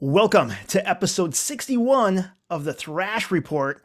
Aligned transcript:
Welcome 0.00 0.52
to 0.68 0.88
episode 0.88 1.34
61 1.34 2.30
of 2.48 2.62
the 2.62 2.72
Thrash 2.72 3.32
Report. 3.32 3.82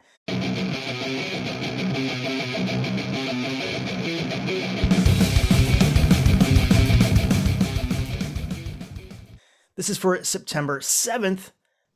This 9.74 9.90
is 9.90 9.98
for 9.98 10.22
September 10.22 10.78
7th, 10.78 11.50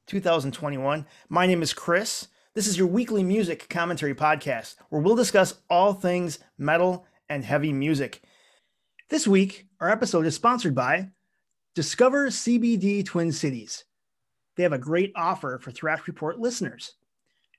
2021. 0.09 1.07
My 1.29 1.47
name 1.47 1.63
is 1.63 1.73
Chris. 1.73 2.27
This 2.55 2.67
is 2.67 2.77
your 2.77 2.89
weekly 2.89 3.23
music 3.23 3.69
commentary 3.69 4.17
podcast 4.17 4.75
where 4.89 5.01
we'll 5.01 5.15
discuss 5.15 5.61
all 5.71 5.93
things 5.93 6.41
metal 6.59 7.07
and 7.29 7.45
heavy 7.45 7.73
music. 7.73 8.21
This 9.11 9.29
week, 9.29 9.69
our 9.79 9.89
episode 9.89 10.27
is 10.27 10.35
sponsored 10.35 10.75
by 10.75 11.11
Discover 11.77 12.31
CBD 12.31 13.07
Twin 13.07 13.31
Cities. 13.31 13.85
They 14.59 14.65
have 14.65 14.73
a 14.73 14.79
great 14.79 15.13
offer 15.15 15.61
for 15.61 15.71
Thrash 15.71 16.09
Report 16.09 16.41
listeners. 16.41 16.95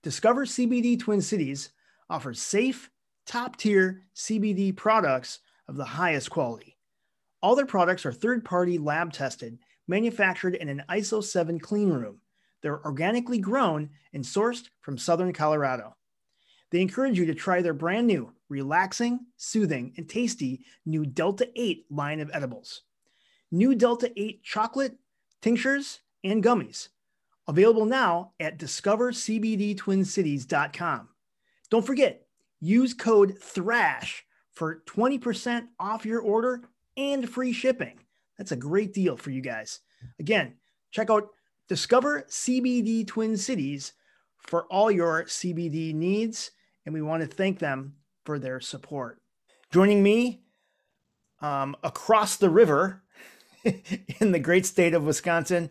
Discover 0.04 0.46
CBD 0.46 1.00
Twin 1.00 1.22
Cities 1.22 1.70
offers 2.10 2.42
safe, 2.42 2.92
top 3.26 3.56
tier 3.56 4.04
CBD 4.18 4.76
products 4.76 5.40
of 5.70 5.78
the 5.78 5.86
highest 5.86 6.30
quality. 6.30 6.78
All 7.42 7.56
their 7.56 7.66
products 7.66 8.06
are 8.06 8.12
third 8.12 8.44
party 8.44 8.78
lab 8.78 9.14
tested, 9.14 9.60
manufactured 9.88 10.56
in 10.56 10.68
an 10.68 10.84
ISO 10.90 11.24
7 11.24 11.58
clean 11.58 11.88
room. 11.90 12.20
They're 12.62 12.84
organically 12.84 13.38
grown 13.38 13.92
and 14.12 14.22
sourced 14.22 14.68
from 14.82 14.98
southern 14.98 15.32
Colorado. 15.32 15.96
They 16.70 16.82
encourage 16.82 17.18
you 17.18 17.26
to 17.28 17.34
try 17.34 17.62
their 17.62 17.74
brand 17.74 18.08
new, 18.08 18.34
relaxing, 18.50 19.22
soothing, 19.38 19.94
and 19.96 20.10
tasty 20.10 20.66
new 20.86 21.06
Delta 21.06 21.50
8 21.56 21.86
line 21.90 22.20
of 22.20 22.30
edibles. 22.34 22.82
New 23.52 23.74
Delta 23.74 24.12
8 24.18 24.44
chocolate, 24.44 24.98
tinctures, 25.42 26.02
and 26.24 26.44
gummies. 26.44 26.90
Available 27.48 27.86
now 27.86 28.34
at 28.40 28.60
discovercbdtwincities.com. 28.60 31.10
Don't 31.70 31.86
forget, 31.86 32.26
use 32.60 32.94
code 32.94 33.38
THRASH 33.40 34.26
for 34.52 34.82
20% 34.88 35.68
off 35.80 36.06
your 36.06 36.22
order 36.22 36.62
and 36.98 37.30
free 37.30 37.54
shipping. 37.54 38.00
That's 38.38 38.52
a 38.52 38.58
great 38.58 38.94
deal 38.94 39.18
for 39.18 39.32
you 39.32 39.42
guys. 39.42 39.80
Again, 40.20 40.54
check 40.92 41.10
out 41.10 41.30
Discover 41.68 42.24
CBD 42.30 43.06
Twin 43.06 43.38
Cities 43.38 43.94
for 44.38 44.66
all 44.66 44.90
your 44.90 45.26
CBD 45.26 45.94
needs, 45.94 46.52
and 46.86 46.94
we 46.94 47.02
want 47.02 47.22
to 47.22 47.28
thank 47.28 47.60
them 47.60 47.96
for 48.26 48.40
their 48.40 48.60
support. 48.60 49.22
Joining 49.72 50.02
me 50.02 50.42
um, 51.42 51.76
across 51.84 52.38
the 52.38 52.50
river 52.50 53.04
in 53.64 54.32
the 54.32 54.40
great 54.40 54.66
state 54.66 54.94
of 54.94 55.04
Wisconsin, 55.04 55.70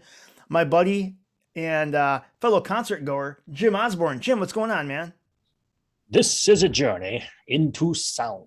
my 0.49 0.65
buddy 0.65 1.17
and 1.55 1.95
uh, 1.95 2.21
fellow 2.41 2.61
concert 2.61 3.05
goer, 3.05 3.43
Jim 3.51 3.75
Osborne. 3.75 4.21
Jim, 4.21 4.41
what's 4.41 4.53
going 4.53 4.71
on, 4.71 4.87
man? 4.87 5.13
This 6.11 6.49
is 6.49 6.63
a 6.63 6.69
journey 6.69 7.25
into 7.47 7.95
sound. 7.95 8.47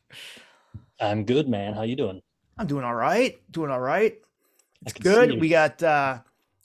I'm 1.00 1.24
good, 1.24 1.48
man. 1.48 1.74
How 1.74 1.82
you 1.82 1.96
doing? 1.96 2.22
I'm 2.56 2.66
doing 2.66 2.84
all 2.84 2.94
right. 2.94 3.38
Doing 3.50 3.70
all 3.70 3.80
right. 3.80 4.16
It's 4.82 4.92
good. 4.92 5.40
We 5.40 5.48
got, 5.48 5.82
uh, 5.82 6.18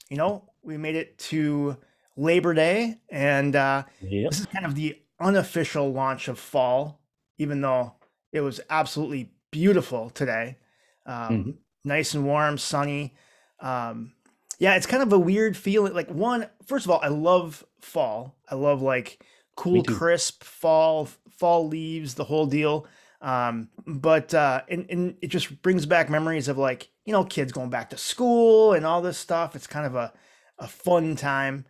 you 0.08 0.16
know, 0.16 0.48
we 0.62 0.76
made 0.76 0.96
it 0.96 1.18
to 1.18 1.76
Labor 2.16 2.54
Day, 2.54 2.98
and 3.10 3.56
uh, 3.56 3.84
yep. 4.00 4.30
this 4.30 4.40
is 4.40 4.46
kind 4.46 4.66
of 4.66 4.74
the 4.74 5.00
unofficial 5.18 5.92
launch 5.92 6.28
of 6.28 6.38
fall, 6.38 7.00
even 7.38 7.60
though 7.60 7.94
it 8.32 8.40
was 8.40 8.60
absolutely 8.70 9.32
beautiful 9.50 10.10
today. 10.10 10.58
Um, 11.06 11.30
mm-hmm. 11.30 11.50
Nice 11.84 12.14
and 12.14 12.24
warm, 12.24 12.58
sunny. 12.58 13.14
Um, 13.58 14.12
yeah, 14.60 14.76
it's 14.76 14.86
kind 14.86 15.02
of 15.02 15.12
a 15.12 15.18
weird 15.18 15.56
feeling. 15.56 15.94
Like 15.94 16.10
one, 16.10 16.46
first 16.66 16.84
of 16.84 16.90
all, 16.90 17.00
I 17.02 17.08
love 17.08 17.64
fall. 17.80 18.36
I 18.48 18.54
love 18.54 18.82
like 18.82 19.24
cool, 19.56 19.82
crisp 19.82 20.44
fall, 20.44 21.08
fall 21.30 21.66
leaves, 21.66 22.14
the 22.14 22.24
whole 22.24 22.44
deal. 22.44 22.86
Um, 23.22 23.70
but 23.86 24.34
uh, 24.34 24.60
and, 24.68 24.84
and 24.90 25.16
it 25.22 25.28
just 25.28 25.62
brings 25.62 25.86
back 25.86 26.10
memories 26.10 26.46
of 26.46 26.58
like 26.58 26.90
you 27.06 27.12
know 27.12 27.24
kids 27.24 27.52
going 27.52 27.70
back 27.70 27.88
to 27.90 27.96
school 27.96 28.74
and 28.74 28.84
all 28.84 29.00
this 29.00 29.16
stuff. 29.16 29.56
It's 29.56 29.66
kind 29.66 29.86
of 29.86 29.94
a 29.94 30.12
a 30.58 30.68
fun 30.68 31.16
time. 31.16 31.64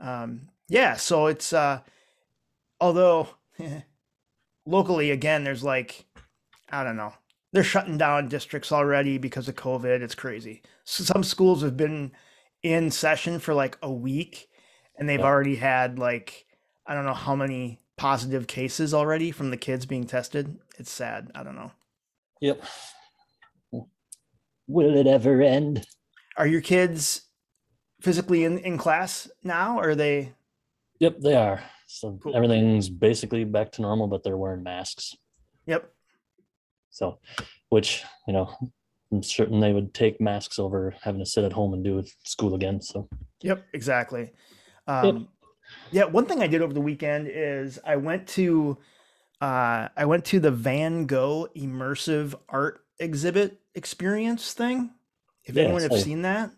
Um, 0.00 0.48
yeah, 0.68 0.96
so 0.96 1.28
it's 1.28 1.52
uh, 1.52 1.82
although 2.80 3.28
locally 4.66 5.12
again, 5.12 5.44
there's 5.44 5.62
like 5.62 6.04
I 6.68 6.82
don't 6.82 6.96
know, 6.96 7.14
they're 7.52 7.62
shutting 7.62 7.96
down 7.96 8.28
districts 8.28 8.72
already 8.72 9.18
because 9.18 9.48
of 9.48 9.54
COVID. 9.54 10.00
It's 10.02 10.16
crazy. 10.16 10.62
So 10.84 11.04
some 11.04 11.24
schools 11.24 11.62
have 11.62 11.76
been 11.76 12.12
in 12.62 12.90
session 12.90 13.38
for 13.38 13.54
like 13.54 13.78
a 13.82 13.90
week, 13.90 14.48
and 14.96 15.08
they've 15.08 15.20
yeah. 15.20 15.26
already 15.26 15.56
had 15.56 15.98
like 15.98 16.46
I 16.86 16.94
don't 16.94 17.06
know 17.06 17.14
how 17.14 17.34
many 17.34 17.80
positive 17.96 18.46
cases 18.46 18.92
already 18.92 19.30
from 19.30 19.50
the 19.50 19.56
kids 19.56 19.86
being 19.86 20.04
tested. 20.04 20.58
It's 20.78 20.90
sad. 20.90 21.30
I 21.34 21.42
don't 21.42 21.56
know. 21.56 21.72
Yep. 22.40 22.64
Will 24.66 24.96
it 24.96 25.06
ever 25.06 25.42
end? 25.42 25.86
Are 26.36 26.46
your 26.46 26.60
kids 26.60 27.22
physically 28.00 28.44
in, 28.44 28.58
in 28.58 28.78
class 28.78 29.30
now? 29.42 29.78
Or 29.78 29.90
are 29.90 29.94
they? 29.94 30.32
Yep, 31.00 31.20
they 31.20 31.34
are. 31.34 31.62
So 31.86 32.18
cool. 32.22 32.34
everything's 32.34 32.88
basically 32.88 33.44
back 33.44 33.72
to 33.72 33.82
normal, 33.82 34.08
but 34.08 34.24
they're 34.24 34.36
wearing 34.36 34.62
masks. 34.62 35.14
Yep. 35.66 35.90
So, 36.90 37.18
which, 37.68 38.02
you 38.26 38.32
know, 38.32 38.54
I'm 39.12 39.22
certain 39.22 39.60
they 39.60 39.72
would 39.72 39.94
take 39.94 40.20
masks 40.20 40.58
over 40.58 40.94
having 41.02 41.20
to 41.20 41.26
sit 41.26 41.44
at 41.44 41.52
home 41.52 41.72
and 41.74 41.84
do 41.84 42.02
school 42.24 42.54
again. 42.54 42.80
So, 42.80 43.08
yep, 43.42 43.64
exactly. 43.72 44.32
Um, 44.86 45.04
yep. 45.16 45.28
Yeah, 45.92 46.04
one 46.04 46.26
thing 46.26 46.42
I 46.42 46.46
did 46.46 46.62
over 46.62 46.72
the 46.72 46.80
weekend 46.80 47.28
is 47.30 47.78
I 47.84 47.96
went 47.96 48.26
to 48.28 48.78
uh, 49.40 49.88
I 49.96 50.04
went 50.04 50.24
to 50.26 50.40
the 50.40 50.50
Van 50.50 51.06
Gogh 51.06 51.48
immersive 51.56 52.34
art 52.48 52.84
exhibit 52.98 53.60
experience 53.74 54.52
thing. 54.52 54.90
If 55.44 55.54
yeah, 55.54 55.64
anyone 55.64 55.82
have 55.82 56.00
seen 56.00 56.22
that, 56.22 56.50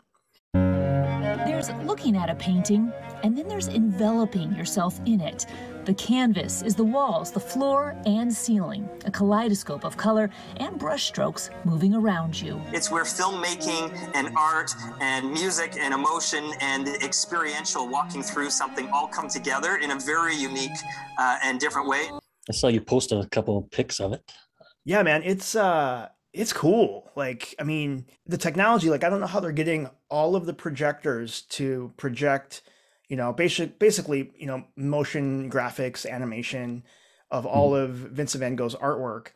there's 1.46 1.70
looking 1.84 2.16
at 2.16 2.30
a 2.30 2.34
painting, 2.36 2.92
and 3.22 3.36
then 3.36 3.48
there's 3.48 3.68
enveloping 3.68 4.54
yourself 4.54 5.00
in 5.06 5.20
it. 5.20 5.46
The 5.86 5.94
canvas 5.94 6.62
is 6.62 6.74
the 6.74 6.82
walls, 6.82 7.30
the 7.30 7.38
floor, 7.38 7.94
and 8.06 8.34
ceiling, 8.34 8.88
a 9.04 9.10
kaleidoscope 9.12 9.84
of 9.84 9.96
color 9.96 10.30
and 10.56 10.80
brushstrokes 10.80 11.50
moving 11.64 11.94
around 11.94 12.40
you. 12.40 12.60
It's 12.72 12.90
where 12.90 13.04
filmmaking 13.04 14.10
and 14.16 14.36
art 14.36 14.74
and 15.00 15.30
music 15.30 15.76
and 15.78 15.94
emotion 15.94 16.50
and 16.60 16.88
experiential 16.88 17.86
walking 17.88 18.24
through 18.24 18.50
something 18.50 18.88
all 18.88 19.06
come 19.06 19.28
together 19.28 19.76
in 19.76 19.92
a 19.92 20.00
very 20.00 20.34
unique 20.34 20.76
uh, 21.20 21.38
and 21.44 21.60
different 21.60 21.86
way. 21.86 22.10
I 22.50 22.52
saw 22.52 22.66
you 22.66 22.80
posted 22.80 23.24
a 23.24 23.28
couple 23.28 23.56
of 23.56 23.70
pics 23.70 24.00
of 24.00 24.12
it. 24.12 24.28
Yeah, 24.84 25.04
man, 25.04 25.22
it's 25.22 25.54
uh 25.54 26.08
it's 26.32 26.52
cool. 26.52 27.12
Like, 27.14 27.54
I 27.60 27.62
mean, 27.62 28.06
the 28.26 28.36
technology, 28.36 28.90
like 28.90 29.04
I 29.04 29.08
don't 29.08 29.20
know 29.20 29.26
how 29.28 29.38
they're 29.38 29.52
getting 29.52 29.88
all 30.10 30.34
of 30.34 30.46
the 30.46 30.52
projectors 30.52 31.42
to 31.42 31.92
project 31.96 32.62
you 33.08 33.16
know, 33.16 33.32
basic, 33.32 33.78
basically, 33.78 34.32
you 34.36 34.46
know, 34.46 34.64
motion 34.76 35.50
graphics, 35.50 36.08
animation 36.08 36.82
of 37.30 37.46
all 37.46 37.72
mm-hmm. 37.72 37.84
of 37.84 37.90
Vincent 37.90 38.40
Van 38.40 38.56
Gogh's 38.56 38.74
artwork 38.76 39.28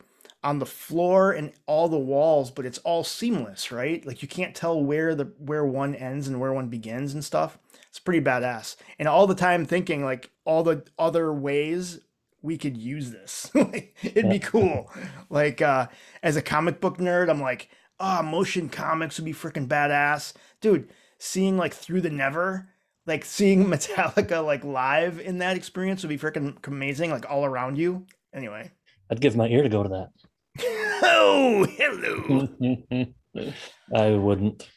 on 0.43 0.59
the 0.59 0.65
floor 0.65 1.31
and 1.31 1.51
all 1.67 1.87
the 1.87 1.99
walls, 1.99 2.49
but 2.49 2.65
it's 2.65 2.79
all 2.79 3.03
seamless, 3.03 3.71
right? 3.71 4.05
Like 4.05 4.21
you 4.21 4.27
can't 4.27 4.55
tell 4.55 4.81
where 4.81 5.13
the 5.13 5.25
where 5.37 5.65
one 5.65 5.93
ends 5.93 6.27
and 6.27 6.39
where 6.39 6.53
one 6.53 6.67
begins 6.67 7.13
and 7.13 7.23
stuff. 7.23 7.59
It's 7.89 7.99
pretty 7.99 8.23
badass. 8.23 8.75
And 8.97 9.07
all 9.07 9.27
the 9.27 9.35
time 9.35 9.65
thinking 9.65 10.03
like 10.03 10.31
all 10.45 10.63
the 10.63 10.83
other 10.97 11.31
ways 11.31 11.99
we 12.41 12.57
could 12.57 12.75
use 12.75 13.11
this. 13.11 13.51
It'd 14.01 14.29
be 14.29 14.39
cool. 14.39 14.91
Like 15.29 15.61
uh 15.61 15.87
as 16.23 16.35
a 16.35 16.41
comic 16.41 16.81
book 16.81 16.97
nerd, 16.97 17.29
I'm 17.29 17.41
like, 17.41 17.69
oh, 17.99 18.23
motion 18.23 18.67
comics 18.69 19.17
would 19.17 19.25
be 19.25 19.33
freaking 19.33 19.67
badass. 19.67 20.33
Dude, 20.59 20.89
seeing 21.19 21.55
like 21.57 21.73
through 21.73 22.01
the 22.01 22.09
never 22.09 22.69
like 23.05 23.25
seeing 23.25 23.65
Metallica 23.67 24.43
like 24.43 24.63
live 24.63 25.19
in 25.19 25.39
that 25.39 25.57
experience 25.57 26.03
would 26.03 26.09
be 26.09 26.17
freaking 26.17 26.55
amazing, 26.67 27.11
like 27.11 27.29
all 27.29 27.45
around 27.45 27.77
you. 27.77 28.05
Anyway, 28.33 28.71
I'd 29.09 29.21
give 29.21 29.35
my 29.35 29.47
ear 29.47 29.63
to 29.63 29.69
go 29.69 29.83
to 29.83 29.89
that. 29.89 30.09
oh, 31.03 31.65
hello. 31.69 33.13
I 33.95 34.11
wouldn't. 34.11 34.69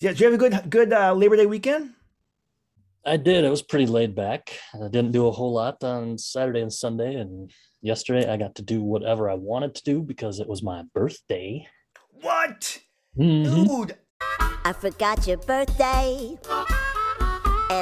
Yeah, 0.00 0.10
did 0.10 0.20
you 0.20 0.26
have 0.26 0.34
a 0.34 0.38
good 0.38 0.70
good 0.70 0.92
uh, 0.92 1.14
Labor 1.14 1.36
Day 1.36 1.46
weekend? 1.46 1.90
I 3.04 3.16
did. 3.16 3.44
It 3.44 3.50
was 3.50 3.62
pretty 3.62 3.86
laid 3.86 4.14
back. 4.14 4.56
I 4.74 4.88
didn't 4.88 5.10
do 5.10 5.26
a 5.26 5.32
whole 5.32 5.52
lot 5.52 5.82
on 5.82 6.18
Saturday 6.18 6.60
and 6.60 6.72
Sunday, 6.72 7.16
and 7.16 7.50
yesterday 7.80 8.30
I 8.30 8.36
got 8.36 8.54
to 8.56 8.62
do 8.62 8.80
whatever 8.80 9.28
I 9.28 9.34
wanted 9.34 9.74
to 9.74 9.82
do 9.82 10.02
because 10.02 10.38
it 10.38 10.48
was 10.48 10.62
my 10.62 10.84
birthday. 10.94 11.66
What, 12.20 12.78
mm-hmm. 13.18 13.64
dude? 13.64 13.96
I 14.64 14.72
forgot 14.72 15.26
your 15.26 15.38
birthday 15.38 16.38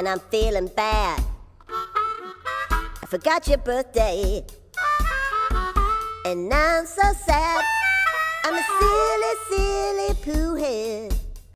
and 0.01 0.09
I'm 0.09 0.19
feeling 0.31 0.65
bad. 0.75 1.23
I 1.69 3.05
forgot 3.07 3.47
your 3.47 3.59
birthday, 3.59 4.43
and 6.25 6.49
now 6.49 6.79
I'm 6.79 6.87
so 6.87 7.13
sad. 7.13 7.63
I'm 8.43 8.55
a 8.55 8.63
silly, 8.79 9.33
silly 9.49 10.13
pooh 10.23 10.55
head. 10.55 11.13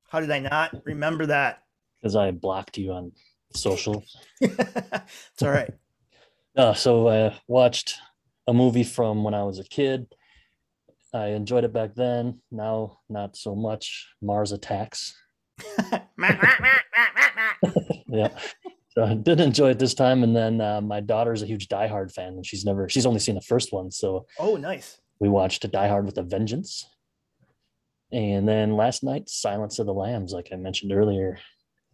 How 0.08 0.20
did 0.20 0.30
I 0.30 0.38
not 0.38 0.70
remember 0.84 1.26
that? 1.26 1.64
because 2.06 2.14
I 2.14 2.30
blocked 2.30 2.78
you 2.78 2.92
on 2.92 3.10
social. 3.52 4.04
it's 4.40 5.42
all 5.42 5.50
right. 5.50 5.72
Uh, 6.56 6.72
so 6.72 7.06
I 7.06 7.38
watched 7.48 7.96
a 8.46 8.54
movie 8.54 8.82
from 8.82 9.22
when 9.22 9.34
I 9.34 9.42
was 9.42 9.58
a 9.58 9.64
kid. 9.64 10.06
I 11.12 11.26
enjoyed 11.26 11.64
it 11.64 11.72
back 11.74 11.94
then. 11.94 12.40
Now, 12.50 13.00
not 13.10 13.36
so 13.36 13.54
much. 13.54 14.08
Mars 14.22 14.52
Attacks. 14.52 15.14
yeah. 18.08 18.28
So 18.90 19.04
I 19.04 19.14
did 19.14 19.40
enjoy 19.40 19.70
it 19.70 19.78
this 19.78 19.94
time. 19.94 20.22
And 20.22 20.34
then 20.34 20.60
uh, 20.60 20.80
my 20.80 21.00
daughter's 21.00 21.42
a 21.42 21.46
huge 21.46 21.68
Die 21.68 21.86
Hard 21.86 22.12
fan, 22.12 22.34
and 22.34 22.46
she's 22.46 22.64
never, 22.64 22.88
she's 22.88 23.06
only 23.06 23.20
seen 23.20 23.34
the 23.34 23.42
first 23.42 23.72
one. 23.72 23.90
So 23.90 24.26
oh, 24.38 24.56
nice. 24.56 24.98
We 25.20 25.28
watched 25.28 25.70
Die 25.70 25.88
Hard 25.88 26.06
with 26.06 26.18
a 26.18 26.22
Vengeance. 26.22 26.88
And 28.12 28.48
then 28.48 28.76
last 28.76 29.02
night, 29.02 29.28
Silence 29.28 29.78
of 29.78 29.86
the 29.86 29.94
Lambs, 29.94 30.32
like 30.32 30.48
I 30.52 30.56
mentioned 30.56 30.92
earlier 30.92 31.38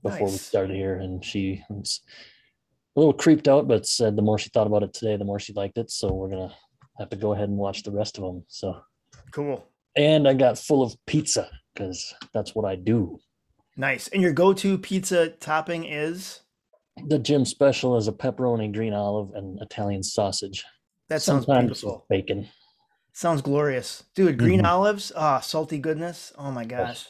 before 0.02 0.26
nice. 0.26 0.32
we 0.32 0.38
started 0.38 0.76
here. 0.76 0.96
And 0.96 1.24
she 1.24 1.62
was 1.68 2.00
a 2.96 3.00
little 3.00 3.14
creeped 3.14 3.48
out, 3.48 3.66
but 3.66 3.86
said 3.86 4.16
the 4.16 4.22
more 4.22 4.38
she 4.38 4.50
thought 4.50 4.66
about 4.66 4.82
it 4.82 4.92
today, 4.92 5.16
the 5.16 5.24
more 5.24 5.40
she 5.40 5.54
liked 5.54 5.78
it. 5.78 5.90
So 5.90 6.12
we're 6.12 6.28
going 6.28 6.48
to 6.48 6.54
have 6.98 7.10
to 7.10 7.16
go 7.16 7.32
ahead 7.32 7.48
and 7.48 7.58
watch 7.58 7.82
the 7.82 7.92
rest 7.92 8.18
of 8.18 8.24
them. 8.24 8.44
So 8.48 8.78
cool. 9.32 9.66
And 9.96 10.28
I 10.28 10.34
got 10.34 10.58
full 10.58 10.82
of 10.82 10.94
pizza 11.06 11.50
because 11.74 12.14
that's 12.32 12.54
what 12.54 12.64
I 12.64 12.76
do. 12.76 13.18
Nice. 13.76 14.08
And 14.08 14.22
your 14.22 14.32
go 14.32 14.52
to 14.52 14.78
pizza 14.78 15.28
topping 15.28 15.84
is? 15.84 16.40
The 17.08 17.18
gym 17.18 17.44
special 17.44 17.96
is 17.96 18.08
a 18.08 18.12
pepperoni, 18.12 18.72
green 18.72 18.92
olive, 18.92 19.34
and 19.34 19.60
Italian 19.62 20.02
sausage. 20.02 20.64
That 21.08 21.22
sounds 21.22 21.46
Sometimes 21.46 21.66
beautiful. 21.80 22.06
Bacon. 22.08 22.48
Sounds 23.12 23.42
glorious. 23.42 24.04
Dude, 24.14 24.38
green 24.38 24.58
mm-hmm. 24.58 24.66
olives, 24.66 25.12
ah, 25.14 25.40
salty 25.40 25.78
goodness. 25.78 26.32
Oh 26.38 26.50
my 26.50 26.64
gosh. 26.64 27.06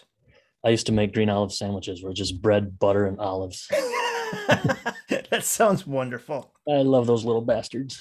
I 0.64 0.70
used 0.70 0.86
to 0.86 0.92
make 0.92 1.14
green 1.14 1.28
olive 1.28 1.52
sandwiches 1.52 2.02
where 2.02 2.12
just 2.12 2.40
bread, 2.40 2.78
butter, 2.78 3.06
and 3.06 3.18
olives. 3.18 3.68
that 4.48 5.40
sounds 5.42 5.86
wonderful. 5.86 6.52
I 6.68 6.82
love 6.82 7.06
those 7.06 7.24
little 7.24 7.42
bastards. 7.42 8.00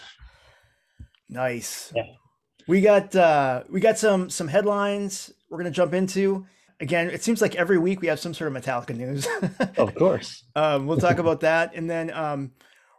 Nice. 1.29 1.91
Yeah. 1.95 2.03
We 2.67 2.81
got 2.81 3.15
uh 3.15 3.63
we 3.69 3.79
got 3.79 3.97
some 3.97 4.29
some 4.29 4.47
headlines 4.47 5.33
we're 5.49 5.57
gonna 5.57 5.71
jump 5.71 5.93
into. 5.93 6.45
Again, 6.81 7.09
it 7.09 7.23
seems 7.23 7.41
like 7.41 7.55
every 7.55 7.77
week 7.77 8.01
we 8.01 8.07
have 8.07 8.19
some 8.19 8.33
sort 8.33 8.53
of 8.53 8.61
Metallica 8.61 8.95
news. 8.95 9.27
of 9.77 9.95
course. 9.95 10.43
Um, 10.55 10.87
we'll 10.87 10.97
talk 10.97 11.19
about 11.19 11.41
that. 11.41 11.75
And 11.75 11.89
then 11.89 12.11
um 12.11 12.51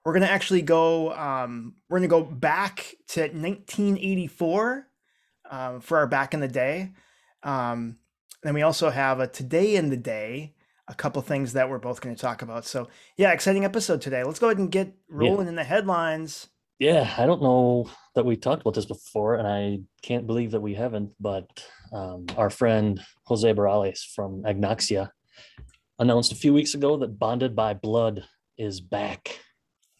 we're 0.04 0.14
gonna 0.14 0.26
actually 0.26 0.62
go 0.62 1.12
um 1.12 1.74
we're 1.88 1.98
gonna 1.98 2.08
go 2.08 2.22
back 2.22 2.94
to 3.08 3.22
1984 3.22 4.86
um, 5.50 5.80
for 5.80 5.98
our 5.98 6.06
back 6.06 6.34
in 6.34 6.40
the 6.40 6.48
day. 6.48 6.92
Um, 7.42 7.98
then 8.42 8.54
we 8.54 8.62
also 8.62 8.90
have 8.90 9.20
a 9.20 9.26
today 9.26 9.76
in 9.76 9.90
the 9.90 9.96
day, 9.96 10.54
a 10.88 10.94
couple 10.94 11.22
things 11.22 11.52
that 11.52 11.68
we're 11.68 11.78
both 11.78 12.00
going 12.00 12.14
to 12.14 12.20
talk 12.20 12.42
about. 12.42 12.64
So 12.64 12.88
yeah, 13.16 13.32
exciting 13.32 13.64
episode 13.64 14.00
today. 14.00 14.24
Let's 14.24 14.38
go 14.38 14.48
ahead 14.48 14.58
and 14.58 14.70
get 14.70 14.94
rolling 15.08 15.46
yeah. 15.46 15.50
in 15.50 15.54
the 15.54 15.64
headlines. 15.64 16.48
Yeah, 16.78 17.08
I 17.16 17.26
don't 17.26 17.42
know 17.42 17.88
that 18.16 18.24
we 18.24 18.36
talked 18.36 18.62
about 18.62 18.74
this 18.74 18.86
before, 18.86 19.36
and 19.36 19.46
I 19.46 19.80
can't 20.02 20.26
believe 20.26 20.50
that 20.50 20.60
we 20.60 20.74
haven't. 20.74 21.12
But 21.20 21.64
um, 21.92 22.26
our 22.36 22.50
friend 22.50 23.00
Jose 23.24 23.52
Barrales 23.52 24.04
from 24.14 24.42
Agnoxia 24.42 25.10
announced 25.98 26.32
a 26.32 26.36
few 26.36 26.54
weeks 26.54 26.74
ago 26.74 26.96
that 26.96 27.18
Bonded 27.18 27.54
by 27.54 27.74
Blood 27.74 28.24
is 28.58 28.80
back. 28.80 29.40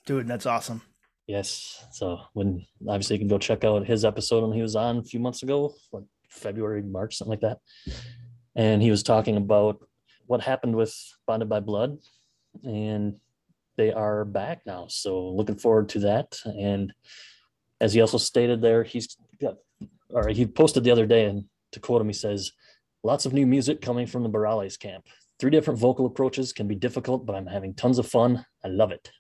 Dude, 0.07 0.27
that's 0.27 0.47
awesome. 0.47 0.83
Yes. 1.27 1.85
So 1.93 2.21
when 2.33 2.67
obviously 2.89 3.17
you 3.17 3.21
can 3.21 3.29
go 3.29 3.39
check 3.39 3.65
out 3.65 3.87
his 3.87 4.05
episode 4.05 4.43
when 4.43 4.57
he 4.57 4.63
was 4.63 4.77
on 4.77 4.99
a 4.99 5.05
few 5.05 5.21
months 5.21 5.43
ago, 5.43 5.75
like 5.93 6.05
February, 6.29 6.83
March, 6.83 7.17
something 7.17 7.31
like 7.31 7.41
that. 7.41 7.59
And 8.57 8.83
he 8.83 8.91
was 8.91 9.03
talking 9.03 9.37
about 9.37 9.87
what 10.27 10.41
happened 10.41 10.75
with 10.75 10.95
Bonded 11.27 11.49
by 11.49 11.61
Blood. 11.61 11.99
And 12.65 13.17
they 13.77 13.93
are 13.93 14.25
back 14.25 14.63
now. 14.67 14.87
So 14.89 15.29
looking 15.29 15.57
forward 15.57 15.89
to 15.91 16.01
that. 16.01 16.39
And 16.45 16.93
as 17.81 17.95
he 17.95 18.01
also 18.01 18.19
stated 18.19 18.61
there, 18.61 18.83
he's 18.83 19.17
got 19.41 19.57
or 20.11 20.29
he 20.29 20.47
posted 20.47 20.85
the 20.85 20.91
other 20.91 21.07
day 21.07 21.25
and 21.25 21.45
to 21.73 21.81
quote 21.81 22.01
him, 22.01 22.09
he 22.09 22.15
says, 22.15 22.53
lots 23.03 23.27
of 23.27 23.33
new 23.33 23.47
music 23.47 23.81
coming 23.81 24.07
from 24.07 24.23
the 24.23 24.31
Barrales 24.31 24.79
camp. 24.79 25.07
Three 25.41 25.51
different 25.51 25.81
vocal 25.81 26.07
approaches 26.07 26.53
can 26.53 26.69
be 26.69 26.75
difficult, 26.75 27.27
but 27.27 27.35
I'm 27.35 27.47
having 27.47 27.75
tons 27.75 27.99
of 27.99 28.07
fun. 28.07 28.45
I 28.65 28.69
love 28.69 28.93
it. 28.93 29.11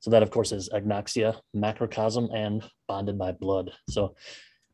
So 0.00 0.10
that, 0.10 0.22
of 0.22 0.30
course, 0.30 0.50
is 0.50 0.68
agnoxia, 0.70 1.36
macrocosm, 1.54 2.30
and 2.34 2.68
bonded 2.88 3.16
by 3.16 3.32
blood. 3.32 3.70
So 3.88 4.16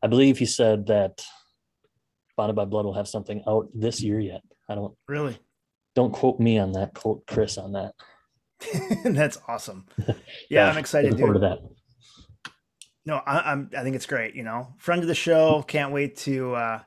I 0.01 0.07
believe 0.07 0.39
he 0.39 0.45
said 0.45 0.87
that 0.87 1.23
bonded 2.35 2.55
by 2.55 2.65
blood 2.65 2.85
will 2.85 2.95
have 2.95 3.07
something 3.07 3.43
out 3.47 3.69
this 3.73 4.01
year 4.01 4.19
yet. 4.19 4.41
I 4.67 4.75
don't 4.75 4.95
really 5.07 5.37
don't 5.95 6.11
quote 6.11 6.39
me 6.39 6.57
on 6.57 6.71
that. 6.71 6.93
Quote 6.93 7.27
Chris 7.27 7.57
on 7.57 7.73
that. 7.73 7.93
That's 9.03 9.37
awesome. 9.47 9.85
Yeah, 10.07 10.13
yeah 10.49 10.69
I'm 10.69 10.77
excited. 10.77 11.17
Forward 11.17 11.33
to 11.33 11.39
that. 11.41 11.59
No, 13.05 13.21
I, 13.25 13.51
am 13.51 13.69
I 13.77 13.83
think 13.83 13.95
it's 13.95 14.05
great. 14.05 14.35
You 14.35 14.43
know, 14.43 14.73
friend 14.77 15.01
of 15.01 15.07
the 15.07 15.15
show. 15.15 15.63
Can't 15.67 15.91
wait 15.91 16.17
to. 16.17 16.55
uh 16.55 16.79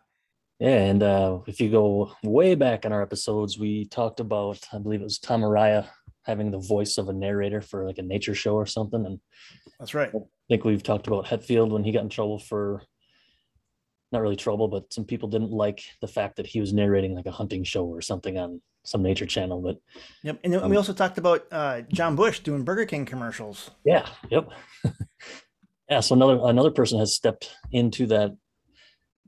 Yeah, 0.62 0.76
and 0.76 1.02
uh 1.02 1.40
if 1.48 1.60
you 1.60 1.72
go 1.72 2.12
way 2.22 2.54
back 2.54 2.84
in 2.84 2.92
our 2.92 3.02
episodes, 3.02 3.58
we 3.58 3.86
talked 3.86 4.20
about 4.20 4.60
I 4.72 4.78
believe 4.78 5.00
it 5.00 5.04
was 5.04 5.18
Tom 5.18 5.40
Araya 5.40 5.88
having 6.22 6.52
the 6.52 6.60
voice 6.60 6.98
of 6.98 7.08
a 7.08 7.12
narrator 7.12 7.60
for 7.60 7.84
like 7.84 7.98
a 7.98 8.02
nature 8.02 8.36
show 8.36 8.54
or 8.54 8.66
something. 8.66 9.04
And 9.04 9.18
that's 9.80 9.92
right. 9.92 10.10
I 10.14 10.20
think 10.48 10.64
we've 10.64 10.84
talked 10.84 11.08
about 11.08 11.26
Hetfield 11.26 11.70
when 11.70 11.82
he 11.82 11.90
got 11.90 12.04
in 12.04 12.08
trouble 12.08 12.38
for 12.38 12.80
not 14.12 14.22
really 14.22 14.36
trouble, 14.36 14.68
but 14.68 14.92
some 14.92 15.04
people 15.04 15.28
didn't 15.28 15.50
like 15.50 15.82
the 16.00 16.06
fact 16.06 16.36
that 16.36 16.46
he 16.46 16.60
was 16.60 16.72
narrating 16.72 17.16
like 17.16 17.26
a 17.26 17.32
hunting 17.32 17.64
show 17.64 17.84
or 17.84 18.00
something 18.00 18.38
on 18.38 18.62
some 18.84 19.02
nature 19.02 19.26
channel. 19.26 19.60
But 19.60 19.78
yep, 20.22 20.38
and 20.44 20.54
um, 20.54 20.70
we 20.70 20.76
also 20.76 20.92
talked 20.92 21.18
about 21.18 21.44
uh, 21.50 21.80
John 21.92 22.14
Bush 22.14 22.38
doing 22.38 22.62
Burger 22.62 22.86
King 22.86 23.04
commercials. 23.04 23.72
Yeah, 23.84 24.06
yep, 24.30 24.48
yeah. 25.90 25.98
So 25.98 26.14
another 26.14 26.38
another 26.44 26.70
person 26.70 27.00
has 27.00 27.16
stepped 27.16 27.50
into 27.72 28.06
that 28.06 28.36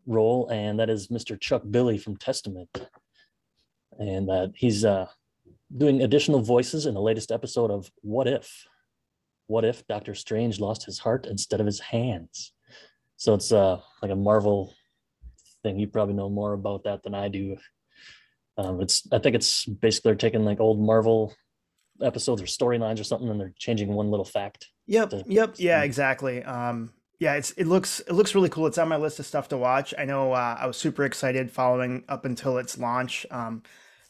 role, 0.06 0.48
and 0.48 0.78
that 0.78 0.90
is 0.90 1.08
Mr. 1.08 1.38
Chuck 1.38 1.62
Billy 1.70 1.98
from 1.98 2.16
Testament, 2.16 2.68
and 3.98 4.28
that 4.28 4.32
uh, 4.32 4.48
he's 4.54 4.84
uh, 4.84 5.06
doing 5.76 6.02
additional 6.02 6.40
voices 6.40 6.86
in 6.86 6.94
the 6.94 7.00
latest 7.00 7.30
episode 7.30 7.70
of 7.70 7.90
What 8.02 8.28
If? 8.28 8.66
What 9.46 9.64
if 9.64 9.86
Doctor 9.86 10.14
Strange 10.14 10.58
lost 10.58 10.84
his 10.84 10.98
heart 10.98 11.26
instead 11.26 11.60
of 11.60 11.66
his 11.66 11.80
hands? 11.80 12.52
So 13.16 13.34
it's 13.34 13.52
uh 13.52 13.80
like 14.02 14.10
a 14.10 14.16
Marvel 14.16 14.74
thing. 15.62 15.78
You 15.78 15.86
probably 15.86 16.14
know 16.14 16.30
more 16.30 16.52
about 16.52 16.84
that 16.84 17.02
than 17.02 17.14
I 17.14 17.28
do. 17.28 17.56
Um, 18.56 18.80
it's 18.80 19.06
I 19.12 19.18
think 19.18 19.34
it's 19.34 19.66
basically 19.66 20.10
they're 20.10 20.16
taking 20.16 20.44
like 20.44 20.60
old 20.60 20.80
Marvel 20.80 21.34
episodes 22.02 22.42
or 22.42 22.46
storylines 22.46 23.00
or 23.00 23.04
something, 23.04 23.28
and 23.28 23.40
they're 23.40 23.54
changing 23.58 23.88
one 23.88 24.10
little 24.10 24.24
fact. 24.24 24.68
Yep. 24.86 25.10
To, 25.10 25.24
yep. 25.26 25.54
Yeah. 25.56 25.82
Exactly. 25.82 26.42
Um, 26.42 26.92
yeah. 27.18 27.34
It's 27.34 27.50
it 27.52 27.66
looks 27.66 28.00
it 28.00 28.12
looks 28.12 28.34
really 28.34 28.48
cool. 28.48 28.66
It's 28.66 28.78
on 28.78 28.88
my 28.88 28.96
list 28.96 29.18
of 29.18 29.26
stuff 29.26 29.48
to 29.48 29.56
watch. 29.56 29.94
I 29.98 30.04
know 30.04 30.32
uh, 30.32 30.56
I 30.58 30.66
was 30.66 30.76
super 30.76 31.04
excited 31.04 31.50
following 31.50 32.04
up 32.08 32.24
until 32.24 32.58
its 32.58 32.78
launch. 32.78 33.26
Um, 33.30 33.62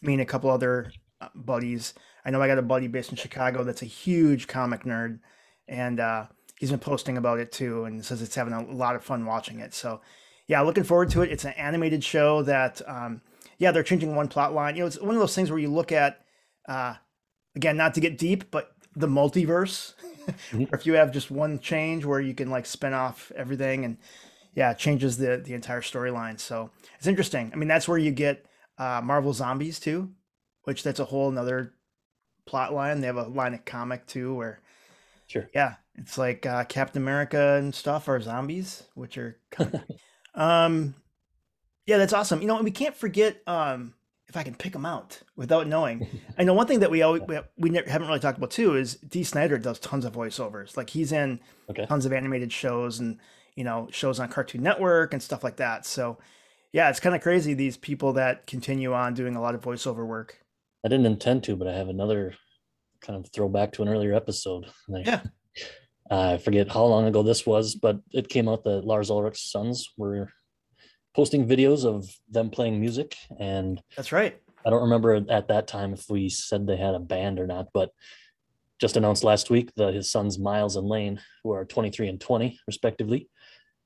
me 0.03 0.15
and 0.15 0.23
a 0.23 0.27
couple 0.27 0.51
other 0.51 0.93
buddies. 1.35 1.95
I 2.25 2.31
know 2.31 2.41
I 2.41 2.47
got 2.47 2.59
a 2.59 2.63
buddy 2.63 2.87
based 2.87 3.11
in 3.11 3.17
Chicago 3.17 3.65
that's 3.65 3.83
a 3.83 3.87
huge 3.87 4.47
comic 4.47 4.85
nerd, 4.85 5.21
and 5.69 6.01
uh, 6.01 6.27
he's 6.59 6.71
been 6.71 6.81
posting 6.81 7.17
about 7.17 7.39
it 7.39 7.53
too, 7.53 7.85
and 7.85 8.05
says 8.05 8.23
it's 8.23 8.35
having 8.35 8.55
a 8.55 8.65
lot 8.65 8.97
of 8.97 9.05
fun 9.05 9.27
watching 9.27 9.61
it. 9.61 9.75
So, 9.75 10.01
yeah, 10.47 10.61
looking 10.63 10.85
forward 10.85 11.11
to 11.11 11.23
it. 11.23 11.31
It's 11.31 11.45
an 11.45 11.53
animated 11.53 12.03
show 12.03 12.43
that, 12.43 12.81
um, 12.87 13.21
yeah, 13.59 13.71
they're 13.71 13.83
changing 13.83 14.15
one 14.15 14.29
plot 14.29 14.55
line. 14.55 14.75
You 14.75 14.83
know, 14.83 14.87
it's 14.87 15.01
one 15.01 15.15
of 15.15 15.21
those 15.21 15.35
things 15.35 15.51
where 15.51 15.61
you 15.61 15.71
look 15.71 15.93
at, 15.93 16.25
uh, 16.69 16.95
again, 17.55 17.77
not 17.77 17.95
to 17.95 18.01
get 18.01 18.19
deep, 18.19 18.51
but 18.51 18.73
the 18.97 19.07
multiverse. 19.07 19.95
Mm-hmm. 20.27 20.75
if 20.75 20.87
you 20.87 20.95
have 20.95 21.13
just 21.13 21.31
one 21.31 21.59
change 21.59 22.05
where 22.05 22.21
you 22.21 22.35
can 22.35 22.51
like 22.51 22.67
spin 22.67 22.95
off 22.95 23.33
everything 23.37 23.85
and 23.85 23.99
yeah, 24.55 24.71
it 24.71 24.79
changes 24.79 25.17
the 25.17 25.43
the 25.45 25.55
entire 25.55 25.81
storyline. 25.81 26.39
So 26.39 26.71
it's 26.99 27.07
interesting. 27.07 27.51
I 27.53 27.57
mean, 27.57 27.69
that's 27.69 27.89
where 27.89 27.99
you 27.99 28.11
get 28.11 28.47
uh, 28.79 29.01
Marvel 29.03 29.33
Zombies 29.33 29.81
too 29.81 30.11
which 30.65 30.83
that's 30.83 31.01
a 31.01 31.05
whole 31.05 31.29
another 31.29 31.75
plot 32.47 32.75
line. 32.75 33.01
They 33.01 33.07
have 33.07 33.17
a 33.17 33.29
line 33.29 33.55
of 33.55 33.65
comic 33.65 34.07
too 34.07 34.35
where 34.35 34.61
Sure. 35.27 35.49
Yeah. 35.55 35.77
It's 35.95 36.19
like 36.19 36.45
uh, 36.45 36.65
Captain 36.65 37.01
America 37.01 37.55
and 37.55 37.75
stuff 37.75 38.09
are 38.09 38.21
zombies, 38.21 38.83
which 38.95 39.17
are 39.17 39.39
kind 39.51 39.75
of, 39.75 39.83
um 40.41 40.95
yeah, 41.87 41.99
that's 41.99 42.13
awesome. 42.13 42.41
You 42.41 42.49
know, 42.49 42.61
we 42.63 42.71
can't 42.71 42.97
forget 42.97 43.41
um 43.47 43.94
if 44.35 44.41
I 44.41 44.43
can 44.43 44.57
pick 44.57 44.73
them 44.73 44.85
out 44.85 45.21
without 45.37 45.69
knowing. 45.69 46.09
I 46.39 46.43
know 46.43 46.55
one 46.55 46.67
thing 46.67 46.81
that 46.81 46.91
we 46.91 47.03
always 47.03 47.23
we, 47.23 47.39
we 47.57 47.71
never, 47.71 47.89
haven't 47.89 48.09
really 48.09 48.19
talked 48.19 48.37
about 48.37 48.51
too 48.51 48.77
is 48.77 48.97
Dee 48.97 49.23
Snider 49.23 49.59
does 49.59 49.79
tons 49.79 50.05
of 50.05 50.13
voiceovers. 50.13 50.77
Like 50.77 50.91
he's 50.91 51.13
in 51.13 51.39
okay. 51.71 51.87
tons 51.87 52.05
of 52.05 52.13
animated 52.13 52.53
shows 52.53 52.99
and 52.99 53.19
you 53.55 53.63
know 53.63 53.87
shows 53.93 54.19
on 54.19 54.29
Cartoon 54.29 54.63
Network 54.63 55.13
and 55.13 55.23
stuff 55.23 55.45
like 55.45 55.57
that. 55.57 55.87
So 55.87 56.19
yeah, 56.73 56.91
it's 56.91 56.99
kind 56.99 57.15
of 57.15 57.23
crazy 57.23 57.55
these 57.55 57.77
people 57.77 58.15
that 58.15 58.49
continue 58.49 58.93
on 58.93 59.15
doing 59.15 59.37
a 59.37 59.41
lot 59.41 59.55
of 59.55 59.61
voiceover 59.61 60.05
work. 60.05 60.41
I 60.85 60.89
didn't 60.89 61.07
intend 61.07 61.45
to, 61.45 61.55
but 61.55 61.69
I 61.69 61.73
have 61.75 61.89
another 61.89 62.35
kind 63.01 63.17
of 63.17 63.31
throwback 63.33 63.73
to 63.75 63.83
an 63.83 63.89
earlier 63.89 64.15
episode. 64.15 64.67
yeah. 64.89 65.23
I 66.11 66.39
forget 66.39 66.71
how 66.71 66.85
long 66.85 67.07
ago 67.07 67.23
this 67.23 67.47
was, 67.47 67.77
but 67.77 68.01
it 68.11 68.29
came 68.29 68.49
out 68.49 68.65
that 68.65 68.85
Lars 68.85 69.11
Ulrich's 69.11 69.51
sons 69.51 69.89
were 69.97 70.29
posting 71.15 71.47
videos 71.47 71.85
of 71.85 72.09
them 72.29 72.51
playing 72.51 72.81
music, 72.81 73.17
and 73.39 73.83
that's 73.97 74.13
right. 74.13 74.41
I 74.67 74.71
don't 74.71 74.83
remember 74.83 75.25
at 75.29 75.49
that 75.49 75.67
time 75.67 75.93
if 75.93 76.09
we 76.09 76.29
said 76.29 76.67
they 76.67 76.77
had 76.77 76.95
a 76.95 77.01
band 77.01 77.39
or 77.39 77.47
not, 77.47 77.69
but 77.75 77.91
just 78.81 78.97
announced 78.97 79.23
last 79.23 79.51
week 79.51 79.71
that 79.77 79.95
his 79.95 80.11
sons 80.11 80.39
Miles 80.39 80.77
and 80.77 80.87
Lane, 80.87 81.21
who 81.43 81.53
are 81.53 81.65
23 81.65 82.09
and 82.09 82.21
20 82.21 82.59
respectively, 82.67 83.29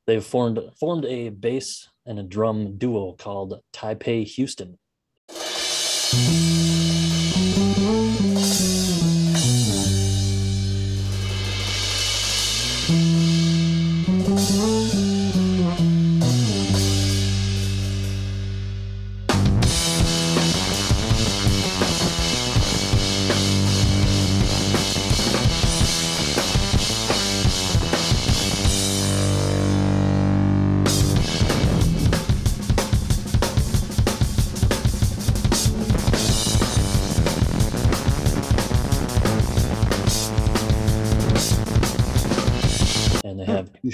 they've 0.07 0.25
formed 0.25 0.61
formed 0.79 1.05
a 1.05 1.29
bass 1.29 1.89
and 2.07 2.19
a 2.19 2.23
drum 2.23 2.79
duo 2.79 3.13
called 3.13 3.61
Taipei 3.73 4.25
Houston. 4.25 4.79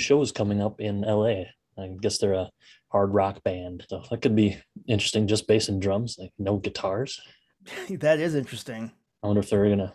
Shows 0.04 0.32
coming 0.32 0.61
up 0.61 0.80
in 0.80 1.00
LA. 1.00 1.44
I 1.76 1.96
guess 2.00 2.18
they're 2.18 2.34
a 2.34 2.50
hard 2.92 3.12
rock 3.12 3.42
band. 3.42 3.84
So 3.88 4.04
that 4.11 4.23
could 4.23 4.37
be 4.37 4.56
interesting, 4.87 5.26
just 5.26 5.49
bass 5.49 5.68
and 5.68 5.82
drums, 5.82 6.16
like 6.18 6.30
no 6.38 6.58
guitars. 6.58 7.20
that 7.90 8.20
is 8.20 8.34
interesting. 8.34 8.92
I 9.23 9.26
wonder 9.26 9.40
if 9.40 9.50
they're 9.50 9.68
gonna 9.68 9.94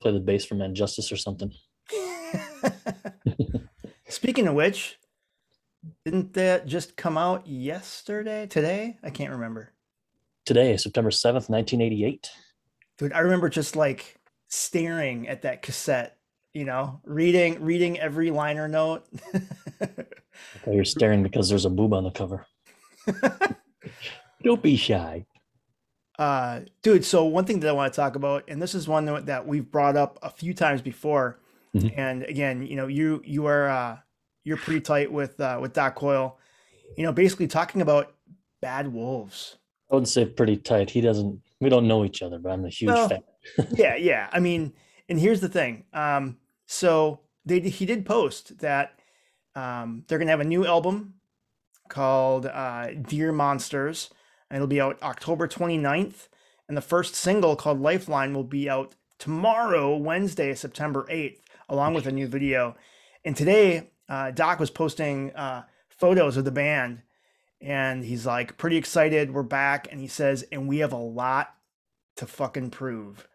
play 0.00 0.12
the 0.12 0.20
bass 0.20 0.44
for 0.44 0.56
from 0.56 0.74
Justice 0.74 1.12
or 1.12 1.16
something. 1.16 1.52
Speaking 4.08 4.46
of 4.46 4.54
which, 4.54 4.98
didn't 6.04 6.32
that 6.34 6.66
just 6.66 6.96
come 6.96 7.18
out 7.18 7.46
yesterday? 7.46 8.46
Today? 8.46 8.98
I 9.02 9.10
can't 9.10 9.32
remember. 9.32 9.72
Today, 10.46 10.76
September 10.76 11.10
7th, 11.10 11.50
1988. 11.50 12.30
Dude, 12.96 13.12
I 13.12 13.20
remember 13.20 13.48
just 13.48 13.76
like 13.76 14.18
staring 14.48 15.28
at 15.28 15.42
that 15.42 15.62
cassette 15.62 16.17
you 16.58 16.64
know, 16.64 17.00
reading 17.04 17.62
reading 17.62 18.00
every 18.00 18.32
liner 18.32 18.66
note. 18.66 19.06
okay, 19.32 19.94
you're 20.66 20.84
staring 20.84 21.22
because 21.22 21.48
there's 21.48 21.64
a 21.64 21.70
boob 21.70 21.94
on 21.94 22.02
the 22.02 22.10
cover. 22.10 22.44
Don't 24.42 24.60
be 24.60 24.76
shy. 24.76 25.24
Uh, 26.18 26.62
dude, 26.82 27.04
so 27.04 27.26
one 27.26 27.44
thing 27.44 27.60
that 27.60 27.68
I 27.68 27.72
want 27.72 27.92
to 27.92 27.96
talk 27.96 28.16
about, 28.16 28.42
and 28.48 28.60
this 28.60 28.74
is 28.74 28.88
one 28.88 29.24
that 29.26 29.46
we've 29.46 29.70
brought 29.70 29.96
up 29.96 30.18
a 30.20 30.30
few 30.30 30.52
times 30.52 30.82
before, 30.82 31.38
mm-hmm. 31.76 31.96
and 31.96 32.24
again, 32.24 32.66
you 32.66 32.74
know, 32.74 32.88
you 32.88 33.22
you 33.24 33.46
are 33.46 33.68
uh, 33.68 33.98
you're 34.42 34.56
pretty 34.56 34.80
tight 34.80 35.12
with 35.12 35.38
uh, 35.38 35.58
with 35.62 35.72
Doc 35.74 35.94
Coyle, 35.94 36.40
you 36.96 37.04
know, 37.04 37.12
basically 37.12 37.46
talking 37.46 37.82
about 37.82 38.14
bad 38.60 38.92
wolves. 38.92 39.58
I 39.92 39.94
would 39.94 40.08
say 40.08 40.26
pretty 40.26 40.56
tight. 40.56 40.90
He 40.90 41.00
doesn't. 41.00 41.40
We 41.60 41.68
don't 41.68 41.86
know 41.86 42.04
each 42.04 42.20
other, 42.20 42.40
but 42.40 42.50
I'm 42.50 42.64
a 42.64 42.68
huge 42.68 42.88
well, 42.88 43.08
fan. 43.08 43.22
yeah, 43.76 43.94
yeah. 43.96 44.28
I 44.32 44.40
mean, 44.40 44.72
and 45.08 45.20
here's 45.20 45.40
the 45.40 45.48
thing. 45.48 45.84
Um, 45.92 46.36
so 46.68 47.20
they 47.46 47.60
he 47.60 47.86
did 47.86 48.04
post 48.04 48.58
that 48.58 49.00
um, 49.56 50.04
they're 50.06 50.18
gonna 50.18 50.30
have 50.30 50.40
a 50.40 50.44
new 50.44 50.66
album 50.66 51.14
called 51.88 52.44
uh, 52.44 52.92
Dear 52.92 53.32
Monsters, 53.32 54.10
and 54.50 54.56
it'll 54.56 54.68
be 54.68 54.80
out 54.80 55.02
October 55.02 55.48
29th. 55.48 56.28
And 56.68 56.76
the 56.76 56.82
first 56.82 57.14
single 57.14 57.56
called 57.56 57.80
Lifeline 57.80 58.34
will 58.34 58.44
be 58.44 58.68
out 58.68 58.94
tomorrow, 59.18 59.96
Wednesday, 59.96 60.54
September 60.54 61.06
8th, 61.10 61.38
along 61.70 61.94
with 61.94 62.06
a 62.06 62.12
new 62.12 62.26
video. 62.26 62.76
And 63.24 63.34
today, 63.34 63.90
uh, 64.06 64.30
Doc 64.30 64.60
was 64.60 64.68
posting 64.68 65.34
uh, 65.34 65.64
photos 65.88 66.36
of 66.36 66.44
the 66.44 66.50
band, 66.50 67.00
and 67.62 68.04
he's 68.04 68.26
like 68.26 68.58
pretty 68.58 68.76
excited. 68.76 69.32
We're 69.32 69.42
back, 69.42 69.88
and 69.90 70.00
he 70.02 70.06
says, 70.06 70.44
and 70.52 70.68
we 70.68 70.78
have 70.78 70.92
a 70.92 70.98
lot 70.98 71.54
to 72.16 72.26
fucking 72.26 72.70
prove. 72.70 73.26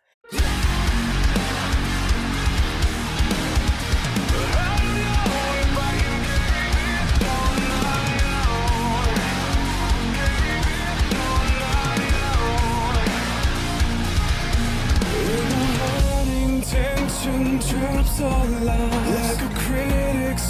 All 17.25 18.45
Like 18.45 19.41
a 19.41 19.49
critic's 19.55 20.47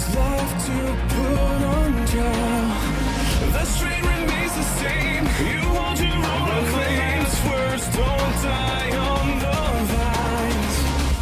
to 0.66 0.76
put 1.08 1.62
on 1.62 2.06
trial. 2.06 2.68
The 3.52 3.64
remains 4.02 4.54
the 4.54 4.66
same. 4.82 5.24
You 5.46 5.60
want 5.72 6.00
your 6.00 6.16
own 6.16 6.64
claims 6.74 7.34
Words 7.46 7.86
don't 7.94 8.34
die 8.42 8.90
on 8.96 9.26
the 9.44 9.58
vines. 9.94 10.76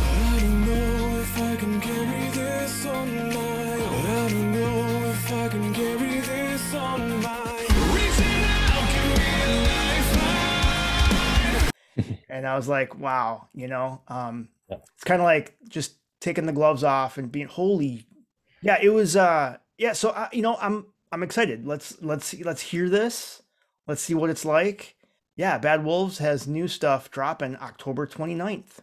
I 0.08 0.40
don't 0.40 0.60
know 0.64 1.20
if 1.20 1.32
I 1.38 1.56
can 1.56 1.80
carry 1.80 2.30
this 2.30 2.86
on 2.86 3.08
my 3.16 3.74
own. 3.74 4.06
I 4.06 4.28
don't 4.30 4.52
know 4.52 5.10
if 5.10 5.32
I 5.32 5.48
can 5.48 5.74
carry 5.74 6.20
this 6.20 6.74
on 6.74 7.20
my 7.20 7.66
Reaching 7.92 8.44
out, 8.58 8.88
a 9.00 9.46
lifeline. 12.06 12.18
And 12.30 12.46
I 12.46 12.56
was 12.56 12.68
like, 12.68 12.98
wow, 12.98 13.48
you 13.54 13.68
know, 13.68 14.00
um, 14.08 14.48
it's 14.94 15.04
kind 15.04 15.20
of 15.20 15.24
like 15.24 15.56
just 15.68 15.96
taking 16.20 16.46
the 16.46 16.52
gloves 16.52 16.84
off 16.84 17.18
and 17.18 17.30
being 17.30 17.48
holy. 17.48 18.06
Yeah, 18.62 18.78
it 18.80 18.90
was. 18.90 19.16
uh 19.16 19.56
Yeah, 19.78 19.92
so 19.92 20.10
uh, 20.10 20.28
you 20.32 20.42
know, 20.42 20.56
I'm 20.60 20.86
I'm 21.10 21.22
excited. 21.22 21.66
Let's 21.66 22.00
let's 22.00 22.26
see, 22.26 22.42
let's 22.42 22.62
hear 22.62 22.88
this. 22.88 23.42
Let's 23.86 24.02
see 24.02 24.14
what 24.14 24.30
it's 24.30 24.44
like. 24.44 24.96
Yeah, 25.36 25.58
Bad 25.58 25.84
Wolves 25.84 26.18
has 26.18 26.46
new 26.46 26.68
stuff 26.68 27.10
dropping 27.10 27.56
October 27.56 28.06
29th. 28.06 28.78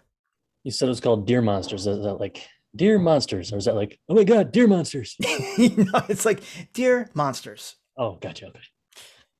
You 0.64 0.72
said 0.72 0.90
it's 0.90 1.00
called 1.00 1.26
Deer 1.26 1.42
Monsters. 1.42 1.88
Is 1.88 2.04
that 2.04 2.16
like 2.16 2.48
Deer 2.76 3.00
Monsters, 3.00 3.54
or 3.54 3.58
is 3.58 3.66
that 3.66 3.76
like 3.76 4.00
oh 4.10 4.16
my 4.16 4.24
god, 4.24 4.52
Deer 4.52 4.68
Monsters? 4.68 5.16
no, 5.22 6.02
it's 6.10 6.26
like 6.26 6.42
Deer 6.74 7.10
Monsters. 7.14 7.76
Oh, 7.98 8.16
gotcha. 8.16 8.48
Okay. 8.48 8.60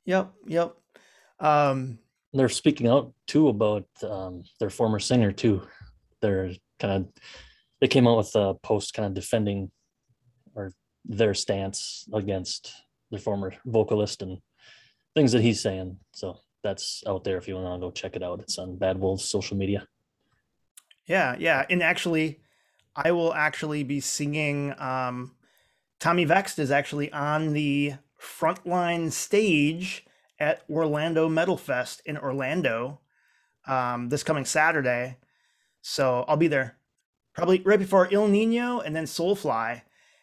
Yep, 0.06 0.34
yep. 0.48 0.76
Um, 1.40 2.00
they're 2.34 2.50
speaking 2.50 2.88
out 2.88 3.14
too 3.28 3.50
about 3.50 3.86
um, 4.04 4.44
their 4.60 4.70
former 4.70 5.00
singer 5.00 5.32
too 5.32 5.62
they're 6.22 6.52
kind 6.80 6.94
of 6.94 7.08
they 7.82 7.88
came 7.88 8.08
out 8.08 8.18
with 8.18 8.36
a 8.36 8.56
post 8.56 8.94
kind 8.94 9.06
of 9.06 9.14
defending 9.14 9.72
or 10.56 10.74
their 11.06 11.34
stance 11.34 12.08
against 12.14 12.74
their 13.10 13.20
former 13.20 13.54
vocalist 13.66 14.22
and 14.22 14.40
things 15.16 15.32
that 15.32 15.42
he's 15.42 15.62
saying. 15.62 15.98
So 16.12 16.38
that's 16.64 17.04
out 17.08 17.24
there 17.24 17.38
if 17.38 17.48
you 17.48 17.56
want 17.56 17.82
to 17.82 17.88
go 17.88 17.92
check 17.92 18.16
it 18.16 18.24
out. 18.24 18.42
It's 18.42 18.58
on 18.58 18.78
Bad 18.78 19.00
Wolves 19.00 19.24
social 19.24 19.58
media. 19.58 19.88
Yeah, 21.06 21.36
yeah. 21.40 21.66
And 21.70 21.82
actually, 21.82 22.42
I 22.96 23.12
will 23.12 23.34
actually 23.34 23.84
be 23.84 24.00
singing 24.00 24.74
um 24.80 25.36
Tommy 26.00 26.24
Vext 26.26 26.60
is 26.60 26.72
actually 26.72 27.12
on 27.12 27.54
the 27.54 27.96
frontline 28.22 29.12
stage 29.12 30.06
at 30.40 30.64
Orlando 30.70 31.28
Metal 31.28 31.58
Fest 31.58 32.02
in 32.06 32.18
Orlando 32.18 33.02
um, 33.68 34.10
this 34.10 34.24
coming 34.24 34.46
Saturday. 34.46 35.18
So 35.82 36.26
I'll 36.28 36.38
be 36.38 36.48
there 36.48 36.78
probably 37.34 37.62
right 37.62 37.80
before 37.80 38.08
Ill 38.12 38.28
Niño 38.28 38.86
and 38.86 38.96
then 38.96 39.06
Soulfly. 39.06 39.72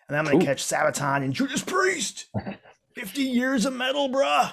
And 0.09 0.15
then 0.15 0.19
I'm 0.19 0.25
going 0.27 0.41
to 0.41 0.47
catch 0.47 0.63
Sabaton 0.63 1.25
and 1.25 1.33
Judas 1.33 1.63
Priest. 1.63 2.27
50 2.95 3.23
years 3.23 3.67
of 3.67 3.75
metal, 3.75 4.09
bruh. 4.09 4.53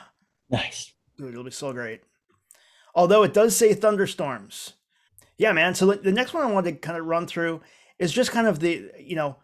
Nice. 0.50 0.94
Dude, 1.18 1.30
it'll 1.30 1.44
be 1.44 1.52
so 1.52 1.72
great. 1.72 2.02
Although 2.96 3.24
it 3.24 3.34
does 3.34 3.56
say 3.56 3.74
thunderstorms. 3.74 4.74
Yeah, 5.38 5.52
man. 5.52 5.76
So 5.76 5.94
the 5.94 6.12
next 6.12 6.34
one 6.34 6.44
I 6.44 6.52
wanted 6.52 6.72
to 6.72 6.78
kind 6.78 6.98
of 6.98 7.06
run 7.06 7.28
through 7.28 7.62
is 8.00 8.12
just 8.12 8.32
kind 8.32 8.48
of 8.48 8.60
the, 8.60 8.92
you 9.00 9.16
know, 9.16 9.38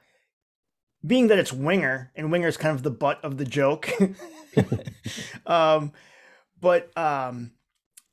being 1.06 1.28
that 1.28 1.40
it's 1.40 1.54
Winger 1.54 2.12
and 2.16 2.32
Winger 2.32 2.48
is 2.48 2.58
kind 2.58 2.76
of 2.76 2.84
the 2.84 2.92
butt 2.92 3.24
of 3.24 3.38
the 3.38 3.46
joke. 3.46 3.90
um, 5.46 5.94
but 6.60 6.96
um, 6.98 7.52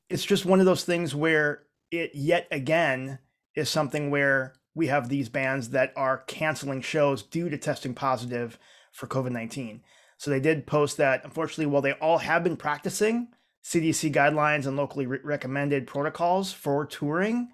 it's 0.09 0.25
just 0.25 0.45
one 0.45 0.61
of 0.61 0.67
those 0.67 0.85
things 0.85 1.15
where 1.15 1.63
it 1.91 2.13
yet 2.15 2.47
again 2.51 3.19
is 3.57 3.69
something 3.69 4.11
where 4.11 4.55
we 4.75 4.87
have 4.89 5.09
these 5.09 5.29
bands 5.31 5.71
that 5.71 5.93
are 5.97 6.25
canceling 6.27 6.83
shows 6.83 7.23
due 7.23 7.49
to 7.49 7.57
testing 7.57 7.95
positive 7.95 8.59
for 8.93 9.07
COVID 9.07 9.33
19. 9.33 9.83
So 10.19 10.31
they 10.31 10.41
did 10.41 10.67
post 10.67 10.99
that, 10.99 11.25
unfortunately, 11.25 11.67
while 11.67 11.83
they 11.83 11.93
all 11.93 12.19
have 12.19 12.45
been 12.45 12.57
practicing 12.57 13.29
CDC 13.65 14.13
guidelines 14.13 14.67
and 14.67 14.77
locally 14.77 15.07
re- 15.07 15.19
recommended 15.25 15.87
protocols 15.87 16.53
for 16.53 16.87
touring, 16.87 17.49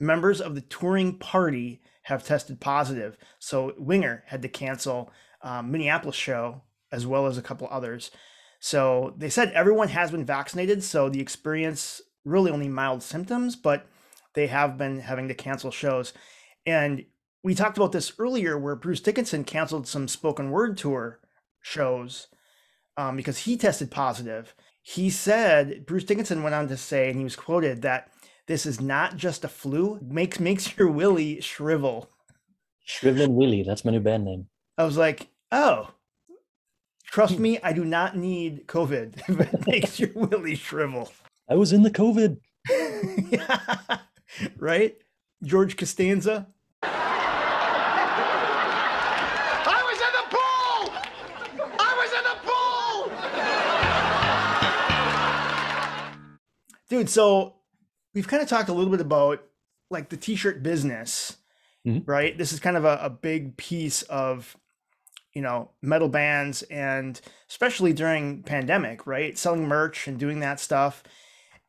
members 0.00 0.40
of 0.40 0.54
the 0.54 0.60
touring 0.62 1.18
party 1.18 1.82
have 2.02 2.24
tested 2.24 2.60
positive. 2.60 3.16
So 3.38 3.74
Winger 3.78 4.24
had 4.26 4.42
to 4.42 4.48
cancel 4.48 5.10
um, 5.42 5.70
Minneapolis 5.70 6.16
show 6.16 6.62
as 6.90 7.06
well 7.06 7.26
as 7.26 7.38
a 7.38 7.42
couple 7.42 7.68
others. 7.70 8.10
So 8.60 9.14
they 9.16 9.30
said 9.30 9.52
everyone 9.52 9.88
has 9.88 10.10
been 10.10 10.24
vaccinated, 10.24 10.84
so 10.84 11.08
the 11.08 11.20
experience 11.20 12.00
really 12.24 12.50
only 12.50 12.68
mild 12.68 13.02
symptoms, 13.02 13.56
but 13.56 13.86
they 14.34 14.46
have 14.46 14.78
been 14.78 15.00
having 15.00 15.28
to 15.28 15.34
cancel 15.34 15.70
shows. 15.70 16.12
And 16.66 17.04
we 17.42 17.54
talked 17.54 17.76
about 17.76 17.92
this 17.92 18.12
earlier 18.18 18.58
where 18.58 18.76
Bruce 18.76 19.00
Dickinson 19.00 19.44
canceled 19.44 19.86
some 19.86 20.08
spoken 20.08 20.50
word 20.50 20.76
tour 20.76 21.20
shows 21.60 22.28
um, 22.96 23.16
because 23.16 23.38
he 23.38 23.56
tested 23.56 23.90
positive. 23.90 24.54
He 24.82 25.10
said, 25.10 25.86
Bruce 25.86 26.04
Dickinson 26.04 26.42
went 26.42 26.54
on 26.54 26.68
to 26.68 26.76
say, 26.76 27.08
and 27.08 27.18
he 27.18 27.24
was 27.24 27.36
quoted 27.36 27.82
that 27.82 28.10
this 28.46 28.66
is 28.66 28.80
not 28.80 29.16
just 29.16 29.44
a 29.44 29.48
flu, 29.48 29.98
makes 30.02 30.40
makes 30.40 30.76
your 30.76 30.90
willy 30.90 31.40
shrivel. 31.40 32.10
Shriveling 32.84 33.36
Willy, 33.36 33.62
that's 33.62 33.84
my 33.84 33.92
new 33.92 34.00
band 34.00 34.24
name. 34.24 34.48
I 34.76 34.84
was 34.84 34.96
like, 34.96 35.28
oh, 35.52 35.90
trust 37.04 37.38
me, 37.38 37.60
I 37.62 37.72
do 37.72 37.84
not 37.84 38.16
need 38.16 38.66
COVID 38.66 39.22
if 39.28 39.54
it 39.54 39.66
makes 39.66 40.00
your 40.00 40.10
willy 40.14 40.56
shrivel. 40.56 41.12
I 41.48 41.54
was 41.54 41.72
in 41.72 41.82
the 41.82 41.90
COVID. 41.90 42.38
yeah. 43.30 43.98
right? 44.58 44.96
George 45.42 45.76
Costanza. 45.76 46.46
I 49.64 49.82
was 49.88 49.98
in 49.98 50.12
the 50.18 50.24
pool! 50.30 50.92
I 51.78 51.92
was 51.98 52.10
in 52.18 52.24
the 52.24 52.36
pool! 56.88 56.98
Dude, 56.98 57.08
so 57.10 57.54
we've 58.14 58.28
kind 58.28 58.42
of 58.42 58.48
talked 58.48 58.68
a 58.68 58.72
little 58.72 58.90
bit 58.90 59.00
about 59.00 59.42
like 59.90 60.08
the 60.10 60.16
t-shirt 60.16 60.62
business, 60.62 61.36
Mhm. 61.86 62.02
right? 62.06 62.36
This 62.38 62.52
is 62.52 62.60
kind 62.60 62.76
of 62.76 62.84
a, 62.84 62.98
a 63.02 63.10
big 63.10 63.56
piece 63.56 64.02
of 64.02 64.56
you 65.32 65.40
know 65.42 65.70
metal 65.80 66.08
bands 66.08 66.62
and 66.64 67.18
especially 67.48 67.92
during 67.92 68.42
pandemic, 68.42 69.06
right? 69.06 69.36
Selling 69.38 69.66
merch 69.66 70.06
and 70.06 70.18
doing 70.18 70.40
that 70.40 70.60
stuff. 70.60 71.02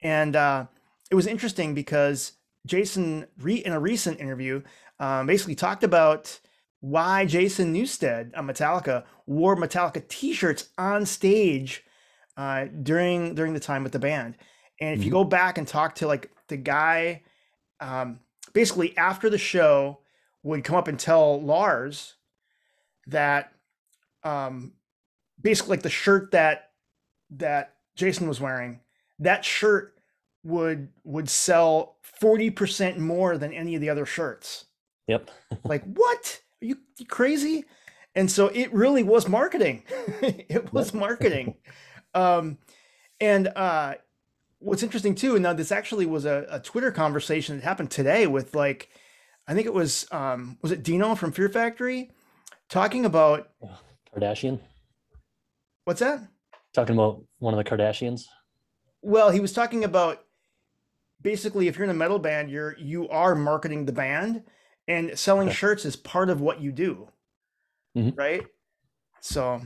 And 0.01 0.35
uh, 0.35 0.65
it 1.09 1.15
was 1.15 1.25
interesting 1.27 1.73
because 1.73 2.33
Jason, 2.65 3.25
re- 3.39 3.55
in 3.55 3.73
a 3.73 3.79
recent 3.79 4.19
interview, 4.19 4.61
um, 4.99 5.27
basically 5.27 5.55
talked 5.55 5.83
about 5.83 6.39
why 6.79 7.25
Jason 7.25 7.73
Newsted 7.73 8.37
on 8.37 8.47
Metallica 8.47 9.05
wore 9.25 9.55
Metallica 9.55 10.05
T-shirts 10.07 10.69
on 10.77 11.05
stage 11.05 11.83
uh, 12.35 12.65
during 12.83 13.35
during 13.35 13.53
the 13.53 13.59
time 13.59 13.83
with 13.83 13.91
the 13.91 13.99
band. 13.99 14.35
And 14.81 14.97
if 14.97 15.05
you 15.05 15.09
Mhm. 15.11 15.13
go 15.13 15.23
back 15.23 15.57
and 15.57 15.67
talk 15.67 15.95
to 15.95 16.07
like 16.07 16.31
the 16.47 16.57
guy, 16.57 17.23
um, 17.79 18.19
basically 18.53 18.97
after 18.97 19.29
the 19.29 19.37
show, 19.37 19.99
would 20.41 20.63
come 20.63 20.75
up 20.75 20.87
and 20.87 20.99
tell 20.99 21.41
Lars 21.41 22.15
that 23.07 23.53
um, 24.23 24.73
basically 25.41 25.71
like 25.77 25.83
the 25.83 25.89
shirt 25.89 26.31
that 26.31 26.71
that 27.29 27.75
Jason 27.95 28.27
was 28.27 28.39
wearing, 28.41 28.79
that 29.19 29.43
shirt 29.45 29.92
would 30.43 30.89
would 31.03 31.29
sell 31.29 31.97
40% 32.21 32.97
more 32.97 33.37
than 33.37 33.53
any 33.53 33.75
of 33.75 33.81
the 33.81 33.89
other 33.89 34.05
shirts. 34.05 34.65
Yep. 35.07 35.29
Like, 35.65 35.83
what? 35.83 36.41
Are 36.61 36.65
you, 36.65 36.77
you 36.97 37.05
crazy? 37.05 37.65
And 38.15 38.29
so 38.29 38.47
it 38.47 38.73
really 38.73 39.03
was 39.03 39.27
marketing. 39.27 39.83
it 40.21 40.71
was 40.73 40.93
marketing. 40.93 41.55
Um, 42.15 42.59
and 43.19 43.47
uh, 43.47 43.95
what's 44.59 44.83
interesting 44.83 45.15
too, 45.15 45.33
and 45.33 45.41
now 45.41 45.53
this 45.53 45.71
actually 45.71 46.05
was 46.05 46.25
a, 46.25 46.45
a 46.47 46.59
Twitter 46.59 46.91
conversation 46.91 47.55
that 47.55 47.63
happened 47.63 47.89
today 47.89 48.27
with 48.27 48.53
like, 48.53 48.89
I 49.47 49.55
think 49.55 49.65
it 49.65 49.73
was 49.73 50.05
um, 50.11 50.59
was 50.61 50.71
it 50.71 50.83
Dino 50.83 51.15
from 51.15 51.31
Fear 51.31 51.49
Factory 51.49 52.11
talking 52.69 53.03
about 53.05 53.49
Kardashian. 54.15 54.59
what's 55.85 56.01
that? 56.01 56.21
Talking 56.75 56.93
about 56.93 57.23
one 57.39 57.55
of 57.55 57.57
the 57.57 57.67
Kardashians. 57.67 58.25
Well, 59.01 59.31
he 59.31 59.39
was 59.39 59.53
talking 59.53 59.83
about 59.83 60.23
basically 61.23 61.67
if 61.67 61.77
you're 61.77 61.85
in 61.85 61.89
a 61.89 61.93
metal 61.95 62.19
band, 62.19 62.51
you're 62.51 62.75
you 62.77 63.09
are 63.09 63.33
marketing 63.33 63.85
the 63.85 63.91
band 63.93 64.43
and 64.87 65.17
selling 65.17 65.47
Okay. 65.47 65.55
shirts 65.55 65.85
is 65.85 65.95
part 65.95 66.29
of 66.29 66.41
what 66.41 66.61
you 66.61 66.71
do. 66.71 67.07
Mhm. 67.97 68.17
Right? 68.17 68.45
So 69.21 69.61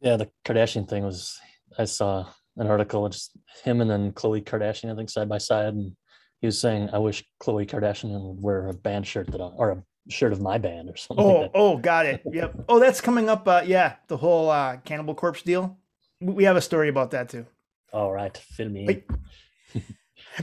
Yeah, 0.00 0.16
the 0.16 0.30
Kardashian 0.44 0.88
thing 0.88 1.04
was. 1.04 1.40
I 1.78 1.84
saw 1.86 2.26
an 2.56 2.66
article, 2.66 3.08
just 3.08 3.30
him 3.64 3.80
and 3.80 3.90
then 3.90 4.12
Khloe 4.12 4.44
Kardashian, 4.44 4.92
I 4.92 4.96
think, 4.96 5.08
side 5.08 5.26
by 5.28 5.38
side, 5.38 5.72
and 5.72 5.96
he 6.40 6.46
was 6.46 6.60
saying, 6.60 6.90
"I 6.92 6.98
wish 6.98 7.24
Khloe 7.40 7.66
Kardashian 7.66 8.10
would 8.12 8.42
wear 8.42 8.68
a 8.68 8.74
band 8.74 9.06
shirt 9.06 9.28
that, 9.28 9.40
I, 9.40 9.44
or 9.46 9.70
a 9.70 9.82
shirt 10.10 10.32
of 10.32 10.42
my 10.42 10.58
band 10.58 10.90
or 10.90 10.96
something 10.96 11.24
Oh, 11.24 11.32
like 11.40 11.52
that." 11.52 11.58
oh, 11.58 11.78
got 11.78 12.04
it. 12.04 12.20
Yep. 12.26 12.54
Oh, 12.68 12.78
that's 12.78 13.00
coming 13.00 13.30
up. 13.30 13.48
Uh, 13.48 13.62
yeah, 13.64 13.94
the 14.08 14.18
whole 14.18 14.50
uh, 14.50 14.76
Cannibal 14.84 15.14
Corpse 15.14 15.40
deal. 15.42 15.78
We 16.20 16.32
we 16.34 16.44
have 16.44 16.56
a 16.56 16.60
story 16.60 16.88
about 16.90 17.12
that 17.12 17.30
too. 17.30 17.46
All 17.92 18.12
right, 18.12 18.36
fill 18.36 18.68
me. 18.68 19.04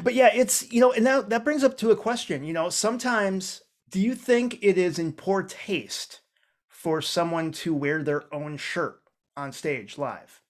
But 0.04 0.14
yeah, 0.14 0.30
it's 0.34 0.72
you 0.72 0.82
know, 0.82 0.92
and 0.92 1.06
that 1.06 1.30
that 1.30 1.44
brings 1.44 1.64
up 1.64 1.78
to 1.78 1.92
a 1.92 1.96
question. 1.96 2.44
You 2.44 2.54
know, 2.54 2.70
sometimes 2.70 3.62
do 3.90 4.00
you 4.00 4.16
think 4.16 4.60
it 4.62 4.78
is 4.78 5.00
in 5.00 5.14
poor 5.14 5.44
taste 5.44 6.22
for 6.68 7.02
someone 7.02 7.52
to 7.52 7.74
wear 7.74 8.04
their 8.04 8.34
own 8.34 8.58
shirt 8.58 9.02
on 9.36 9.52
stage 9.52 9.98
live? 9.98 10.42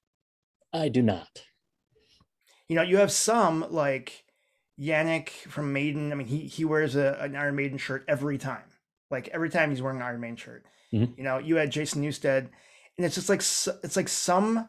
I 0.73 0.89
do 0.89 1.01
not. 1.01 1.43
You 2.67 2.75
know, 2.75 2.81
you 2.81 2.97
have 2.97 3.11
some 3.11 3.65
like 3.71 4.25
Janick 4.79 5.29
from 5.29 5.73
Maiden. 5.73 6.11
I 6.11 6.15
mean, 6.15 6.27
he 6.27 6.39
he 6.39 6.65
wears 6.65 6.95
a, 6.95 7.17
an 7.19 7.35
Iron 7.35 7.55
Maiden 7.55 7.77
shirt 7.77 8.05
every 8.07 8.37
time. 8.37 8.63
Like 9.09 9.27
every 9.29 9.49
time 9.49 9.69
he's 9.69 9.81
wearing 9.81 9.97
an 9.97 10.03
Iron 10.03 10.21
Maiden 10.21 10.35
shirt. 10.35 10.65
Mhm. 10.93 11.17
You 11.17 11.23
know, 11.23 11.37
you 11.37 11.55
had 11.55 11.71
Jason 11.71 12.03
Newsted, 12.03 12.49
and 12.97 13.05
it's 13.05 13.15
just 13.15 13.29
like 13.29 13.39
it's 13.39 13.95
like 13.95 14.07
some 14.07 14.67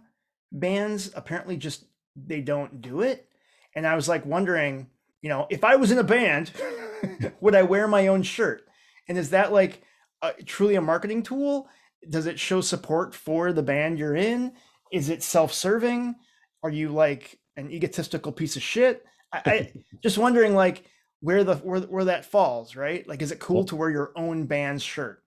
bands 0.52 1.10
apparently 1.14 1.56
just 1.56 1.84
they 2.16 2.40
don't 2.40 2.80
do 2.80 3.02
it. 3.02 3.29
And 3.74 3.86
I 3.86 3.94
was 3.94 4.08
like 4.08 4.24
wondering, 4.26 4.88
you 5.22 5.28
know, 5.28 5.46
if 5.50 5.64
I 5.64 5.76
was 5.76 5.90
in 5.90 5.98
a 5.98 6.04
band, 6.04 6.50
would 7.40 7.54
I 7.54 7.62
wear 7.62 7.86
my 7.86 8.08
own 8.08 8.22
shirt? 8.22 8.66
And 9.08 9.18
is 9.18 9.30
that 9.30 9.52
like 9.52 9.82
a, 10.22 10.32
truly 10.44 10.74
a 10.74 10.80
marketing 10.80 11.22
tool? 11.22 11.68
Does 12.08 12.26
it 12.26 12.38
show 12.38 12.60
support 12.60 13.14
for 13.14 13.52
the 13.52 13.62
band 13.62 13.98
you're 13.98 14.16
in? 14.16 14.52
Is 14.92 15.08
it 15.08 15.22
self-serving? 15.22 16.16
Are 16.62 16.70
you 16.70 16.88
like 16.88 17.38
an 17.56 17.70
egotistical 17.70 18.32
piece 18.32 18.56
of 18.56 18.62
shit? 18.62 19.04
I, 19.32 19.42
I 19.46 19.72
just 20.02 20.18
wondering 20.18 20.54
like 20.54 20.84
where 21.20 21.44
the 21.44 21.56
where, 21.56 21.80
where 21.80 22.04
that 22.06 22.24
falls, 22.24 22.74
right? 22.74 23.06
Like, 23.06 23.22
is 23.22 23.30
it 23.32 23.38
cool 23.38 23.64
to 23.66 23.76
wear 23.76 23.90
your 23.90 24.12
own 24.16 24.46
band's 24.46 24.82
shirt? 24.82 25.22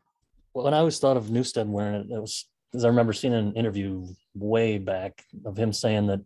Well, 0.53 0.65
when 0.65 0.73
I 0.73 0.79
always 0.79 0.99
thought 0.99 1.17
of 1.17 1.25
Newsted 1.25 1.67
wearing 1.67 1.95
it, 1.95 2.07
it 2.11 2.19
was 2.19 2.45
because 2.71 2.85
I 2.85 2.87
remember 2.87 3.13
seeing 3.13 3.33
an 3.33 3.53
interview 3.53 4.07
way 4.33 4.79
back 4.79 5.23
of 5.45 5.57
him 5.57 5.71
saying 5.71 6.07
that, 6.07 6.21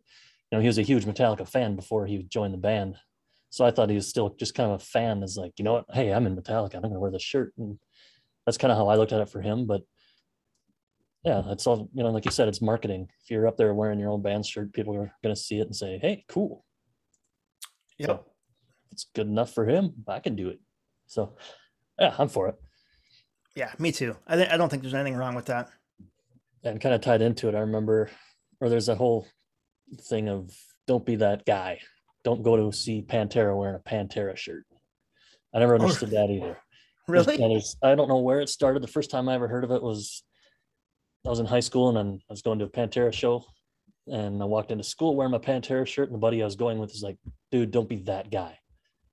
you 0.51 0.57
know, 0.57 0.61
he 0.61 0.67
was 0.67 0.77
a 0.77 0.83
huge 0.83 1.05
Metallica 1.05 1.47
fan 1.47 1.75
before 1.75 2.05
he 2.05 2.23
joined 2.23 2.53
the 2.53 2.57
band. 2.59 2.95
So 3.49 3.65
I 3.65 3.71
thought 3.71 3.89
he 3.89 3.95
was 3.95 4.07
still 4.07 4.29
just 4.37 4.55
kind 4.55 4.71
of 4.71 4.81
a 4.81 4.83
fan, 4.83 5.23
is 5.23 5.37
like, 5.37 5.53
you 5.57 5.63
know 5.65 5.73
what, 5.73 5.85
hey, 5.93 6.11
I'm 6.11 6.27
in 6.27 6.35
Metallica, 6.35 6.75
I'm 6.75 6.81
gonna 6.81 6.99
wear 6.99 7.11
this 7.11 7.23
shirt, 7.23 7.53
and 7.57 7.79
that's 8.45 8.57
kind 8.57 8.71
of 8.71 8.77
how 8.77 8.87
I 8.87 8.95
looked 8.95 9.13
at 9.13 9.21
it 9.21 9.29
for 9.29 9.41
him. 9.41 9.65
But 9.65 9.81
yeah, 11.23 11.41
it's 11.47 11.65
all 11.67 11.89
you 11.93 12.03
know, 12.03 12.11
like 12.11 12.25
you 12.25 12.31
said, 12.31 12.47
it's 12.47 12.61
marketing. 12.61 13.09
If 13.23 13.31
you're 13.31 13.47
up 13.47 13.57
there 13.57 13.73
wearing 13.73 13.99
your 13.99 14.11
own 14.11 14.21
band 14.21 14.45
shirt, 14.45 14.73
people 14.73 14.95
are 14.95 15.11
gonna 15.23 15.35
see 15.35 15.59
it 15.59 15.67
and 15.67 15.75
say, 15.75 15.97
hey, 15.97 16.25
cool. 16.27 16.63
Yep. 17.97 18.07
So 18.07 18.25
it's 18.91 19.07
good 19.15 19.27
enough 19.27 19.53
for 19.53 19.65
him, 19.65 19.93
I 20.07 20.19
can 20.19 20.35
do 20.35 20.49
it. 20.49 20.59
So 21.07 21.35
yeah, 21.99 22.13
I'm 22.17 22.29
for 22.29 22.49
it. 22.49 22.55
Yeah, 23.55 23.71
me 23.79 23.91
too. 23.91 24.15
I, 24.27 24.35
th- 24.35 24.49
I 24.49 24.57
don't 24.57 24.69
think 24.69 24.83
there's 24.83 24.93
anything 24.93 25.15
wrong 25.15 25.35
with 25.35 25.45
that. 25.47 25.69
and 26.63 26.79
kind 26.79 26.93
of 26.93 27.01
tied 27.01 27.21
into 27.21 27.49
it, 27.49 27.55
I 27.55 27.59
remember, 27.59 28.11
or 28.61 28.69
there's 28.69 28.89
a 28.89 28.95
whole 28.95 29.25
thing 29.95 30.29
of 30.29 30.55
don't 30.87 31.05
be 31.05 31.15
that 31.17 31.45
guy. 31.45 31.79
Don't 32.23 32.43
go 32.43 32.57
to 32.57 32.75
see 32.75 33.01
Pantera 33.01 33.55
wearing 33.57 33.75
a 33.75 33.79
Pantera 33.89 34.35
shirt. 34.35 34.65
I 35.53 35.59
never 35.59 35.73
oh, 35.73 35.79
understood 35.79 36.11
that 36.11 36.29
either. 36.29 36.57
Really? 37.09 37.41
I 37.81 37.95
don't 37.95 38.09
know 38.09 38.19
where 38.19 38.41
it 38.41 38.49
started. 38.49 38.83
The 38.83 38.87
first 38.89 39.09
time 39.09 39.29
I 39.29 39.35
ever 39.35 39.47
heard 39.47 39.63
of 39.63 39.71
it 39.71 39.81
was 39.81 40.23
I 41.25 41.29
was 41.29 41.39
in 41.39 41.45
high 41.45 41.61
school 41.61 41.87
and 41.87 41.95
then 41.95 42.19
I 42.29 42.33
was 42.33 42.41
going 42.41 42.59
to 42.59 42.65
a 42.65 42.69
Pantera 42.69 43.13
show 43.13 43.45
and 44.07 44.41
I 44.41 44.45
walked 44.45 44.71
into 44.71 44.83
school 44.83 45.15
wearing 45.15 45.31
my 45.31 45.37
Pantera 45.37 45.87
shirt 45.87 46.09
and 46.09 46.15
the 46.15 46.19
buddy 46.19 46.41
I 46.41 46.45
was 46.45 46.57
going 46.57 46.79
with 46.79 46.91
is 46.91 47.03
like, 47.03 47.15
dude, 47.49 47.71
don't 47.71 47.87
be 47.87 47.95
that 47.99 48.29
guy. 48.29 48.59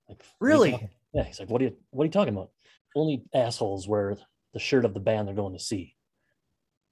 Like, 0.09 0.21
what 0.39 0.47
are 0.47 0.49
you 0.49 0.73
Really? 0.73 0.89
Yeah. 1.13 1.23
He's 1.23 1.39
like, 1.39 1.49
what 1.49 1.61
are 1.61 1.65
you, 1.65 1.77
what 1.91 2.03
are 2.03 2.07
you 2.07 2.11
talking 2.11 2.33
about? 2.33 2.49
Only 2.97 3.23
assholes 3.33 3.87
wear 3.87 4.17
the 4.51 4.59
shirt 4.59 4.83
of 4.83 4.93
the 4.93 4.99
band 4.99 5.29
they're 5.29 5.33
going 5.35 5.53
to 5.53 5.63
see 5.63 5.95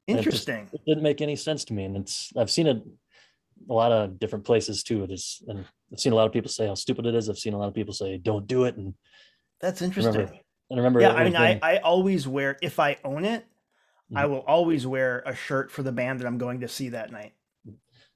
and 0.07 0.19
it 0.19 0.23
just- 0.23 0.47
Interesting. 0.47 0.79
it 0.79 0.85
didn't 0.85 1.03
make 1.03 1.21
any 1.21 1.35
sense 1.35 1.65
to 1.65 1.73
me 1.73 1.85
and 1.85 1.97
it's 1.97 2.31
i've 2.37 2.51
seen 2.51 2.67
it 2.67 2.83
a 3.69 3.73
lot 3.73 3.91
of 3.91 4.19
different 4.19 4.45
places 4.45 4.83
too 4.83 5.03
it 5.03 5.11
is 5.11 5.41
and 5.47 5.65
i've 5.91 5.99
seen 5.99 6.11
a 6.13 6.15
lot 6.15 6.25
of 6.27 6.33
people 6.33 6.49
say 6.49 6.67
how 6.67 6.75
stupid 6.75 7.05
it 7.05 7.15
is 7.15 7.29
i've 7.29 7.37
seen 7.37 7.53
a 7.53 7.57
lot 7.57 7.67
of 7.67 7.73
people 7.73 7.93
say 7.93 8.17
don't 8.17 8.47
do 8.47 8.65
it 8.65 8.75
and 8.77 8.93
That's 9.61 9.81
I 9.81 9.85
interesting. 9.85 10.13
remember 10.13 10.33
and 10.69 10.79
I 10.79 10.83
remember 10.83 11.01
yeah, 11.01 11.11
I 11.11 11.23
mean, 11.25 11.35
I, 11.35 11.59
I 11.61 11.77
always 11.77 12.27
wear, 12.27 12.57
if 12.61 12.79
I 12.79 12.97
own 13.03 13.25
it, 13.25 13.45
I 14.15 14.23
Mhm. 14.25 14.29
will 14.29 14.39
always 14.47 14.87
wear 14.87 15.21
a 15.25 15.35
shirt 15.35 15.71
for 15.71 15.83
the 15.83 15.91
band 15.91 16.19
that 16.19 16.25
I'm 16.27 16.37
going 16.37 16.61
to 16.61 16.67
see 16.67 16.89
that 16.89 17.11
night. 17.11 17.33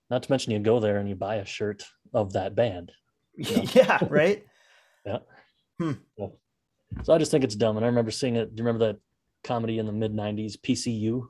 not 0.10 0.24
to 0.24 0.32
mention 0.32 0.52
you 0.54 0.60
go 0.60 0.80
there 0.80 0.98
and 0.98 1.08
you 1.10 1.16
buy 1.16 1.36
a 1.36 1.46
shirt 1.46 1.84
of 2.14 2.34
that 2.34 2.56
band 2.56 2.92
Yeah. 3.38 4.00
Right. 4.10 4.46
yeah, 5.06 5.20
right? 6.18 6.32
so 7.04 7.14
i 7.14 7.18
just 7.18 7.32
think 7.32 7.44
it's 7.44 7.56
dumb 7.56 7.78
and 7.78 7.86
i 7.86 7.90
remember 7.90 8.12
seeing 8.12 8.36
it 8.36 8.56
do 8.56 8.62
you 8.62 8.66
remember 8.68 8.88
that 8.88 9.00
comedy 9.44 9.78
in 9.80 9.86
the 9.86 9.92
mid 9.92 10.14
90s 10.14 10.58
pcu 10.58 11.28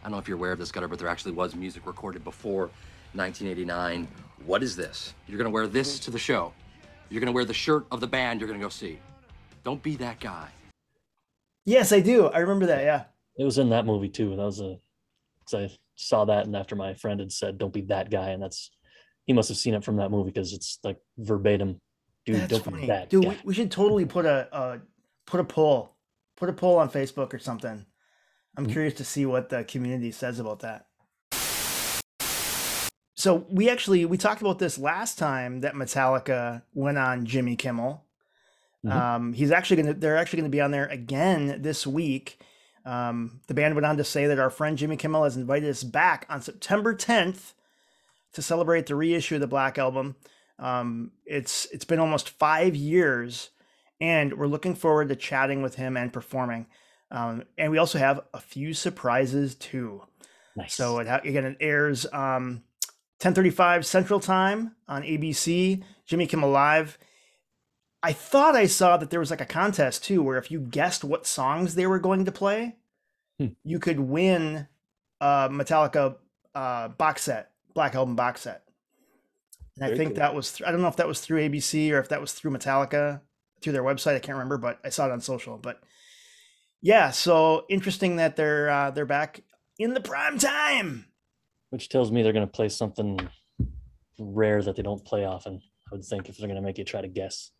I 0.00 0.04
don't 0.04 0.12
know 0.12 0.18
if 0.18 0.28
you're 0.28 0.36
aware 0.36 0.52
of 0.52 0.58
this, 0.58 0.70
Gutter, 0.72 0.88
but 0.88 0.98
there 0.98 1.08
actually 1.08 1.32
was 1.32 1.54
music 1.54 1.86
recorded 1.86 2.24
before 2.24 2.70
1989. 3.14 4.08
What 4.46 4.62
is 4.62 4.76
this? 4.76 5.14
You're 5.26 5.38
gonna 5.38 5.50
wear 5.50 5.66
this 5.66 5.98
to 6.00 6.10
the 6.10 6.18
show. 6.18 6.52
You're 7.10 7.20
gonna 7.20 7.32
wear 7.32 7.44
the 7.44 7.54
shirt 7.54 7.86
of 7.90 8.00
the 8.00 8.06
band 8.06 8.40
you're 8.40 8.48
gonna 8.48 8.60
go 8.60 8.68
see. 8.68 8.98
Don't 9.64 9.82
be 9.82 9.96
that 9.96 10.20
guy. 10.20 10.48
Yes, 11.64 11.92
I 11.92 12.00
do. 12.00 12.26
I 12.28 12.38
remember 12.38 12.66
that. 12.66 12.82
Yeah. 12.84 13.04
It 13.36 13.44
was 13.44 13.58
in 13.58 13.70
that 13.70 13.86
movie 13.86 14.08
too. 14.08 14.30
That 14.30 14.42
was 14.42 14.60
a, 14.60 14.78
cause 15.48 15.54
I 15.54 15.76
saw 15.96 16.24
that, 16.26 16.46
and 16.46 16.56
after 16.56 16.76
my 16.76 16.94
friend 16.94 17.20
had 17.20 17.32
said, 17.32 17.58
"Don't 17.58 17.72
be 17.72 17.82
that 17.82 18.10
guy," 18.10 18.30
and 18.30 18.42
that's 18.42 18.70
he 19.26 19.32
must 19.32 19.48
have 19.48 19.58
seen 19.58 19.74
it 19.74 19.84
from 19.84 19.96
that 19.96 20.10
movie 20.10 20.30
because 20.30 20.52
it's 20.52 20.78
like 20.82 20.96
verbatim. 21.18 21.78
Dude, 22.24 22.36
That's 22.36 22.52
don't 22.52 22.64
funny. 22.64 22.80
be 22.82 22.86
that 22.88 23.10
Dude, 23.10 23.24
guy. 23.24 23.30
we, 23.30 23.36
we 23.44 23.54
should 23.54 23.70
totally 23.70 24.04
put 24.04 24.26
a, 24.26 24.48
a 24.52 24.80
put 25.26 25.40
a 25.40 25.44
poll, 25.44 25.96
put 26.36 26.48
a 26.48 26.52
poll 26.52 26.78
on 26.78 26.90
Facebook 26.90 27.32
or 27.32 27.38
something. 27.38 27.84
I'm 28.58 28.66
Mhm. 28.66 28.72
curious 28.72 28.94
to 28.94 29.04
see 29.04 29.24
what 29.24 29.50
the 29.50 29.62
community 29.62 30.10
says 30.10 30.40
about 30.40 30.60
that. 30.60 30.86
So 33.14 33.46
we 33.48 33.68
actually 33.70 34.04
we 34.04 34.16
talked 34.18 34.40
about 34.40 34.58
this 34.58 34.78
last 34.78 35.16
time 35.18 35.60
that 35.60 35.74
Metallica 35.74 36.62
went 36.74 36.98
on 36.98 37.24
Jimmy 37.24 37.56
Kimmel. 37.56 38.04
Mhm. 38.84 38.92
Um, 38.92 39.32
he's 39.32 39.50
actually 39.52 39.82
gonna 39.82 39.94
they're 39.94 40.16
actually 40.16 40.40
gonna 40.40 40.50
be 40.50 40.60
on 40.60 40.72
there 40.72 40.86
again 40.86 41.62
this 41.62 41.86
week. 41.86 42.40
Um, 42.84 43.40
the 43.46 43.54
band 43.54 43.74
went 43.74 43.86
on 43.86 43.96
to 43.96 44.04
say 44.04 44.26
that 44.26 44.38
our 44.38 44.50
friend 44.50 44.76
Jimmy 44.78 44.96
Kimmel 44.96 45.24
has 45.24 45.36
invited 45.36 45.68
us 45.68 45.84
back 45.84 46.26
on 46.28 46.40
September 46.42 46.94
10th 46.94 47.54
to 48.32 48.42
celebrate 48.42 48.86
the 48.86 48.94
reissue 48.94 49.36
of 49.36 49.40
the 49.40 49.46
Black 49.46 49.78
Album. 49.78 50.16
Um, 50.58 51.12
it's 51.26 51.66
it's 51.66 51.84
been 51.84 51.98
almost 52.00 52.30
five 52.30 52.74
years, 52.74 53.50
and 54.00 54.34
we're 54.34 54.46
looking 54.46 54.74
forward 54.74 55.08
to 55.10 55.16
chatting 55.16 55.62
with 55.62 55.76
him 55.76 55.96
and 55.96 56.12
performing. 56.12 56.66
Um, 57.10 57.44
and 57.56 57.70
we 57.70 57.78
also 57.78 57.98
have 57.98 58.20
a 58.34 58.40
few 58.40 58.74
surprises 58.74 59.54
too. 59.54 60.02
nice. 60.56 60.74
So 60.74 60.98
it 60.98 61.06
ha- 61.08 61.20
again, 61.24 61.44
it 61.44 61.56
airs 61.60 62.06
um, 62.12 62.62
10:35 63.20 63.84
Central 63.84 64.20
Time 64.20 64.74
on 64.86 65.02
ABC. 65.02 65.82
Jimmy 66.06 66.26
Kimmel 66.26 66.50
Live. 66.50 66.98
I 68.02 68.12
thought 68.12 68.54
I 68.54 68.66
saw 68.66 68.96
that 68.96 69.10
there 69.10 69.20
was 69.20 69.30
like 69.30 69.40
a 69.40 69.46
contest 69.46 70.04
too, 70.04 70.22
where 70.22 70.38
if 70.38 70.50
you 70.50 70.60
guessed 70.60 71.02
what 71.02 71.26
songs 71.26 71.74
they 71.74 71.86
were 71.86 71.98
going 71.98 72.24
to 72.26 72.32
play, 72.32 72.76
Hmm. 73.40 73.48
you 73.64 73.78
could 73.78 74.00
win 74.00 74.66
a 75.20 75.48
Metallica 75.50 76.16
uh, 76.54 76.88
box 76.88 77.22
set, 77.22 77.50
Black 77.74 77.94
Album 77.94 78.16
box 78.16 78.42
set. 78.42 78.62
And 79.76 79.84
I 79.92 79.96
think 79.96 80.10
cool. 80.10 80.18
that 80.18 80.34
was 80.34 80.52
th- 80.52 80.66
I 80.68 80.72
don't 80.72 80.82
know 80.82 80.88
if 80.88 80.96
that 80.96 81.06
was 81.08 81.20
through 81.20 81.48
ABC 81.48 81.90
or 81.92 81.98
if 82.00 82.08
that 82.08 82.20
was 82.20 82.32
through 82.32 82.50
Metallica 82.52 83.20
through 83.62 83.72
their 83.72 83.82
website. 83.84 84.14
I 84.16 84.18
can't 84.20 84.36
remember, 84.36 84.58
but 84.58 84.78
I 84.84 84.88
saw 84.88 85.06
it 85.06 85.12
on 85.12 85.20
social. 85.20 85.56
But 85.56 85.80
yeah, 86.80 87.10
so 87.10 87.64
interesting 87.68 88.16
that 88.16 88.36
they're 88.36 88.68
uh, 88.70 88.90
they're 88.90 89.06
back 89.06 89.40
in 89.78 89.94
the 89.94 90.00
prime 90.00 90.38
time. 90.38 91.06
which 91.70 91.88
tells 91.88 92.10
me 92.10 92.22
they're 92.22 92.32
going 92.32 92.46
to 92.46 92.50
play 92.52 92.68
something 92.68 93.18
rare 94.18 94.62
that 94.62 94.76
they 94.76 94.82
don't 94.82 95.04
play 95.04 95.24
often. 95.24 95.60
I 95.90 95.94
would 95.94 96.04
think 96.04 96.28
if 96.28 96.36
they're 96.36 96.48
going 96.48 96.56
to 96.60 96.62
make 96.66 96.78
you 96.78 96.84
try 96.84 97.00
to 97.00 97.08
guess. 97.08 97.50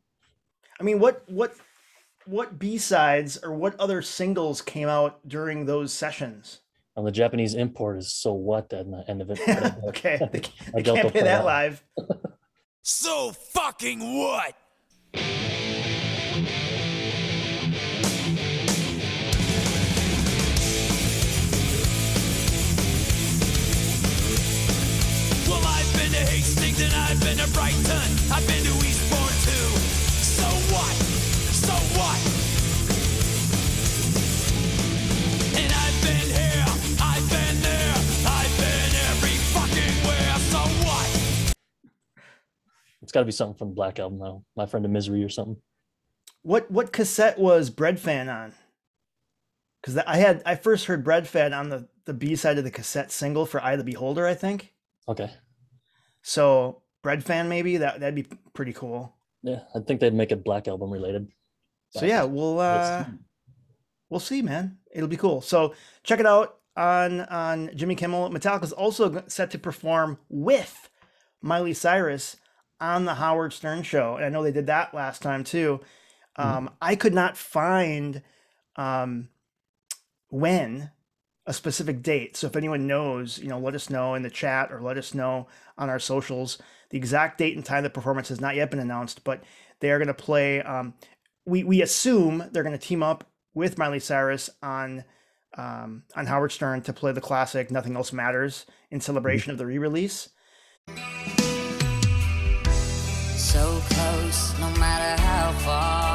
I 0.80 0.82
mean, 0.82 0.98
what 0.98 1.22
what 1.28 1.54
what 2.26 2.58
B 2.58 2.76
sides 2.78 3.38
or 3.42 3.52
what 3.52 3.78
other 3.80 4.02
singles 4.02 4.60
came 4.60 4.88
out 4.88 5.26
during 5.28 5.66
those 5.66 5.92
sessions? 5.92 6.60
And 6.96 7.06
the 7.06 7.12
Japanese 7.12 7.54
import 7.54 7.96
is 7.98 8.12
so 8.12 8.32
what 8.32 8.72
at 8.72 8.90
the 8.90 9.04
end 9.08 9.22
of 9.22 9.30
it. 9.30 9.38
but 9.46 9.56
I 9.56 9.60
doubt- 9.60 9.84
okay, 9.88 10.18
they, 10.32 10.40
ca- 10.40 10.50
I 10.66 10.70
they 10.72 10.82
can't 10.82 10.84
they'll 10.84 10.94
play 11.02 11.10
play 11.10 11.20
that 11.22 11.38
that. 11.38 11.44
live. 11.44 11.84
So 12.82 13.32
fucking 13.32 14.00
what? 14.18 14.54
To 26.78 26.84
I've 26.84 27.20
been 27.20 27.36
to 27.38 27.52
Brighton. 27.52 28.08
I've 28.30 28.46
been 28.46 28.62
to 28.62 28.70
Eastbourne 28.86 29.38
too. 29.42 29.66
So 30.22 30.44
what? 30.72 30.94
So 31.50 31.72
what? 31.98 32.18
And 35.58 35.72
I've 35.72 36.02
been 36.04 36.28
here, 36.30 36.64
I've 37.02 37.28
been 37.28 37.62
there, 37.62 37.94
I've 38.28 38.56
been 38.58 38.90
every 39.10 39.36
fucking 39.50 39.94
where. 40.06 40.38
So 40.38 40.58
what? 40.86 41.54
It's 43.02 43.10
got 43.10 43.20
to 43.20 43.26
be 43.26 43.32
something 43.32 43.58
from 43.58 43.70
the 43.70 43.74
Black 43.74 43.98
Album 43.98 44.20
though. 44.20 44.44
My 44.54 44.66
friend 44.66 44.86
of 44.86 44.92
Misery 44.92 45.24
or 45.24 45.28
something. 45.28 45.56
What 46.42 46.70
what 46.70 46.92
cassette 46.92 47.40
was 47.40 47.70
Breadfan 47.70 48.32
on? 48.32 48.52
Because 49.80 49.98
I 49.98 50.18
had 50.18 50.42
I 50.46 50.54
first 50.54 50.84
heard 50.84 51.04
Breadfan 51.04 51.58
on 51.58 51.70
the 51.70 51.88
the 52.04 52.14
B 52.14 52.36
side 52.36 52.56
of 52.56 52.62
the 52.62 52.70
cassette 52.70 53.10
single 53.10 53.46
for 53.46 53.60
Eye 53.60 53.72
of 53.72 53.78
the 53.78 53.84
Beholder, 53.84 54.28
I 54.28 54.34
think. 54.34 54.74
Okay. 55.08 55.28
So 56.22 56.82
Breadfan 57.04 57.48
maybe 57.48 57.78
that 57.78 58.00
that'd 58.00 58.14
be 58.14 58.26
pretty 58.54 58.72
cool. 58.72 59.14
Yeah, 59.42 59.60
I 59.74 59.80
think 59.80 60.00
they'd 60.00 60.14
make 60.14 60.32
it 60.32 60.44
Black 60.44 60.68
Album 60.68 60.90
related. 60.90 61.28
So 61.90 62.04
yeah, 62.04 62.24
we'll 62.24 62.60
uh 62.60 63.04
we'll 64.10 64.20
see, 64.20 64.42
man. 64.42 64.78
It'll 64.92 65.08
be 65.08 65.16
cool. 65.16 65.40
So 65.40 65.74
check 66.02 66.20
it 66.20 66.26
out 66.26 66.58
on 66.76 67.20
on 67.22 67.70
Jimmy 67.74 67.94
Kimmel. 67.94 68.30
Metallica's 68.30 68.72
also 68.72 69.24
set 69.26 69.50
to 69.52 69.58
perform 69.58 70.18
with 70.28 70.90
Miley 71.40 71.74
Cyrus 71.74 72.36
on 72.80 73.04
the 73.04 73.14
Howard 73.14 73.52
Stern 73.52 73.82
show, 73.82 74.16
and 74.16 74.24
I 74.24 74.28
know 74.28 74.42
they 74.42 74.52
did 74.52 74.66
that 74.66 74.94
last 74.94 75.22
time 75.22 75.44
too. 75.44 75.80
Um, 76.36 76.70
I 76.80 76.94
could 76.94 77.14
not 77.14 77.36
find 77.36 78.22
um, 78.76 79.28
when 80.28 80.92
a 81.48 81.52
specific 81.54 82.02
date. 82.02 82.36
So 82.36 82.46
if 82.46 82.56
anyone 82.56 82.86
knows, 82.86 83.38
you 83.38 83.48
know, 83.48 83.58
let 83.58 83.74
us 83.74 83.88
know 83.88 84.14
in 84.14 84.22
the 84.22 84.28
chat 84.28 84.70
or 84.70 84.82
let 84.82 84.98
us 84.98 85.14
know 85.14 85.48
on 85.78 85.88
our 85.88 85.98
socials. 85.98 86.58
The 86.90 86.98
exact 86.98 87.38
date 87.38 87.56
and 87.56 87.64
time 87.64 87.82
the 87.82 87.90
performance 87.90 88.28
has 88.28 88.38
not 88.38 88.54
yet 88.54 88.70
been 88.70 88.80
announced, 88.80 89.24
but 89.24 89.42
they 89.80 89.90
are 89.90 89.96
going 89.96 90.08
to 90.08 90.14
play. 90.14 90.60
Um, 90.60 90.92
we 91.46 91.64
we 91.64 91.80
assume 91.80 92.44
they're 92.52 92.62
going 92.62 92.78
to 92.78 92.86
team 92.86 93.02
up 93.02 93.24
with 93.54 93.78
Miley 93.78 93.98
Cyrus 93.98 94.50
on 94.62 95.04
um, 95.56 96.02
on 96.14 96.26
Howard 96.26 96.52
Stern 96.52 96.82
to 96.82 96.92
play 96.92 97.12
the 97.12 97.22
classic 97.22 97.70
"Nothing 97.70 97.96
Else 97.96 98.12
Matters" 98.12 98.66
in 98.90 99.00
celebration 99.00 99.50
of 99.50 99.56
the 99.56 99.64
re-release. 99.64 100.28
So 103.36 103.80
close, 103.88 104.58
no 104.60 104.70
matter 104.78 105.22
how 105.22 105.52
far. 105.60 106.07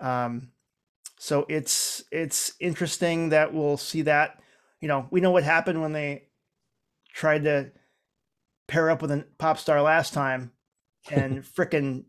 Um, 0.00 0.50
so 1.18 1.46
it's 1.48 2.04
it's 2.12 2.52
interesting 2.60 3.30
that 3.30 3.52
we'll 3.52 3.76
see 3.76 4.02
that. 4.02 4.40
You 4.80 4.88
know, 4.88 5.08
we 5.10 5.20
know 5.20 5.32
what 5.32 5.44
happened 5.44 5.80
when 5.80 5.92
they 5.92 6.28
tried 7.12 7.44
to 7.44 7.72
pair 8.68 8.90
up 8.90 9.02
with 9.02 9.10
a 9.10 9.26
pop 9.38 9.58
star 9.58 9.82
last 9.82 10.14
time, 10.14 10.52
and 11.10 11.42
frickin' 11.56 12.04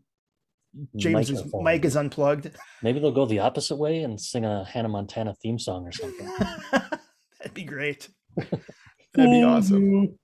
James's 0.96 1.42
mic 1.54 1.84
is 1.84 1.96
unplugged. 1.96 2.50
Maybe 2.82 3.00
they'll 3.00 3.10
go 3.10 3.26
the 3.26 3.40
opposite 3.40 3.76
way 3.76 4.02
and 4.02 4.20
sing 4.20 4.44
a 4.44 4.64
Hannah 4.64 4.88
Montana 4.88 5.34
theme 5.34 5.58
song 5.58 5.86
or 5.86 5.92
something. 5.92 6.30
That'd 6.70 7.54
be 7.54 7.64
great. 7.64 8.08
That'd 8.36 8.60
be 9.14 9.42
awesome. 9.42 10.16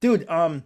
Dude, 0.00 0.28
um 0.28 0.64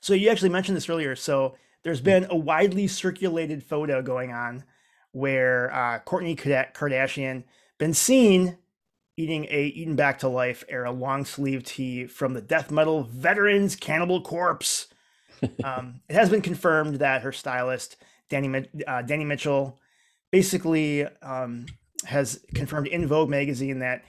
so 0.00 0.14
you 0.14 0.28
actually 0.28 0.50
mentioned 0.50 0.76
this 0.76 0.88
earlier. 0.88 1.16
So 1.16 1.56
there's 1.86 2.00
been 2.00 2.26
a 2.30 2.36
widely 2.36 2.88
circulated 2.88 3.62
photo 3.62 4.02
going 4.02 4.32
on 4.32 4.64
where 5.12 5.72
uh 5.72 6.00
Kourtney 6.00 6.36
Kardashian 6.36 7.44
been 7.78 7.94
seen 7.94 8.58
eating 9.16 9.46
a 9.50 9.66
Eaten 9.66 9.94
Back 9.94 10.18
to 10.18 10.28
Life 10.28 10.64
era 10.68 10.90
long 10.90 11.24
sleeve 11.24 11.62
tee 11.62 12.08
from 12.08 12.34
the 12.34 12.40
death 12.40 12.72
metal 12.72 13.04
veterans 13.04 13.76
Cannibal 13.76 14.20
Corpse. 14.20 14.88
um, 15.64 16.00
it 16.08 16.14
has 16.14 16.28
been 16.28 16.42
confirmed 16.42 16.96
that 16.96 17.22
her 17.22 17.30
stylist 17.30 17.98
Danny 18.28 18.66
uh, 18.84 19.02
Danny 19.02 19.24
Mitchell 19.24 19.78
basically 20.32 21.06
um, 21.22 21.66
has 22.04 22.44
confirmed 22.52 22.88
in 22.88 23.06
Vogue 23.06 23.30
magazine 23.30 23.78
that 23.78 24.02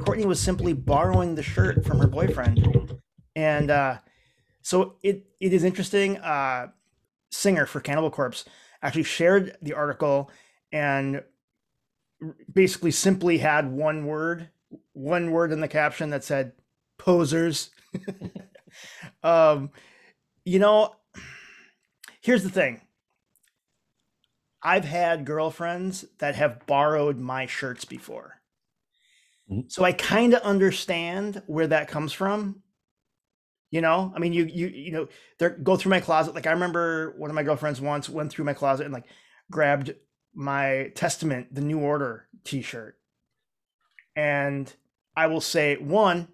Kourtney 0.00 0.24
was 0.24 0.40
simply 0.40 0.72
borrowing 0.72 1.36
the 1.36 1.42
shirt 1.44 1.84
from 1.86 2.00
her 2.00 2.08
boyfriend, 2.08 2.98
and 3.36 3.70
uh, 3.70 3.98
so 4.60 4.96
it 5.04 5.24
it 5.38 5.52
is 5.52 5.62
interesting. 5.62 6.18
Uh, 6.18 6.66
singer 7.32 7.66
for 7.66 7.80
Cannibal 7.80 8.10
Corpse 8.10 8.44
actually 8.82 9.02
shared 9.04 9.56
the 9.62 9.74
article 9.74 10.30
and 10.72 11.22
basically 12.52 12.90
simply 12.90 13.38
had 13.38 13.70
one 13.70 14.06
word, 14.06 14.48
one 14.92 15.30
word 15.32 15.52
in 15.52 15.60
the 15.60 15.68
caption 15.68 16.10
that 16.10 16.24
said 16.24 16.52
"posers." 16.98 17.70
um, 19.22 19.70
you 20.44 20.58
know, 20.58 20.94
here's 22.20 22.42
the 22.42 22.50
thing. 22.50 22.80
I've 24.62 24.84
had 24.84 25.24
girlfriends 25.24 26.04
that 26.18 26.36
have 26.36 26.66
borrowed 26.66 27.18
my 27.18 27.46
shirts 27.46 27.84
before. 27.84 28.40
Mhm. 29.50 29.70
So 29.70 29.84
I 29.84 29.92
kind 29.92 30.34
of 30.34 30.42
understand 30.42 31.42
where 31.46 31.66
that 31.66 31.88
comes 31.88 32.12
from. 32.12 32.62
You 33.72 33.80
know, 33.80 34.12
I 34.14 34.18
mean, 34.18 34.34
you 34.34 34.44
you 34.44 34.66
you 34.68 34.92
know, 34.92 35.08
they 35.38 35.48
go 35.48 35.76
through 35.76 35.90
my 35.90 36.00
closet. 36.00 36.34
Like 36.34 36.46
I 36.46 36.52
remember 36.52 37.14
one 37.16 37.30
of 37.30 37.34
my 37.34 37.42
girlfriends 37.42 37.80
once 37.80 38.06
went 38.06 38.30
through 38.30 38.44
my 38.44 38.52
closet 38.52 38.84
and 38.84 38.92
like 38.92 39.06
grabbed 39.50 39.94
my 40.34 40.92
Testament, 40.94 41.54
the 41.54 41.62
New 41.62 41.78
Order 41.80 42.26
T-shirt, 42.44 42.98
and 44.14 44.70
I 45.16 45.26
will 45.28 45.40
say 45.40 45.76
one, 45.76 46.28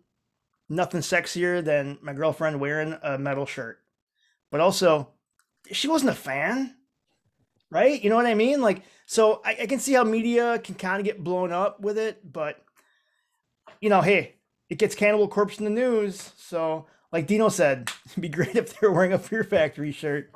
nothing 0.69 1.01
sexier 1.01 1.65
than 1.65 1.99
my 2.03 2.13
girlfriend 2.13 2.61
wearing 2.61 2.99
a 3.05 3.19
metal 3.19 3.47
shirt, 3.47 3.79
but 4.51 4.61
also 4.61 5.11
she 5.71 5.87
wasn't 5.87 6.11
a 6.11 6.15
fan, 6.15 6.75
right? 7.71 8.03
You 8.03 8.11
know 8.11 8.17
what 8.17 8.27
I 8.27 8.35
mean? 8.35 8.61
Like, 8.61 8.83
so 9.07 9.41
I, 9.45 9.59
I 9.63 9.67
can 9.67 9.79
see 9.79 9.93
how 9.93 10.03
media 10.03 10.59
can 10.59 10.75
kind 10.75 10.99
of 10.99 11.05
get 11.05 11.23
blown 11.23 11.53
up 11.53 11.79
with 11.81 11.99
it, 11.99 12.21
but 12.33 12.65
you 13.81 13.91
know, 13.91 14.01
hey, 14.01 14.35
it 14.69 14.79
gets 14.79 14.97
Cannibal 14.97 15.29
Corpse 15.29 15.59
in 15.59 15.65
the 15.65 15.71
news, 15.71 16.33
so 16.37 16.87
like 17.13 17.27
Dino 17.27 17.49
said, 17.49 17.91
it'd 18.07 18.21
be 18.23 18.29
great 18.29 18.57
if 18.57 18.79
they 18.79 18.87
were 18.87 18.93
wearing 18.93 19.13
a 19.13 19.19
Fear 19.19 19.45
Factory 19.45 19.93
shirt. 19.93 20.31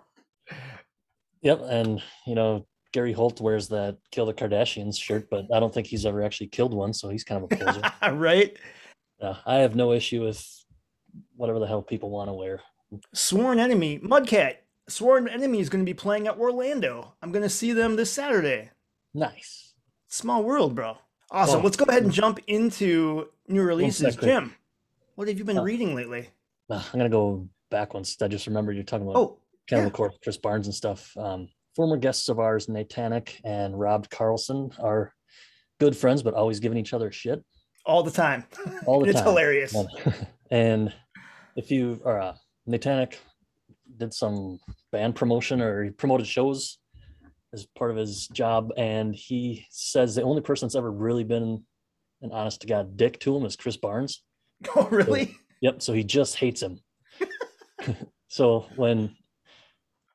Yep, 1.42 1.60
and 1.64 2.02
you 2.26 2.34
know 2.34 2.66
Gary 2.92 3.12
Holt 3.12 3.40
wears 3.40 3.68
that 3.68 3.98
"Kill 4.10 4.26
the 4.26 4.34
Kardashians" 4.34 4.98
shirt, 4.98 5.28
but 5.30 5.46
I 5.52 5.60
don't 5.60 5.72
think 5.72 5.86
he's 5.86 6.06
ever 6.06 6.22
actually 6.22 6.48
killed 6.48 6.74
one, 6.74 6.92
so 6.92 7.08
he's 7.08 7.24
kind 7.24 7.42
of 7.44 7.50
a 7.52 7.56
poser. 7.56 7.82
right? 8.16 8.56
uh, 9.20 9.34
I 9.46 9.56
have 9.56 9.74
no 9.74 9.92
issue 9.92 10.22
with 10.22 10.46
whatever 11.36 11.58
the 11.58 11.66
hell 11.66 11.82
people 11.82 12.10
want 12.10 12.28
to 12.28 12.34
wear. 12.34 12.60
Sworn 13.14 13.58
Enemy, 13.58 14.00
Mudcat. 14.00 14.56
Sworn 14.88 15.28
Enemy 15.28 15.60
is 15.60 15.68
going 15.68 15.84
to 15.84 15.88
be 15.88 15.94
playing 15.94 16.26
at 16.26 16.38
Orlando. 16.38 17.14
I'm 17.22 17.32
going 17.32 17.42
to 17.42 17.48
see 17.48 17.72
them 17.72 17.96
this 17.96 18.10
Saturday. 18.12 18.70
Nice. 19.14 19.72
Small 20.08 20.42
world, 20.42 20.74
bro. 20.74 20.98
Awesome. 21.30 21.62
Let's 21.62 21.76
go 21.76 21.84
ahead 21.88 22.02
and 22.02 22.12
jump 22.12 22.40
into 22.46 23.28
new 23.48 23.62
releases. 23.62 24.16
Jim, 24.16 24.54
what 25.14 25.28
have 25.28 25.38
you 25.38 25.44
been 25.44 25.58
Oh. 25.58 25.62
reading 25.62 25.94
lately? 25.94 26.28
Uh, 26.72 26.82
I'm 26.92 26.98
gonna 26.98 27.08
go 27.10 27.48
back 27.70 27.94
once. 27.94 28.16
I 28.22 28.28
just 28.28 28.46
remembered 28.46 28.76
you're 28.76 28.84
talking 28.84 29.06
about 29.06 29.18
Oh, 29.20 29.38
Cannibal 29.68 29.90
yeah. 29.90 29.96
Corpse, 29.96 30.18
Chris 30.22 30.36
Barnes 30.38 30.66
and 30.66 30.74
stuff. 30.74 31.14
Um, 31.16 31.48
former 31.76 31.96
guests 31.96 32.28
of 32.28 32.38
ours, 32.38 32.66
Natanic 32.66 33.40
and 33.44 33.78
Rob 33.78 34.08
Carlson, 34.10 34.70
are 34.78 35.12
good 35.80 35.96
friends, 35.96 36.22
but 36.22 36.34
always 36.34 36.60
giving 36.60 36.78
each 36.78 36.94
other 36.94 37.10
shit. 37.12 37.42
all 37.84 38.02
the 38.02 38.10
time. 38.10 38.44
All 38.86 39.00
the 39.00 39.06
it's 39.10 39.18
time. 39.20 39.28
hilarious. 39.28 39.74
And- 39.74 39.88
and 40.50 40.94
if 41.56 41.70
you 41.70 42.00
are 42.04 42.20
uh, 42.20 42.34
Natanic 42.68 43.14
did 43.98 44.14
some 44.14 44.58
band 44.90 45.14
promotion 45.14 45.60
or 45.60 45.84
he 45.84 45.90
promoted 45.90 46.26
shows 46.26 46.78
as 47.52 47.66
part 47.76 47.90
of 47.90 47.96
his 47.98 48.28
job, 48.28 48.70
and 48.78 49.14
he 49.14 49.66
says 49.70 50.14
the 50.14 50.22
only 50.22 50.40
person 50.40 50.66
that's 50.66 50.76
ever 50.76 50.90
really 50.90 51.24
been 51.24 51.62
an 52.22 52.30
honest 52.32 52.62
to 52.62 52.66
god 52.66 52.96
dick 52.96 53.18
to 53.20 53.36
him 53.36 53.44
is 53.44 53.56
Chris 53.56 53.76
Barnes. 53.76 54.22
Oh, 54.76 54.86
really? 54.92 55.36
Yep. 55.62 55.80
So 55.80 55.92
he 55.94 56.04
just 56.04 56.36
hates 56.36 56.60
him. 56.60 56.80
so 58.28 58.66
when 58.76 59.16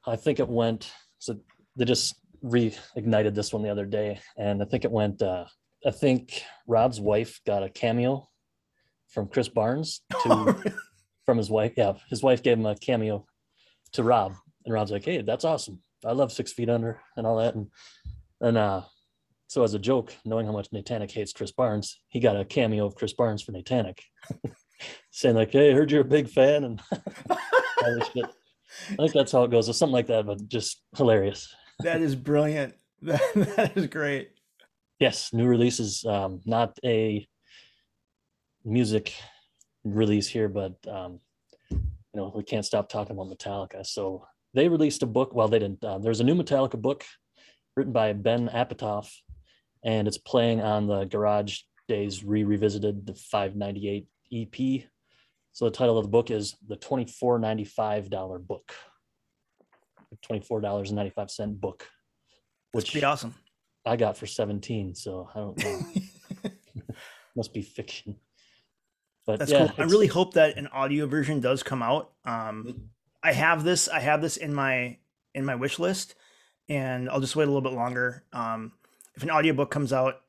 I 0.06 0.16
think 0.16 0.40
it 0.40 0.48
went, 0.48 0.92
so 1.18 1.38
they 1.76 1.86
just 1.86 2.16
reignited 2.44 3.34
this 3.34 3.52
one 3.52 3.64
the 3.64 3.70
other 3.70 3.86
day, 3.86 4.20
and 4.38 4.62
I 4.62 4.66
think 4.66 4.86
it 4.86 4.92
went. 4.92 5.22
uh 5.22 5.46
I 5.86 5.92
think 5.92 6.44
Rob's 6.68 7.00
wife 7.00 7.40
got 7.46 7.64
a 7.64 7.70
cameo 7.70 8.28
from 9.10 9.28
Chris 9.28 9.48
Barnes 9.48 10.02
to 10.24 10.74
from 11.26 11.38
his 11.38 11.50
wife. 11.50 11.74
Yeah, 11.78 11.94
his 12.10 12.24
wife 12.24 12.44
gave 12.44 12.58
him 12.58 12.66
a 12.66 12.76
cameo 12.76 13.26
to 13.94 14.04
Rob, 14.04 14.34
and 14.66 14.74
Rob's 14.74 14.92
like, 14.92 15.06
"Hey, 15.06 15.22
that's 15.22 15.46
awesome. 15.46 15.82
I 16.06 16.12
love 16.12 16.32
Six 16.32 16.54
Feet 16.54 16.70
Under 16.70 17.00
and 17.16 17.26
all 17.26 17.38
that." 17.38 17.56
And 17.56 17.68
and 18.42 18.58
uh, 18.58 18.82
so 19.48 19.64
as 19.64 19.74
a 19.74 19.80
joke, 19.80 20.14
knowing 20.26 20.46
how 20.46 20.52
much 20.52 20.72
Natanic 20.72 21.12
hates 21.12 21.32
Chris 21.32 21.52
Barnes, 21.52 22.00
he 22.10 22.20
got 22.20 22.40
a 22.40 22.46
cameo 22.46 22.86
of 22.86 22.96
Chris 22.96 23.14
Barnes 23.14 23.42
for 23.42 23.54
Natanic, 23.54 24.00
saying 25.12 25.36
like, 25.36 25.52
"Hey, 25.52 25.72
I 25.72 25.74
heard 25.74 25.92
you're 25.92 26.02
a 26.02 26.06
big 26.06 26.30
fan," 26.30 26.64
and 26.64 26.82
all 27.30 28.00
this 28.00 28.10
shit. 28.14 28.26
I 28.92 28.96
think 28.96 29.14
that's 29.14 29.32
how 29.32 29.44
it 29.44 29.52
goes, 29.52 29.70
or 29.70 29.74
something 29.74 29.94
like 29.94 30.08
that, 30.08 30.26
but 30.26 30.48
just 30.48 30.84
hilarious. 30.96 31.54
that 31.80 32.02
is 32.02 32.16
brilliant. 32.16 32.74
That, 33.04 33.22
that 33.56 33.78
is 33.78 33.86
great. 33.86 34.32
Yes, 35.00 35.32
new 35.32 35.46
releases. 35.46 36.04
Um, 36.04 36.42
not 36.46 36.80
a 36.84 37.28
music 38.66 39.14
release 39.84 40.28
here, 40.28 40.50
but 40.50 40.74
um, 40.88 41.20
you 41.70 41.80
know 42.16 42.34
we 42.36 42.42
can't 42.42 42.66
stop 42.66 42.90
talking 42.90 43.16
about 43.16 43.30
Metallica. 43.30 43.86
So 43.86 44.26
they 44.56 44.68
released 44.68 45.04
a 45.04 45.06
book. 45.06 45.36
Well, 45.36 45.48
they 45.48 45.60
didn't. 45.60 45.84
Uh, 45.84 46.00
there's 46.00 46.20
a 46.20 46.24
new 46.24 46.34
Metallica 46.34 46.82
book 46.82 47.06
written 47.76 47.94
by 47.94 48.14
Ben 48.14 48.50
Apatoff, 48.50 49.12
and 49.84 50.08
it's 50.08 50.18
playing 50.18 50.62
on 50.62 50.88
the 50.88 51.06
Garage 51.06 51.60
Days 51.88 52.24
re 52.24 52.44
revisited 52.44 53.06
the 53.06 53.14
598 53.14 54.08
EP. 54.32 54.84
So 55.54 55.66
the 55.66 55.72
title 55.72 55.98
of 55.98 56.06
the 56.06 56.10
book 56.10 56.30
is 56.32 56.56
the 56.68 56.78
$24.95 56.78 58.46
book. 58.46 58.74
$24.95 60.30 61.60
book, 61.60 61.88
Which 62.72 62.86
which 62.86 62.94
be 62.94 63.04
awesome. 63.04 63.36
I 63.86 63.96
got 63.96 64.18
for 64.18 64.26
17. 64.26 64.96
So 64.96 65.30
I 65.34 65.40
don't 65.40 65.64
know. 65.64 66.52
Must 67.36 67.54
be 67.54 67.62
fiction. 67.62 68.16
But 69.26 69.40
That's 69.40 69.52
yeah, 69.52 69.68
cool. 69.68 69.86
I 69.86 69.88
really 69.88 70.08
hope 70.08 70.34
that 70.36 70.58
an 70.58 70.68
audio 70.68 71.06
version 71.06 71.42
does 71.42 71.62
come 71.62 71.84
out. 71.84 72.12
Um, 72.24 72.90
I 73.22 73.34
have 73.34 73.64
this. 73.64 73.90
I 73.90 74.00
have 74.00 74.22
this 74.22 74.38
in 74.38 74.54
my 74.54 74.98
in 75.36 75.44
my 75.44 75.56
wish 75.56 75.80
list, 75.80 76.16
and 76.70 77.10
I'll 77.10 77.20
just 77.20 77.36
wait 77.36 77.44
a 77.44 77.48
little 77.48 77.62
bit 77.62 77.74
longer. 77.74 78.24
Um, 78.32 78.72
if 79.16 79.24
an 79.24 79.30
audiobook 79.30 79.70
comes 79.70 79.92
out, 79.92 80.22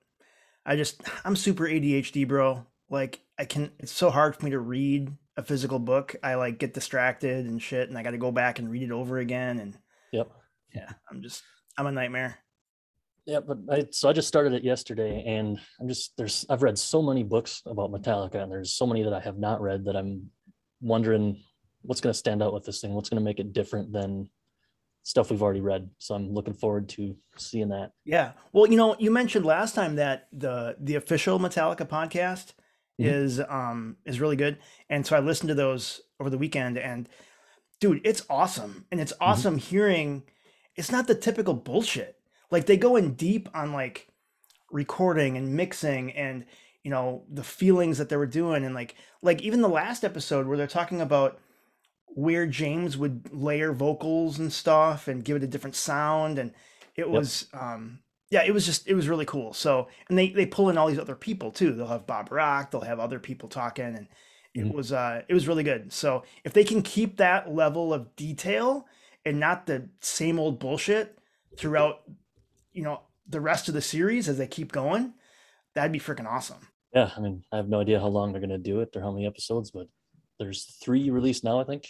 I 0.67 0.75
just 0.75 1.01
I'm 1.25 1.37
super 1.37 1.65
ADHD, 1.65 2.27
bro. 2.27 2.67
Like 2.91 3.21
I 3.39 3.45
can. 3.45 3.71
It's 3.79 3.93
so 3.93 4.11
hard 4.11 4.37
for 4.37 4.45
me 4.45 4.51
to 4.53 4.59
read 4.59 5.13
a 5.37 5.43
physical 5.43 5.79
book. 5.79 6.17
I 6.23 6.35
like 6.35 6.59
get 6.59 6.75
distracted 6.75 7.47
and 7.47 7.61
shit, 7.63 7.89
and 7.89 7.99
I 7.99 8.03
got 8.03 8.11
to 8.13 8.19
go 8.19 8.33
back 8.33 8.59
and 8.59 8.71
read 8.71 8.83
it 8.83 8.91
over 8.91 9.19
again. 9.19 9.59
And 9.61 9.79
Yep. 10.13 10.31
yeah, 10.75 10.93
I'm 11.11 11.23
just 11.23 11.43
I'm 11.77 11.87
a 11.87 11.93
nightmare. 11.93 12.39
Yeah, 13.27 13.41
but 13.41 13.59
I 13.71 13.87
so 13.91 14.09
I 14.09 14.15
just 14.15 14.29
started 14.29 14.55
it 14.55 14.65
yesterday, 14.65 15.23
and 15.27 15.61
I'm 15.81 15.89
just 15.89 16.17
there's 16.17 16.47
I've 16.49 16.63
read 16.63 16.79
so 16.79 17.03
many 17.03 17.23
books 17.23 17.63
about 17.67 17.93
Metallica, 17.93 18.43
and 18.43 18.51
there's 18.51 18.73
so 18.73 18.87
many 18.87 19.03
that 19.03 19.13
I 19.13 19.21
have 19.21 19.39
not 19.39 19.61
read 19.61 19.85
that 19.85 19.97
I'm 19.97 20.31
wondering 20.81 21.43
what's 21.83 22.01
going 22.01 22.13
to 22.13 22.19
stand 22.19 22.43
out 22.43 22.55
with 22.55 22.65
this 22.65 22.81
thing, 22.81 22.95
what's 22.95 23.09
going 23.09 23.21
to 23.21 23.25
make 23.25 23.39
it 23.39 23.53
different 23.53 23.93
than 23.93 24.31
stuff 25.03 25.31
we've 25.31 25.43
already 25.43 25.61
read. 25.61 25.89
So 25.99 26.15
I'm 26.15 26.33
looking 26.33 26.55
forward 26.55 26.89
to 26.91 27.17
seeing 27.37 27.69
that. 27.69 27.93
Yeah. 28.05 28.33
Well, 28.53 28.67
you 28.67 28.77
know, 28.77 28.97
you 28.99 29.11
mentioned 29.11 29.45
last 29.45 29.75
time 29.75 29.97
that 29.97 30.29
the 30.33 30.77
the 30.81 30.95
official 30.97 31.39
Metallica 31.39 31.87
podcast 31.87 32.53
Mhm. 33.01 33.07
is 33.07 33.41
um 33.41 33.97
is 34.05 34.21
really 34.21 34.37
good. 34.37 34.59
And 34.91 35.07
so 35.07 35.17
I 35.17 35.21
listened 35.21 35.49
to 35.49 35.55
those 35.55 36.01
over 36.21 36.31
the 36.31 36.39
weekend 36.39 36.79
and 36.79 37.09
dude, 37.81 38.01
it's 38.05 38.25
awesome. 38.29 38.87
And 38.91 39.01
it's 39.01 39.13
awesome 39.21 39.59
hearing 39.59 40.25
it's 40.77 40.91
not 40.93 41.07
the 41.07 41.15
typical 41.15 41.55
bullshit. 41.55 42.17
Like 42.51 42.67
they 42.67 42.77
go 42.77 42.97
in 42.97 43.15
deep 43.15 43.49
on 43.55 43.73
like 43.73 44.09
recording 44.71 45.37
and 45.37 45.55
mixing 45.55 46.13
and 46.13 46.45
you 46.83 46.91
know 46.91 47.25
the 47.31 47.43
feelings 47.45 47.99
that 47.99 48.09
they 48.09 48.17
were 48.17 48.27
doing 48.27 48.65
and 48.65 48.75
like 48.75 48.95
like 49.23 49.41
even 49.43 49.63
the 49.63 49.69
last 49.69 50.05
episode 50.05 50.47
where 50.47 50.57
they're 50.57 50.67
talking 50.67 51.01
about 51.01 51.39
where 52.07 52.47
James 52.47 52.97
would 52.97 53.33
layer 53.33 53.73
vocals 53.73 54.39
and 54.39 54.53
stuff 54.53 55.09
and 55.09 55.25
give 55.25 55.37
it 55.37 55.43
a 55.43 55.47
different 55.47 55.77
sound 55.77 56.39
and 56.39 56.53
it 56.97 57.09
was 57.09 57.47
um 57.53 58.01
yeah 58.31 58.43
it 58.45 58.53
was 58.53 58.67
just 58.67 58.87
it 58.89 58.95
was 58.95 59.09
really 59.09 59.25
cool 59.27 59.53
so 59.53 59.89
and 60.09 60.19
they 60.19 60.31
they 60.31 60.47
pull 60.47 60.69
in 60.71 60.79
all 60.79 60.89
these 60.89 60.99
other 60.99 61.17
people 61.17 61.51
too 61.51 61.73
they'll 61.73 61.87
have 61.87 62.07
Bob 62.07 62.31
Rock 62.31 62.71
they'll 62.71 62.81
have 62.81 63.01
other 63.01 63.19
people 63.19 63.49
talking 63.49 63.85
and 63.97 64.09
it 64.55 64.65
Mhm. 64.65 64.73
was 64.73 64.93
uh 64.93 65.23
it 65.29 65.35
was 65.35 65.47
really 65.49 65.63
good 65.63 65.93
so 65.93 66.25
if 66.45 66.53
they 66.53 66.65
can 66.65 66.83
keep 66.83 67.17
that 67.19 67.53
level 67.55 67.93
of 67.95 68.15
detail 68.17 68.87
and 69.25 69.39
not 69.39 69.67
the 69.67 69.89
same 70.01 70.39
old 70.39 70.59
bullshit 70.59 71.19
throughout 71.57 72.03
you 72.73 72.83
know 72.83 73.03
the 73.29 73.41
rest 73.41 73.69
of 73.69 73.75
the 73.75 73.83
series 73.83 74.29
as 74.29 74.39
they 74.39 74.47
keep 74.47 74.73
going 74.73 75.13
that'd 75.75 75.93
be 75.93 76.01
freaking 76.01 76.27
awesome 76.27 76.59
Yeah, 76.95 77.11
I 77.17 77.21
mean, 77.21 77.45
I 77.53 77.57
have 77.57 77.69
no 77.69 77.81
idea 77.81 78.01
how 78.01 78.09
long 78.09 78.33
they're 78.33 78.41
going 78.41 78.49
to 78.51 78.59
do 78.59 78.81
it 78.81 78.97
or 78.97 79.03
how 79.03 79.13
many 79.13 79.27
episodes, 79.27 79.71
but 79.71 79.87
there's 80.39 80.65
three 80.83 81.11
released 81.11 81.45
now, 81.45 81.61
I 81.61 81.65
think. 81.65 81.87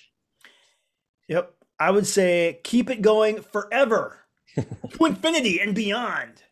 Yep. 1.29 1.55
I 1.79 1.90
would 1.92 2.07
say 2.07 2.61
keep 2.64 2.90
it 2.90 3.03
going 3.03 3.42
forever 3.42 4.18
to 4.62 5.05
infinity 5.05 5.61
and 5.61 5.75
beyond. 5.75 6.42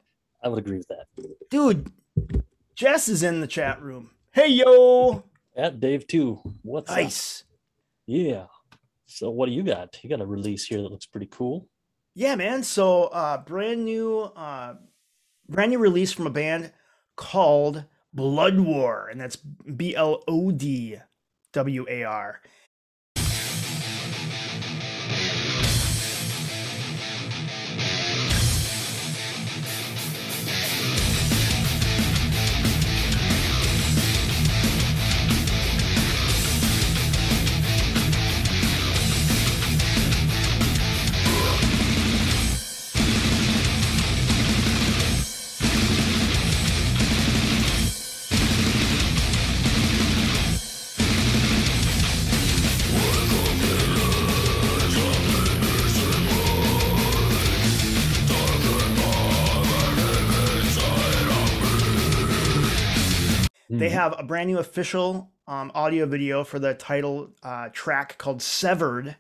I 0.43 0.49
would 0.49 0.59
agree 0.59 0.79
with 0.79 0.89
that. 0.89 1.07
Dude, 1.51 1.91
Jess 2.75 3.09
is 3.09 3.23
in 3.23 3.41
the 3.41 3.47
chat 3.47 3.81
room. 3.83 4.11
Hey, 4.33 4.49
yo. 4.49 5.25
At 5.57 5.81
Dave 5.81 6.07
too. 6.07 6.39
What's 6.63 6.91
up? 6.91 6.97
Nice. 6.97 7.45
Yeah. 8.07 8.47
So 9.07 9.31
what 9.31 9.47
do 9.47 9.53
you 9.53 9.63
got? 9.63 9.99
You 10.03 10.11
got 10.11 10.21
a 10.21 10.27
release 10.27 10.67
here 10.67 10.83
that 10.83 10.91
looks 10.91 11.07
pretty 11.07 11.29
cool. 11.31 11.69
Yeah, 12.15 12.35
man. 12.35 12.63
So, 12.63 13.05
uh, 13.05 13.39
brand 13.39 13.85
new, 13.85 14.21
uh, 14.21 14.75
brand 15.49 15.71
new 15.71 15.79
release 15.79 16.13
from 16.13 16.27
a 16.27 16.31
band 16.31 16.73
called 17.17 17.85
Blood 18.13 18.59
War, 18.59 19.09
and 19.11 19.21
that's 19.21 19.37
B 19.37 19.95
L 19.95 20.23
O 20.27 20.51
D 20.51 20.97
W 21.53 21.87
A 21.89 22.05
R. 22.05 22.41
They 63.79 63.89
Mhm. 63.89 63.93
have 63.93 64.15
a 64.19 64.23
brand 64.23 64.49
new 64.49 64.59
official 64.59 65.31
um, 65.49 65.71
audio 65.75 66.07
video 66.07 66.43
for 66.43 66.59
the 66.59 66.75
title 66.75 67.31
uh, 67.43 67.69
track 67.73 68.19
called 68.19 68.43
Severed. 68.43 69.15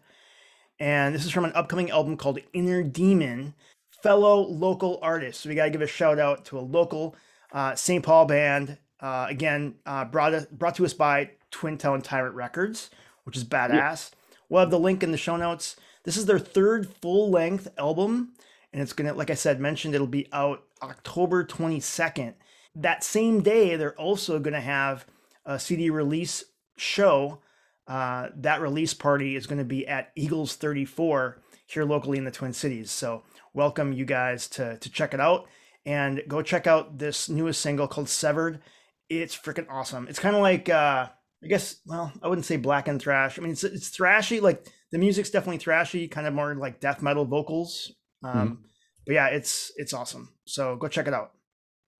And 0.80 1.14
this 1.14 1.24
is 1.24 1.30
from 1.30 1.44
an 1.44 1.52
upcoming 1.54 1.90
album 1.90 2.16
called 2.16 2.38
Inner 2.52 2.82
Demon. 2.82 3.54
Fellow 4.02 4.40
local 4.40 4.98
artists. 5.02 5.42
So 5.42 5.48
we 5.48 5.54
got 5.54 5.64
to 5.64 5.70
give 5.70 5.82
a 5.82 5.86
shout 5.86 6.18
out 6.18 6.44
to 6.46 6.58
a 6.58 6.60
local 6.60 7.14
uh, 7.52 7.74
St. 7.74 8.04
Paul 8.04 8.24
band. 8.26 8.78
Uh, 9.00 9.26
again, 9.28 9.76
uh, 9.86 10.04
brought, 10.04 10.50
brought 10.50 10.74
to 10.76 10.84
us 10.84 10.92
by 10.94 11.30
Twin 11.50 11.78
Town 11.78 12.02
Tyrant 12.02 12.34
Records, 12.34 12.90
which 13.24 13.36
is 13.36 13.44
badass. 13.44 14.10
We'll 14.48 14.60
have 14.60 14.70
the 14.70 14.78
link 14.78 15.02
in 15.02 15.12
the 15.12 15.18
show 15.18 15.36
notes. 15.36 15.76
This 16.04 16.16
is 16.16 16.26
their 16.26 16.38
third 16.38 16.88
full 17.00 17.30
length 17.30 17.68
album. 17.78 18.32
And 18.72 18.82
it's 18.82 18.92
going 18.92 19.08
to, 19.08 19.14
like 19.14 19.30
I 19.30 19.34
said, 19.34 19.60
mentioned, 19.60 19.94
it'll 19.94 20.06
be 20.06 20.28
out 20.32 20.64
October 20.82 21.44
22nd 21.44 22.34
that 22.76 23.02
same 23.04 23.42
day, 23.42 23.76
they're 23.76 23.98
also 23.98 24.38
going 24.38 24.54
to 24.54 24.60
have 24.60 25.06
a 25.44 25.58
CD 25.58 25.90
release 25.90 26.44
show. 26.76 27.40
Uh, 27.86 28.28
that 28.36 28.60
release 28.60 28.94
party 28.94 29.36
is 29.36 29.46
going 29.46 29.58
to 29.58 29.64
be 29.64 29.86
at 29.86 30.10
Eagles 30.16 30.56
34 30.56 31.40
here 31.66 31.84
locally 31.84 32.18
in 32.18 32.24
the 32.24 32.30
Twin 32.30 32.52
Cities. 32.52 32.90
So, 32.90 33.22
welcome 33.54 33.92
you 33.92 34.04
guys 34.04 34.48
to, 34.48 34.76
to 34.78 34.90
check 34.90 35.14
it 35.14 35.20
out 35.20 35.46
and 35.84 36.22
go 36.28 36.42
check 36.42 36.66
out 36.66 36.98
this 36.98 37.28
newest 37.28 37.60
single 37.60 37.88
called 37.88 38.08
Severed. 38.08 38.60
It's 39.08 39.36
freaking 39.36 39.66
awesome. 39.70 40.08
It's 40.08 40.18
kind 40.18 40.34
of 40.36 40.42
like, 40.42 40.68
uh, 40.68 41.08
I 41.42 41.46
guess, 41.46 41.76
well, 41.86 42.12
I 42.22 42.28
wouldn't 42.28 42.44
say 42.44 42.56
black 42.56 42.88
and 42.88 43.00
thrash. 43.00 43.38
I 43.38 43.42
mean, 43.42 43.52
it's, 43.52 43.62
it's 43.64 43.96
thrashy. 43.96 44.42
Like 44.42 44.66
the 44.90 44.98
music's 44.98 45.30
definitely 45.30 45.58
thrashy, 45.58 46.10
kind 46.10 46.26
of 46.26 46.34
more 46.34 46.54
like 46.56 46.80
death 46.80 47.02
metal 47.02 47.24
vocals. 47.24 47.92
Um, 48.22 48.64
But 49.06 49.14
yeah, 49.14 49.26
it's 49.28 49.70
it's 49.76 49.92
awesome. 49.94 50.34
So 50.46 50.74
go 50.74 50.88
check 50.88 51.06
it 51.06 51.14
out. 51.14 51.30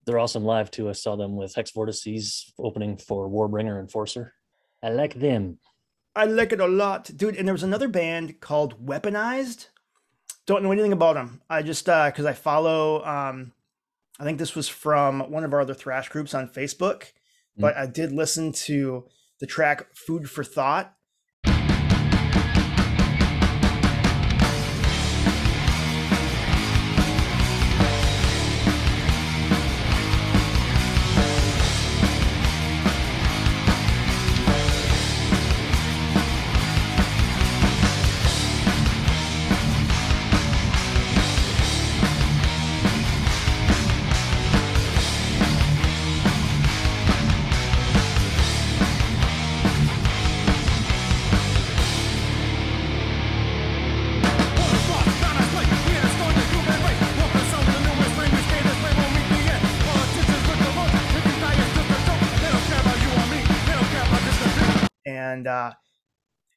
They're 0.07 0.19
awesome 0.19 0.45
live 0.45 0.71
too. 0.71 0.88
I 0.88 0.92
saw 0.92 1.16
them 1.16 1.37
with 1.37 1.55
Hex 1.55 1.73
Vortices 1.73 2.53
opening 2.59 2.97
for 2.97 3.29
Warbringer 3.29 3.81
Enforcer. 3.81 4.35
I 4.83 4.90
like 4.90 5.14
them. 5.14 5.59
I 6.14 6.25
like 6.27 6.53
it 6.53 6.61
a 6.61 6.66
lot, 6.66 7.11
dude. 7.16 7.37
And 7.37 7.47
there 7.47 7.55
was 7.55 7.64
another 7.64 7.88
band 7.88 8.40
called 8.40 8.87
Weaponized. 8.87 9.66
Don't 10.47 10.62
know 10.62 10.71
anything 10.71 10.92
about 10.92 11.14
them. 11.14 11.42
I 11.51 11.62
just 11.62 11.88
uh 11.88 12.07
because 12.07 12.25
I 12.25 12.35
follow 12.35 13.05
um 13.05 13.53
I 14.19 14.25
think 14.25 14.38
this 14.38 14.55
was 14.55 14.69
from 14.69 15.31
one 15.31 15.45
of 15.45 15.53
our 15.53 15.61
other 15.61 15.75
thrash 15.75 16.09
groups 16.09 16.35
on 16.35 16.49
Facebook, 16.49 17.12
but 17.59 17.77
I 17.77 17.87
did 17.87 18.12
listen 18.12 18.53
to 18.53 19.07
the 19.40 19.47
track 19.47 19.95
Food 19.95 20.31
for 20.31 20.42
Thought. 20.42 20.95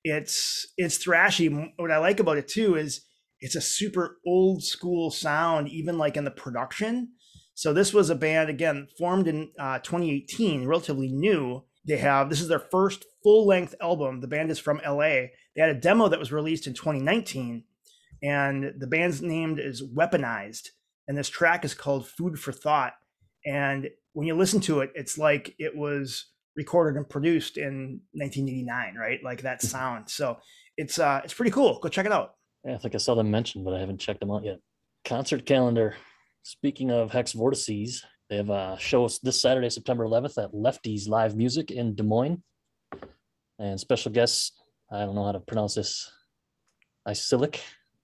It's 0.03 0.65
it's 0.77 1.03
thrashy. 1.03 1.71
What 1.77 1.91
I 1.91 1.97
like 1.97 2.19
about 2.19 2.37
it 2.37 2.47
too 2.47 2.75
is 2.75 3.01
it's 3.41 3.55
a 3.55 3.61
super 3.61 4.17
old 4.25 4.63
school 4.63 5.11
sound, 5.11 5.69
even 5.69 5.97
like 5.97 6.17
in 6.17 6.25
the 6.25 6.31
production. 6.31 7.09
So 7.53 7.73
this 7.73 7.93
was 7.93 8.09
a 8.09 8.15
band 8.15 8.49
again 8.49 8.87
formed 8.97 9.27
in 9.27 9.51
uh, 9.59 9.79
2018, 9.79 10.65
relatively 10.65 11.09
new. 11.09 11.65
They 11.85 11.97
have 11.97 12.29
this 12.29 12.41
is 12.41 12.47
their 12.47 12.59
first 12.59 13.05
full 13.23 13.47
length 13.47 13.75
album. 13.81 14.21
The 14.21 14.27
band 14.27 14.51
is 14.51 14.59
from 14.59 14.81
LA. 14.85 15.27
They 15.55 15.61
had 15.61 15.69
a 15.69 15.79
demo 15.79 16.07
that 16.07 16.19
was 16.19 16.31
released 16.31 16.67
in 16.67 16.73
2019, 16.73 17.63
and 18.23 18.73
the 18.77 18.87
band's 18.87 19.21
named 19.21 19.59
is 19.59 19.83
Weaponized, 19.83 20.69
and 21.07 21.17
this 21.17 21.29
track 21.29 21.65
is 21.65 21.73
called 21.73 22.07
Food 22.07 22.39
for 22.39 22.51
Thought. 22.51 22.93
And 23.45 23.89
when 24.13 24.27
you 24.27 24.35
listen 24.35 24.59
to 24.61 24.81
it, 24.81 24.91
it's 24.95 25.17
like 25.17 25.55
it 25.57 25.75
was 25.75 26.27
recorded 26.55 26.97
and 26.97 27.09
produced 27.09 27.57
in 27.57 28.01
1989, 28.13 28.95
right? 28.95 29.19
Like 29.23 29.41
that 29.43 29.61
sound. 29.61 30.09
So 30.09 30.37
it's 30.77 30.99
uh 30.99 31.21
it's 31.23 31.33
pretty 31.33 31.51
cool. 31.51 31.79
Go 31.79 31.89
check 31.89 32.05
it 32.05 32.11
out. 32.11 32.31
Yeah, 32.65 32.75
I 32.75 32.77
think 32.77 32.95
I 32.95 32.97
saw 32.97 33.15
them 33.15 33.31
mentioned, 33.31 33.65
but 33.65 33.73
I 33.73 33.79
haven't 33.79 33.99
checked 33.99 34.19
them 34.19 34.31
out 34.31 34.43
yet. 34.43 34.59
Concert 35.05 35.45
calendar. 35.45 35.95
Speaking 36.43 36.91
of 36.91 37.11
Hex 37.11 37.33
Vortices, 37.33 38.03
they 38.29 38.37
have 38.37 38.49
a 38.49 38.77
show 38.79 39.07
this 39.23 39.41
Saturday, 39.41 39.69
September 39.69 40.05
11th 40.05 40.41
at 40.41 40.53
Lefty's 40.53 41.07
Live 41.07 41.35
Music 41.35 41.71
in 41.71 41.95
Des 41.95 42.03
Moines. 42.03 42.43
And 43.57 43.79
special 43.79 44.11
guests, 44.11 44.53
I 44.91 44.99
don't 44.99 45.15
know 45.15 45.25
how 45.25 45.33
to 45.33 45.39
pronounce 45.39 45.75
this, 45.75 46.09
Ysilik, 47.07 47.59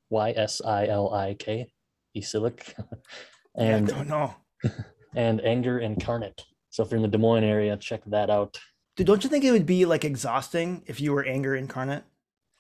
Y 0.09 0.33
S 0.35 0.61
I 0.65 0.87
L 0.87 1.13
I 1.13 1.35
K, 1.35 1.71
Ysilik, 2.15 2.73
and 3.55 3.89
I 3.89 3.93
don't 3.93 4.07
know. 4.09 4.33
and 5.15 5.41
Anger 5.41 5.79
Incarnate. 5.79 6.43
So 6.75 6.83
if 6.83 6.91
you're 6.91 6.97
in 6.97 7.03
the 7.03 7.07
Des 7.07 7.17
Moines 7.17 7.45
area, 7.45 7.77
check 7.77 8.01
that 8.07 8.29
out. 8.29 8.59
Dude, 8.97 9.07
don't 9.07 9.23
you 9.23 9.29
think 9.29 9.45
it 9.45 9.51
would 9.51 9.65
be 9.65 9.85
like 9.85 10.03
exhausting 10.03 10.83
if 10.87 10.99
you 10.99 11.13
were 11.13 11.23
anger 11.23 11.55
incarnate? 11.55 12.03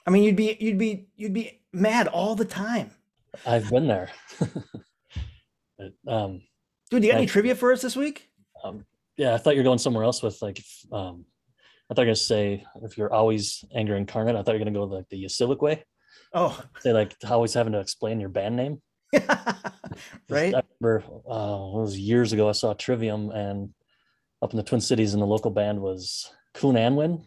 I 0.07 0.09
mean, 0.09 0.23
you'd 0.23 0.37
be 0.37 0.55
you'd 0.57 0.77
be 0.77 1.07
you'd 1.17 1.33
be 1.33 1.59
mad 1.73 2.07
all 2.07 2.33
the 2.33 2.45
time. 2.45 2.91
I've 3.45 3.69
been 3.69 3.87
there. 3.87 4.09
but, 4.39 5.91
um, 6.07 6.43
Dude, 6.89 7.01
do 7.01 7.07
you 7.07 7.11
got 7.11 7.17
any 7.17 7.27
trivia 7.27 7.55
for 7.55 7.73
us 7.73 7.81
this 7.81 7.97
week? 7.97 8.29
um, 8.63 8.85
yeah, 9.17 9.33
I 9.33 9.37
thought 9.37 9.55
you 9.55 9.59
were 9.59 9.65
going 9.65 9.79
somewhere 9.79 10.05
else 10.05 10.23
with 10.23 10.41
like, 10.41 10.59
if, 10.59 10.85
um, 10.93 11.25
I 11.89 11.93
thought 11.93 12.03
you 12.03 12.07
were 12.07 12.11
gonna 12.11 12.15
say 12.15 12.65
if 12.83 12.97
you're 12.97 13.11
always 13.11 13.65
anger 13.73 13.97
incarnate. 13.97 14.37
I 14.37 14.43
thought 14.43 14.53
you 14.53 14.59
were 14.59 14.65
gonna 14.65 14.79
go 14.79 14.83
like 14.85 15.09
the 15.09 15.25
Yasilic 15.25 15.61
way. 15.61 15.83
Oh, 16.33 16.57
Say 16.79 16.93
like 16.93 17.13
always 17.29 17.53
having 17.53 17.73
to 17.73 17.81
explain 17.81 18.21
your 18.21 18.29
band 18.29 18.55
name. 18.55 18.81
right? 20.29 20.55
I 20.55 20.61
remember 20.79 21.03
uh, 21.29 21.75
it 21.75 21.81
was 21.81 21.99
years 21.99 22.31
ago. 22.31 22.47
I 22.47 22.53
saw 22.53 22.73
Trivium 22.73 23.29
and 23.31 23.73
up 24.41 24.51
in 24.51 24.57
the 24.57 24.63
Twin 24.63 24.81
Cities, 24.81 25.13
and 25.13 25.21
the 25.21 25.27
local 25.27 25.51
band 25.51 25.81
was 25.81 26.31
Coon 26.53 26.75
Anwin, 26.75 27.25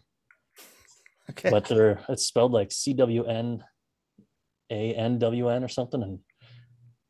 Okay. 1.31 1.49
but 1.49 1.65
they're 1.65 1.99
it's 2.09 2.25
spelled 2.25 2.51
like 2.51 2.71
C 2.71 2.93
W 2.93 3.25
N 3.25 3.63
A 4.71 4.93
N 4.93 5.19
W 5.19 5.49
N 5.49 5.63
or 5.63 5.67
something. 5.67 6.01
And 6.01 6.19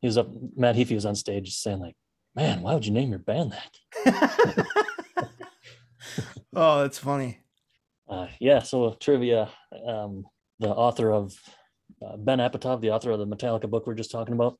he 0.00 0.06
was 0.06 0.18
up. 0.18 0.28
Matt 0.56 0.76
Heafy 0.76 0.94
was 0.94 1.06
on 1.06 1.14
stage 1.14 1.54
saying 1.54 1.80
like, 1.80 1.96
"Man, 2.34 2.62
why 2.62 2.74
would 2.74 2.86
you 2.86 2.92
name 2.92 3.10
your 3.10 3.18
band 3.18 3.52
that?" 3.52 4.66
oh, 6.54 6.82
that's 6.82 6.98
funny. 6.98 7.38
Uh, 8.08 8.26
yeah, 8.40 8.60
so 8.60 8.94
trivia. 9.00 9.48
Um, 9.86 10.24
the 10.58 10.68
author 10.68 11.12
of 11.12 11.32
uh, 12.04 12.16
Ben 12.16 12.38
Apatoff, 12.38 12.80
the 12.80 12.90
author 12.90 13.10
of 13.10 13.18
the 13.18 13.26
Metallica 13.26 13.68
book 13.70 13.86
we 13.86 13.92
are 13.92 13.96
just 13.96 14.10
talking 14.10 14.34
about. 14.34 14.58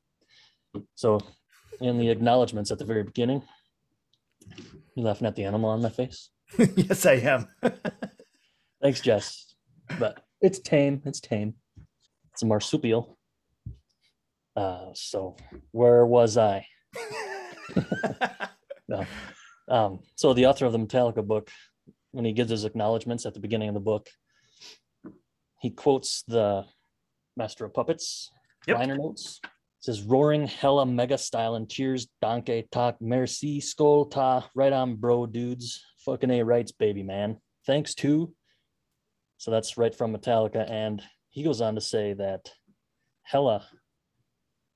So, 0.95 1.19
in 1.79 1.97
the 1.97 2.09
acknowledgments 2.09 2.71
at 2.71 2.79
the 2.79 2.85
very 2.85 3.03
beginning, 3.03 3.43
you 4.95 5.03
laughing 5.03 5.27
at 5.27 5.35
the 5.35 5.43
animal 5.45 5.69
on 5.69 5.81
my 5.81 5.89
face. 5.89 6.29
yes, 6.57 7.05
I 7.05 7.13
am. 7.13 7.47
Thanks, 8.81 9.01
Jess. 9.01 9.53
But 9.99 10.23
it's 10.41 10.59
tame. 10.59 11.01
It's 11.05 11.19
tame. 11.19 11.55
It's 12.33 12.41
a 12.41 12.45
marsupial. 12.45 13.17
Uh, 14.55 14.87
so 14.93 15.35
where 15.71 16.05
was 16.05 16.37
I? 16.37 16.65
no. 18.87 19.05
Um, 19.69 19.99
so 20.15 20.33
the 20.33 20.47
author 20.47 20.65
of 20.65 20.73
the 20.73 20.79
Metallica 20.79 21.25
book, 21.25 21.49
when 22.11 22.25
he 22.25 22.33
gives 22.33 22.49
his 22.49 22.65
acknowledgments 22.65 23.25
at 23.25 23.33
the 23.33 23.39
beginning 23.39 23.69
of 23.69 23.73
the 23.73 23.79
book, 23.79 24.07
he 25.61 25.69
quotes 25.69 26.23
the 26.27 26.65
Master 27.37 27.65
of 27.65 27.73
Puppets 27.73 28.29
Yep. 28.67 28.77
liner 28.77 28.97
notes. 28.97 29.39
Says 29.81 30.03
roaring 30.03 30.45
hella 30.45 30.85
mega 30.85 31.17
style 31.17 31.55
and 31.55 31.67
cheers 31.67 32.07
donkey 32.21 32.67
talk 32.71 32.97
merci 33.01 33.59
skull 33.59 34.05
ta 34.05 34.47
right 34.53 34.71
on 34.71 34.95
bro 34.95 35.25
dudes. 35.25 35.83
Fucking 36.05 36.29
a 36.29 36.43
rights 36.43 36.71
baby 36.71 37.01
man. 37.01 37.37
Thanks 37.65 37.95
to 37.95 38.31
so 39.37 39.49
that's 39.49 39.79
right 39.79 39.93
from 39.93 40.15
Metallica 40.15 40.69
and 40.69 41.01
he 41.31 41.41
goes 41.43 41.61
on 41.61 41.73
to 41.73 41.81
say 41.81 42.13
that 42.13 42.51
hella 43.23 43.65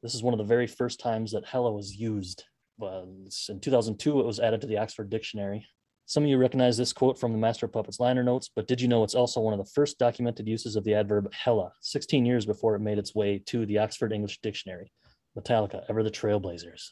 this 0.02 0.16
is 0.16 0.24
one 0.24 0.34
of 0.34 0.40
the 0.40 0.44
very 0.44 0.66
first 0.66 1.00
times 1.00 1.32
that 1.32 1.46
hella 1.46 1.72
was 1.72 1.96
used. 1.96 2.44
Was 2.80 3.46
in 3.48 3.60
2002 3.60 4.20
it 4.20 4.26
was 4.26 4.40
added 4.40 4.62
to 4.62 4.68
the 4.68 4.80
Oxford 4.80 5.12
Dictionary 5.12 5.68
some 6.06 6.24
of 6.24 6.30
you 6.30 6.38
recognize 6.38 6.78
this 6.78 6.94
quote 6.94 7.20
from 7.20 7.32
the 7.32 7.38
Master 7.38 7.66
of 7.66 7.74
Puppets 7.74 8.00
liner 8.00 8.24
notes, 8.24 8.50
but 8.56 8.68
did 8.68 8.80
you 8.80 8.88
know 8.88 9.04
it's 9.04 9.16
also 9.16 9.40
one 9.42 9.54
of 9.54 9.60
the 9.60 9.72
first 9.74 9.98
documented 9.98 10.48
uses 10.48 10.76
of 10.76 10.84
the 10.84 10.94
adverb 10.94 11.32
hella, 11.34 11.72
16 11.82 12.26
years 12.26 12.46
before 12.46 12.76
it 12.76 12.80
made 12.80 12.98
its 12.98 13.16
way 13.16 13.40
to 13.48 13.66
the 13.66 13.80
Oxford 13.80 14.14
English 14.14 14.40
Dictionary? 14.42 14.92
Metallica, 15.38 15.84
ever 15.90 16.04
the 16.04 16.12
trailblazers. 16.12 16.84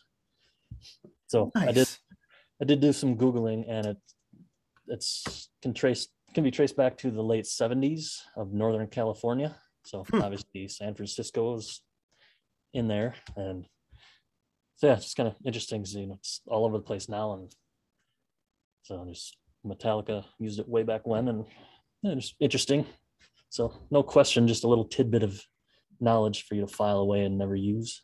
So 1.28 1.52
I 1.56 1.72
did 1.72 1.88
I 2.62 2.66
did 2.66 2.82
do 2.82 2.94
some 2.94 3.16
Googling 3.18 3.66
and 3.70 3.88
it 3.88 3.98
it's 4.88 5.50
can 5.62 5.74
trace 5.74 6.10
can 6.34 6.44
be 6.44 6.52
traced 6.52 6.76
back 6.76 6.98
to 6.98 7.12
the 7.12 7.24
late 7.24 7.46
70s 7.46 8.18
of 8.36 8.52
Northern 8.52 8.88
California. 8.88 9.56
So 9.86 10.04
Hmm. 10.10 10.22
obviously 10.22 10.68
San 10.68 10.96
Francisco 10.96 11.56
is 11.56 11.82
in 12.74 12.88
there. 12.88 13.16
And 13.36 13.66
so 14.76 14.88
yeah, 14.88 14.94
it's 14.94 15.06
just 15.06 15.18
kind 15.18 15.30
of 15.30 15.36
interesting. 15.46 15.86
You 15.88 16.08
know, 16.08 16.16
it's 16.16 16.42
all 16.48 16.66
over 16.66 16.78
the 16.78 16.84
place 16.84 17.08
now. 17.08 17.34
And 17.34 17.54
so 18.84 19.06
just 19.10 19.38
Metallica 19.66 20.24
used 20.40 20.60
it 20.60 20.68
way 20.68 20.84
back 20.84 21.08
when 21.08 21.28
and 21.28 21.46
yeah, 22.02 22.16
just 22.16 22.36
interesting. 22.40 22.86
So 23.50 23.74
no 23.92 24.04
question, 24.04 24.48
just 24.48 24.64
a 24.64 24.68
little 24.68 24.86
tidbit 24.86 25.24
of 25.24 25.42
knowledge 26.00 26.44
for 26.46 26.56
you 26.56 26.62
to 26.62 26.68
file 26.68 27.00
away 27.00 27.24
and 27.24 27.38
never 27.38 27.56
use. 27.56 28.02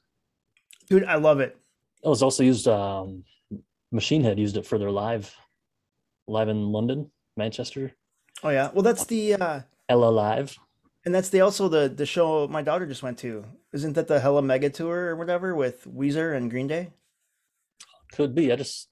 Dude, 0.90 1.04
I 1.06 1.16
love 1.16 1.40
it. 1.40 1.58
It 2.04 2.08
was 2.08 2.24
also 2.24 2.44
used. 2.44 2.68
Um, 2.68 3.24
Machine 3.92 4.24
Head 4.24 4.40
used 4.40 4.56
it 4.56 4.66
for 4.66 4.78
their 4.78 4.92
live, 4.92 5.36
live 6.28 6.48
in 6.48 6.72
London, 6.72 7.12
Manchester, 7.36 7.92
Oh 8.44 8.50
yeah. 8.50 8.70
Well, 8.74 8.84
that's 8.84 9.06
the 9.06 9.34
uh 9.34 9.62
Hellalive. 9.90 10.58
and 11.06 11.14
that's 11.14 11.30
the 11.30 11.42
also 11.42 11.68
the 11.68 11.90
the 11.90 12.06
show 12.06 12.48
my 12.48 12.62
daughter 12.62 12.86
just 12.86 13.04
went 13.04 13.18
to. 13.20 13.44
Isn't 13.74 13.94
that 13.94 14.08
the 14.08 14.20
Hella 14.20 14.42
Mega 14.42 14.70
Tour 14.70 15.10
or 15.10 15.16
whatever 15.18 15.56
with 15.56 15.84
Weezer 15.86 16.36
and 16.38 16.50
Green 16.50 16.68
Day? 16.68 16.94
Could 18.14 18.34
be. 18.34 18.52
I 18.52 18.56
just, 18.56 18.90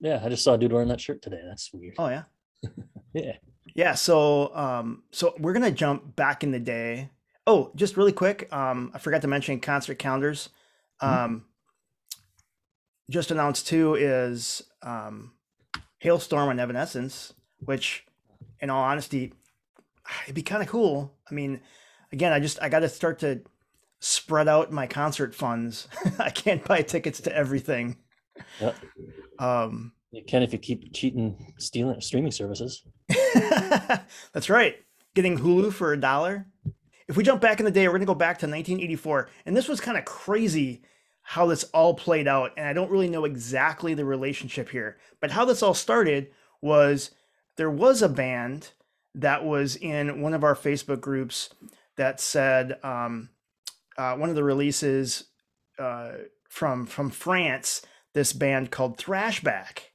yeah, 0.00 0.20
I 0.24 0.28
just 0.28 0.42
saw 0.44 0.54
a 0.54 0.58
dude 0.58 0.72
wearing 0.72 0.88
that 0.88 1.00
shirt 1.00 1.22
today. 1.22 1.40
That's 1.46 1.70
weird. 1.72 1.94
Oh 1.98 2.08
yeah. 2.08 2.22
Yeah. 3.12 3.32
Yeah, 3.74 3.94
so 3.94 4.54
um 4.54 5.02
so 5.10 5.34
we're 5.38 5.52
gonna 5.52 5.70
jump 5.72 6.14
back 6.14 6.44
in 6.44 6.52
the 6.52 6.60
day. 6.60 7.10
Oh, 7.46 7.72
just 7.74 7.96
really 7.96 8.12
quick, 8.12 8.52
um, 8.52 8.92
I 8.94 8.98
forgot 8.98 9.22
to 9.22 9.28
mention 9.28 9.58
concert 9.60 9.98
calendars. 9.98 10.48
Um 11.00 11.46
just 13.10 13.30
announced 13.30 13.66
too 13.66 13.94
is 13.96 14.62
um 14.82 15.32
Halestorm 16.02 16.50
and 16.50 16.60
Evanescence, 16.60 17.34
which 17.58 18.06
in 18.60 18.70
all 18.70 18.82
honesty, 18.84 19.34
it'd 20.24 20.34
be 20.34 20.42
kind 20.42 20.62
of 20.62 20.68
cool. 20.68 21.12
I 21.30 21.34
mean, 21.34 21.60
again, 22.12 22.32
I 22.32 22.38
just 22.40 22.62
I 22.62 22.68
gotta 22.68 22.88
start 22.88 23.18
to 23.20 23.42
spread 23.98 24.48
out 24.48 24.72
my 24.72 24.86
concert 24.86 25.34
funds. 25.34 25.88
I 26.18 26.30
can't 26.30 26.64
buy 26.64 26.82
tickets 26.82 27.20
to 27.22 27.36
everything. 27.36 27.96
Yep. 28.60 28.76
Um 29.38 29.92
You 30.12 30.22
can 30.26 30.42
if 30.42 30.52
you 30.52 30.58
keep 30.58 30.92
cheating, 30.92 31.54
stealing 31.58 32.00
streaming 32.00 32.32
services. 32.32 32.82
That's 34.32 34.50
right. 34.50 34.76
Getting 35.14 35.38
Hulu 35.38 35.72
for 35.72 35.92
a 35.92 36.00
dollar. 36.00 36.46
If 37.08 37.16
we 37.16 37.24
jump 37.24 37.40
back 37.40 37.58
in 37.58 37.64
the 37.64 37.72
day, 37.72 37.88
we're 37.88 37.94
going 37.94 38.02
to 38.02 38.06
go 38.06 38.14
back 38.14 38.38
to 38.38 38.46
1984. 38.46 39.28
And 39.44 39.56
this 39.56 39.66
was 39.66 39.80
kind 39.80 39.98
of 39.98 40.04
crazy 40.04 40.82
how 41.22 41.46
this 41.46 41.64
all 41.74 41.94
played 41.94 42.28
out. 42.28 42.52
And 42.56 42.68
I 42.68 42.72
don't 42.72 42.90
really 42.90 43.08
know 43.08 43.24
exactly 43.24 43.94
the 43.94 44.04
relationship 44.04 44.68
here. 44.68 44.98
But 45.20 45.32
how 45.32 45.44
this 45.44 45.62
all 45.62 45.74
started 45.74 46.30
was 46.62 47.10
there 47.56 47.70
was 47.70 48.02
a 48.02 48.08
band 48.08 48.70
that 49.16 49.44
was 49.44 49.76
in 49.76 50.20
one 50.20 50.34
of 50.34 50.44
our 50.44 50.54
Facebook 50.54 51.00
groups 51.00 51.50
that 51.96 52.20
said 52.20 52.78
um, 52.84 53.30
uh, 53.98 54.14
one 54.16 54.28
of 54.28 54.36
the 54.36 54.44
releases 54.44 55.24
uh, 55.78 56.12
from 56.48 56.86
from 56.86 57.10
France, 57.10 57.82
this 58.14 58.32
band 58.32 58.70
called 58.70 58.96
Thrashback. 58.96 59.89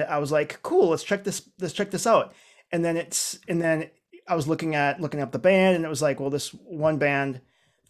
And 0.00 0.10
I 0.10 0.18
was 0.18 0.32
like, 0.32 0.62
"Cool, 0.62 0.88
let's 0.88 1.04
check 1.04 1.24
this. 1.24 1.48
Let's 1.60 1.74
check 1.74 1.90
this 1.90 2.06
out." 2.06 2.34
And 2.72 2.84
then 2.84 2.96
it's 2.96 3.38
and 3.48 3.60
then 3.60 3.90
I 4.28 4.34
was 4.34 4.48
looking 4.48 4.74
at 4.74 5.00
looking 5.00 5.20
up 5.20 5.32
the 5.32 5.38
band, 5.38 5.76
and 5.76 5.84
it 5.84 5.88
was 5.88 6.02
like, 6.02 6.18
well, 6.20 6.30
this 6.30 6.50
one 6.50 6.98
band, 6.98 7.40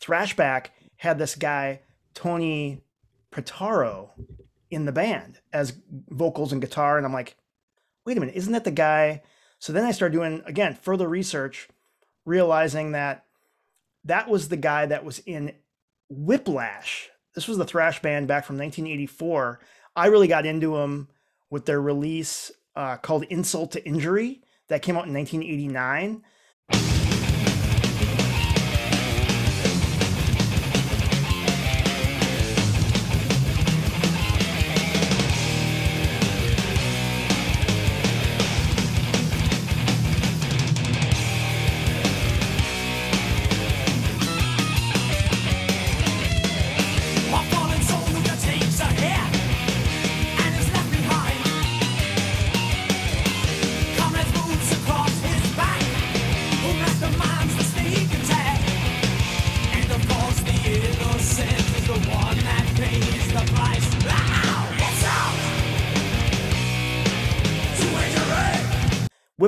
Thrashback, 0.01 0.67
had 0.97 1.19
this 1.19 1.35
guy 1.35 1.81
Tony 2.15 2.83
Portaro 3.33 4.11
in 4.71 4.85
the 4.85 4.93
band 4.93 5.41
as 5.53 5.77
vocals 6.09 6.53
and 6.53 6.61
guitar, 6.61 6.97
and 6.97 7.07
I'm 7.07 7.13
like, 7.13 7.37
wait 8.05 8.17
a 8.17 8.21
minute, 8.21 8.37
isn't 8.37 8.53
that 8.53 8.65
the 8.65 8.71
guy? 8.71 9.23
So 9.59 9.73
then 9.73 9.85
I 9.85 9.93
started 9.93 10.15
doing 10.15 10.43
again 10.47 10.75
further 10.75 11.09
research, 11.09 11.69
realizing 12.25 12.93
that 12.93 13.25
that 14.05 14.29
was 14.29 14.49
the 14.49 14.57
guy 14.57 14.87
that 14.87 15.05
was 15.05 15.21
in 15.21 15.53
Whiplash. 16.09 17.09
This 17.35 17.49
was 17.49 17.59
the 17.59 17.65
thrash 17.65 18.01
band 18.03 18.29
back 18.29 18.45
from 18.45 18.57
1984. 18.59 19.61
I 19.95 20.07
really 20.07 20.29
got 20.29 20.47
into 20.47 20.77
them 20.77 21.09
with 21.51 21.67
their 21.67 21.81
release 21.81 22.51
uh, 22.75 22.97
called 22.97 23.25
Insult 23.25 23.73
to 23.73 23.85
Injury 23.87 24.43
that 24.69 24.83
came 24.83 24.97
out 24.97 25.07
in 25.07 25.15
1989. 25.15 26.23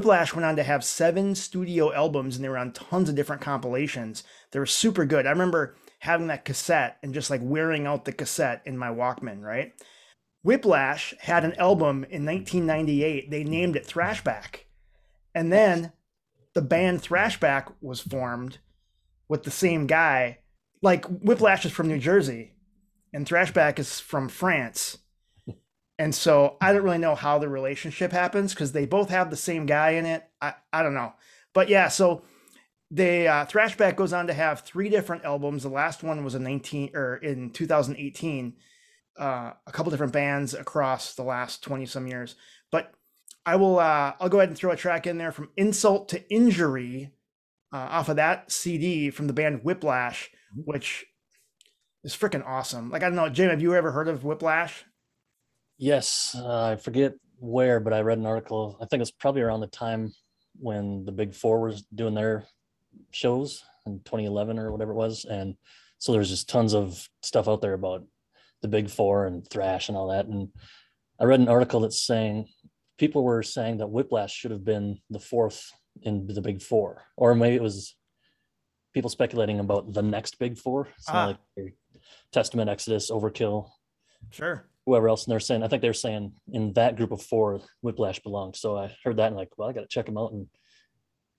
Whiplash 0.09 0.33
went 0.33 0.47
on 0.47 0.57
to 0.57 0.63
have 0.63 0.85
seven 0.85 1.35
studio 1.35 1.93
albums 1.93 2.35
and 2.35 2.43
they 2.43 2.49
were 2.49 2.57
on 2.57 2.73
tons 2.73 3.11
of 3.11 3.15
different 3.15 3.43
compilations. 3.43 4.25
They 4.51 4.59
were 4.59 4.65
super 4.65 5.05
good. 5.05 5.27
I 5.27 5.31
remember 5.31 5.77
having 5.99 6.29
that 6.29 6.47
cassette 6.47 6.97
and 7.03 7.13
just 7.13 7.29
like 7.29 7.43
wearing 7.45 7.87
out 7.87 8.07
the 8.07 8.13
cassette 8.13 8.63
in 8.65 8.79
my 8.79 8.89
Walkman, 8.89 9.43
right? 9.43 9.75
Whiplash 10.43 11.13
had 11.21 11.45
an 11.45 11.53
album 11.57 12.07
in 12.09 12.25
1998. 12.25 13.31
They 13.31 13.45
named 13.45 13.77
it 13.77 13.87
Thrashback. 13.87 14.61
And 15.35 15.53
then 15.53 15.93
the 16.55 16.63
band 16.63 17.03
Thrashback 17.03 17.71
was 17.83 18.01
formed 18.01 18.61
with 19.29 19.43
the 19.43 19.51
same 19.51 19.87
guy. 19.87 20.39
Like 20.81 21.05
Whiplash 21.05 21.67
is 21.67 21.73
from 21.73 21.89
New 21.89 21.99
Jersey 21.99 22.55
and 23.13 23.27
Thrashback 23.27 23.79
is 23.79 24.01
from 24.01 24.31
France. 24.31 24.97
And 25.99 26.15
so 26.15 26.57
I 26.61 26.73
don't 26.73 26.85
really 26.85 26.99
know 26.99 27.15
how 27.15 27.39
the 27.39 27.49
relationship 27.49 28.13
happens 28.13 28.55
because 28.55 28.73
they 28.73 28.87
both 28.87 29.11
have 29.11 29.31
the 29.31 29.37
same 29.37 29.67
guy 29.67 29.91
in 29.91 30.07
it. 30.07 30.25
I, 30.41 30.55
I 30.73 30.83
don't 30.83 30.95
know. 30.95 31.13
But 31.55 31.69
yeah, 31.69 31.89
so 31.89 32.23
they 32.91 33.27
uh, 33.27 33.47
Thrashback 33.47 33.97
goes 33.97 34.13
on 34.13 34.29
to 34.29 34.33
have 34.33 34.61
three 34.61 34.89
different 34.89 35.25
albums. 35.25 35.63
The 35.63 35.69
last 35.69 36.03
one 36.03 36.25
was 36.25 36.35
in 36.35 36.45
19 36.45 36.91
or 36.95 37.17
in 37.17 37.51
2018. 37.51 38.55
Uh, 39.19 39.53
a 39.67 39.73
couple 39.73 39.91
different 39.91 40.13
bands 40.13 40.55
across 40.55 41.15
the 41.15 41.25
last 41.25 41.65
20 41.65 41.87
some 41.87 42.07
years. 42.07 42.37
But 42.71 42.93
I 43.45 43.57
will 43.57 43.81
uh, 43.81 44.13
I'll 44.21 44.29
go 44.29 44.39
ahead 44.39 44.51
and 44.51 44.57
throw 44.59 44.71
a 44.71 44.77
track 44.77 45.07
in 45.07 45.19
there 45.19 45.33
from 45.33 45.51
Insult 45.57 46.11
to 46.11 46.31
Injury 46.33 47.11
uh, 47.73 47.77
off 47.77 48.09
of 48.09 48.17
that 48.17 48.53
CD 48.53 49.11
from 49.11 49.27
the 49.27 49.33
band 49.33 49.65
Whiplash, 49.65 50.31
which 50.55 51.07
is 52.05 52.15
freaking 52.15 52.47
awesome. 52.47 52.91
Like 52.91 53.03
I 53.03 53.07
don't 53.07 53.17
know, 53.17 53.29
Jim, 53.29 53.51
have 53.51 53.61
you 53.61 53.75
ever 53.75 53.91
heard 53.91 54.09
of 54.09 54.23
Whiplash? 54.23 54.85
Yes, 55.79 56.35
uh, 56.39 56.65
I 56.73 56.77
forget 56.77 57.15
where, 57.39 57.79
but 57.81 57.93
I 57.93 58.01
read 58.01 58.19
an 58.19 58.27
article. 58.27 58.77
I 58.81 58.87
think 58.87 59.01
it's 59.01 59.11
probably 59.13 59.43
around 59.43 59.61
the 59.61 59.69
time 59.69 60.13
when 60.59 61.05
the 61.05 61.13
Big 61.13 61.35
Four 61.35 61.61
was 61.61 61.83
doing 61.95 62.15
their 62.15 62.45
shows 63.13 63.63
in 63.87 64.01
2011 64.05 64.59
or 64.59 64.73
whatever 64.73 64.91
it 64.93 64.97
was, 64.97 65.25
and 65.25 65.55
so 65.99 66.13
there's 66.13 66.31
just 66.31 66.49
tons 66.49 66.75
of 66.75 67.09
stuff 67.23 67.49
out 67.49 67.61
there 67.63 67.75
about 67.75 68.05
the 68.63 68.69
Big 68.69 68.91
Four 68.91 69.27
and 69.27 69.49
thrash 69.49 69.89
and 69.89 69.97
all 69.97 70.09
that. 70.09 70.27
And 70.27 70.49
I 71.21 71.25
read 71.25 71.41
an 71.41 71.49
article 71.49 71.81
that's 71.81 72.05
saying 72.05 72.49
people 72.99 73.23
were 73.23 73.43
saying 73.45 73.79
that 73.79 73.87
Whiplash 73.91 74.33
should 74.35 74.51
have 74.51 74.65
been 74.65 74.99
the 75.11 75.21
fourth 75.21 75.71
in 76.03 76.27
the 76.27 76.41
big 76.41 76.61
four, 76.63 77.03
or 77.17 77.35
maybe 77.35 77.55
it 77.57 77.63
was 77.63 77.95
people 78.95 79.11
speculating 79.11 79.61
about 79.61 79.93
the 79.93 80.03
next 80.03 80.39
big 80.41 80.59
four. 80.59 80.89
So 80.99 81.13
Ah. 81.13 81.27
like 81.57 81.75
Testament, 82.33 82.69
Exodus, 82.69 83.11
Overkill, 83.13 83.69
Sure. 84.31 84.69
Whoever 84.89 85.09
else. 85.09 85.27
And 85.27 85.33
they're 85.33 85.41
saying, 85.41 85.63
I 85.63 85.69
think 85.69 85.83
they're 85.83 85.93
saying 85.93 86.33
in 86.51 86.73
that 86.73 86.97
group 86.97 87.13
of 87.13 87.23
four, 87.23 87.61
Whiplash 87.83 88.21
belonged. 88.21 88.57
So 88.57 88.77
I 88.79 88.95
heard 89.05 89.19
that 89.19 89.27
and 89.27 89.37
like, 89.37 89.51
well, 89.59 89.69
I 89.69 89.73
got 89.75 89.83
to 89.83 89.87
check 89.87 90.07
them 90.07 90.17
out. 90.17 90.33
And 90.33 90.47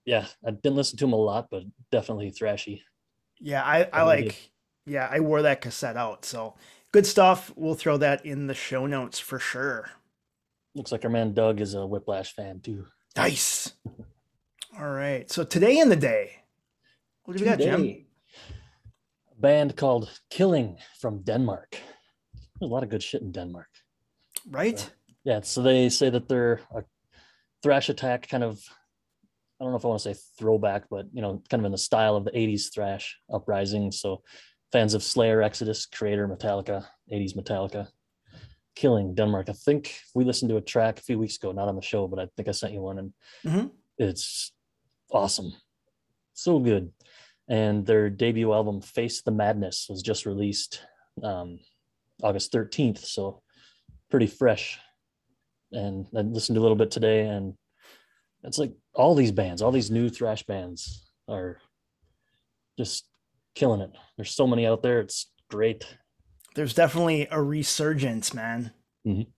yeah, 0.04 0.26
I 0.46 0.52
didn't 0.52 0.76
listen 0.76 0.96
to 0.98 1.04
them 1.04 1.12
a 1.12 1.16
lot, 1.16 1.48
but 1.50 1.64
definitely 1.90 2.30
thrashy. 2.30 2.82
Yeah, 3.40 3.64
I, 3.64 3.88
I 3.92 4.02
like 4.04 4.52
yeah, 4.86 5.08
I 5.10 5.20
wore 5.20 5.42
that 5.42 5.62
cassette 5.62 5.96
out. 5.96 6.24
So 6.24 6.54
good 6.92 7.06
stuff. 7.06 7.52
We'll 7.56 7.74
throw 7.74 7.96
that 7.96 8.24
in 8.24 8.46
the 8.46 8.54
show 8.54 8.86
notes 8.86 9.18
for 9.18 9.40
sure. 9.40 9.90
Looks 10.76 10.92
like 10.92 11.04
our 11.04 11.10
man 11.10 11.34
Doug 11.34 11.60
is 11.60 11.74
a 11.74 11.84
Whiplash 11.84 12.32
fan 12.34 12.60
too. 12.60 12.86
Nice. 13.16 13.72
All 14.78 14.90
right. 14.90 15.28
So 15.28 15.42
today 15.42 15.78
in 15.78 15.88
the 15.88 15.96
day, 15.96 16.36
what 17.24 17.36
do 17.36 17.42
we 17.42 17.50
got, 17.50 17.58
Jim? 17.58 17.84
A 17.84 19.40
band 19.40 19.76
called 19.76 20.08
Killing 20.30 20.78
from 21.00 21.22
Denmark. 21.22 21.76
There's 22.60 22.70
a 22.70 22.74
lot 22.74 22.82
of 22.82 22.90
good 22.90 23.02
shit 23.02 23.22
in 23.22 23.32
Denmark. 23.32 23.68
Right? 24.48 24.90
Yeah, 25.24 25.40
so 25.42 25.62
they 25.62 25.88
say 25.88 26.10
that 26.10 26.28
they're 26.28 26.60
a 26.74 26.82
thrash 27.62 27.88
attack 27.88 28.28
kind 28.28 28.44
of 28.44 28.62
I 29.60 29.64
don't 29.64 29.72
know 29.72 29.76
if 29.78 29.84
I 29.84 29.88
want 29.88 30.00
to 30.00 30.14
say 30.14 30.20
throwback, 30.38 30.84
but 30.88 31.06
you 31.12 31.20
know, 31.20 31.42
kind 31.50 31.60
of 31.60 31.66
in 31.66 31.72
the 31.72 31.76
style 31.78 32.16
of 32.16 32.24
the 32.24 32.30
80s 32.30 32.72
thrash 32.72 33.18
uprising. 33.30 33.92
So 33.92 34.22
fans 34.72 34.94
of 34.94 35.02
Slayer, 35.02 35.42
Exodus, 35.42 35.86
Kreator, 35.86 36.26
Metallica, 36.26 36.86
80s 37.12 37.34
Metallica, 37.36 37.88
Killing 38.74 39.14
Denmark. 39.14 39.50
I 39.50 39.52
think 39.52 40.00
we 40.14 40.24
listened 40.24 40.48
to 40.48 40.56
a 40.56 40.62
track 40.62 40.98
a 40.98 41.02
few 41.02 41.18
weeks 41.18 41.36
ago, 41.36 41.52
not 41.52 41.68
on 41.68 41.76
the 41.76 41.82
show, 41.82 42.08
but 42.08 42.18
I 42.18 42.28
think 42.36 42.48
I 42.48 42.52
sent 42.52 42.72
you 42.72 42.80
one 42.80 42.98
and 42.98 43.12
Mhm. 43.44 43.70
it's 43.98 44.52
awesome. 45.12 45.52
So 46.32 46.58
good. 46.58 46.90
And 47.46 47.84
their 47.84 48.08
debut 48.08 48.54
album, 48.54 48.80
Face 48.80 49.20
the 49.20 49.30
Madness, 49.32 49.88
was 49.90 50.00
just 50.02 50.24
released 50.24 50.80
um, 51.22 51.58
August 52.22 52.52
13th. 52.52 52.98
So 52.98 53.42
pretty 54.10 54.26
fresh. 54.26 54.78
And 55.72 56.06
I 56.16 56.20
listened 56.22 56.56
to 56.56 56.60
a 56.60 56.62
little 56.62 56.76
bit 56.76 56.90
today, 56.90 57.26
and 57.26 57.54
it's 58.42 58.58
like 58.58 58.72
all 58.94 59.14
these 59.14 59.30
bands, 59.30 59.62
all 59.62 59.70
these 59.70 59.90
new 59.90 60.08
thrash 60.08 60.42
bands 60.42 61.08
are 61.28 61.58
just 62.76 63.06
killing 63.54 63.80
it. 63.80 63.90
There's 64.16 64.34
so 64.34 64.46
many 64.46 64.66
out 64.66 64.82
there. 64.82 65.00
It's 65.00 65.30
great. 65.48 65.86
There's 66.56 66.74
definitely 66.74 67.28
a 67.30 67.40
resurgence, 67.40 68.34
man. 68.34 68.72
Mhm. 69.06 69.28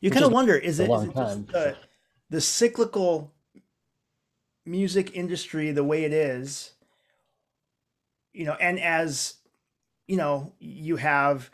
You 0.00 0.10
kind 0.10 0.24
of 0.24 0.32
wonder 0.32 0.54
is 0.56 0.78
it, 0.78 0.90
is 0.90 1.02
it 1.04 1.14
just 1.14 1.46
the, 1.48 1.76
the 2.30 2.40
cyclical 2.40 3.32
music 4.64 5.16
industry 5.16 5.72
the 5.72 5.82
way 5.82 6.04
it 6.04 6.12
is, 6.12 6.72
you 8.32 8.44
know, 8.44 8.54
and 8.54 8.78
as 8.78 9.34
you 10.06 10.16
know, 10.16 10.52
you 10.58 10.96
have 10.96 11.50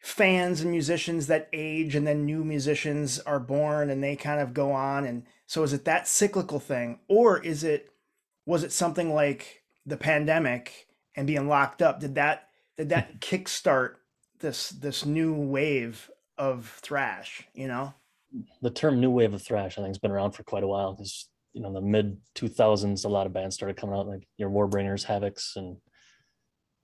fans 0.00 0.62
and 0.62 0.70
musicians 0.70 1.26
that 1.26 1.48
age 1.52 1.94
and 1.94 2.06
then 2.06 2.24
new 2.24 2.42
musicians 2.42 3.18
are 3.20 3.38
born 3.38 3.90
and 3.90 4.02
they 4.02 4.16
kind 4.16 4.40
of 4.40 4.54
go 4.54 4.72
on. 4.72 5.04
And 5.04 5.24
so 5.46 5.62
is 5.62 5.72
it 5.72 5.84
that 5.84 6.08
cyclical 6.08 6.58
thing 6.58 6.98
or 7.08 7.38
is 7.38 7.62
it 7.62 7.90
was 8.46 8.64
it 8.64 8.72
something 8.72 9.14
like 9.14 9.62
the 9.86 9.98
pandemic 9.98 10.88
and 11.14 11.26
being 11.26 11.48
locked 11.48 11.82
up? 11.82 12.00
Did 12.00 12.14
that 12.14 12.48
did 12.76 12.88
that 12.88 13.20
kickstart 13.20 13.96
this 14.40 14.70
this 14.70 15.04
new 15.04 15.34
wave 15.34 16.10
of 16.38 16.66
thrash 16.82 17.46
you 17.54 17.68
know? 17.68 17.92
The 18.62 18.70
term 18.70 19.00
new 19.00 19.10
wave 19.10 19.34
of 19.34 19.42
thrash, 19.42 19.72
I 19.72 19.82
think, 19.82 19.88
has 19.88 19.98
been 19.98 20.12
around 20.12 20.32
for 20.32 20.44
quite 20.44 20.62
a 20.62 20.68
while 20.68 20.94
because 20.94 21.28
you 21.52 21.60
know, 21.60 21.68
in 21.68 21.74
the 21.74 21.80
mid 21.80 22.16
2000s, 22.36 23.04
a 23.04 23.08
lot 23.08 23.26
of 23.26 23.32
bands 23.32 23.56
started 23.56 23.76
coming 23.76 23.96
out, 23.96 24.06
like 24.06 24.26
your 24.36 24.50
Warbringers, 24.50 25.04
Havocs, 25.04 25.56
and 25.56 25.78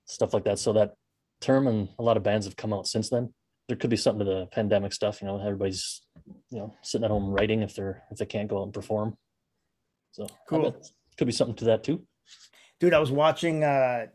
stuff 0.07 0.35
like 0.35 0.45
that. 0.45 0.59
So 0.59 0.73
that 0.73 0.97
term 1.41 1.67
and 1.67 1.89
a 1.99 2.03
lot 2.03 2.17
of 2.17 2.23
bands 2.23 2.47
have 2.47 2.57
come 2.57 2.73
out 2.73 2.87
since 2.87 3.11
then. 3.11 3.33
There 3.69 3.77
could 3.77 3.91
be 3.91 3.97
something 3.97 4.25
to 4.25 4.33
the 4.33 4.47
pandemic 4.47 4.93
stuff. 4.93 5.21
You 5.21 5.29
know, 5.29 5.41
everybody's 5.41 6.01
you 6.51 6.59
know 6.59 6.75
sitting 6.83 7.05
at 7.05 7.11
home 7.11 7.31
writing 7.31 7.63
if 7.63 7.75
they're 7.75 8.05
if 8.11 8.19
they 8.19 8.27
can't 8.27 8.49
go 8.49 8.61
out 8.61 8.65
and 8.65 8.73
perform. 8.75 9.17
So 10.13 10.27
Cool. 10.49 10.75
could 11.19 11.27
be 11.27 11.33
something 11.33 11.57
to 11.57 11.65
that 11.67 11.85
too. 11.85 12.03
dude 12.81 12.95
i 12.95 12.99
was 12.99 13.11
watching 13.13 13.65
uh 13.65 14.07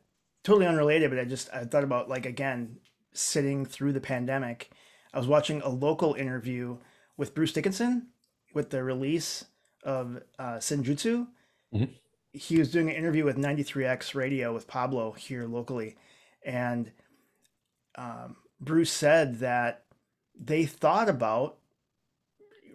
totally 0.43 0.65
unrelated 0.67 1.09
but 1.09 1.19
i 1.19 1.23
just 1.25 1.49
i 1.53 1.63
thought 1.63 1.83
about 1.83 2.09
like 2.09 2.25
again 2.25 2.77
sitting 3.13 3.65
through 3.65 3.91
the 3.93 3.99
pandemic 4.01 4.71
i 5.13 5.17
was 5.17 5.27
watching 5.27 5.61
a 5.61 5.69
local 5.69 6.13
interview 6.15 6.77
with 7.17 7.33
bruce 7.35 7.53
dickinson 7.53 8.07
with 8.53 8.69
the 8.69 8.83
release 8.83 9.45
of 9.83 10.21
uh 10.39 10.57
senjutsu 10.57 11.27
Mhm. 11.73 11.89
he 12.33 12.57
was 12.59 12.71
doing 12.71 12.89
an 12.89 12.95
interview 12.95 13.23
with 13.25 13.37
93x 13.37 14.13
radio 14.15 14.53
with 14.53 14.67
pablo 14.67 15.11
here 15.11 15.45
locally 15.45 15.95
and 16.45 16.91
um, 17.95 18.35
bruce 18.59 18.91
said 18.91 19.39
that 19.39 19.83
they 20.39 20.65
thought 20.65 21.09
about 21.09 21.57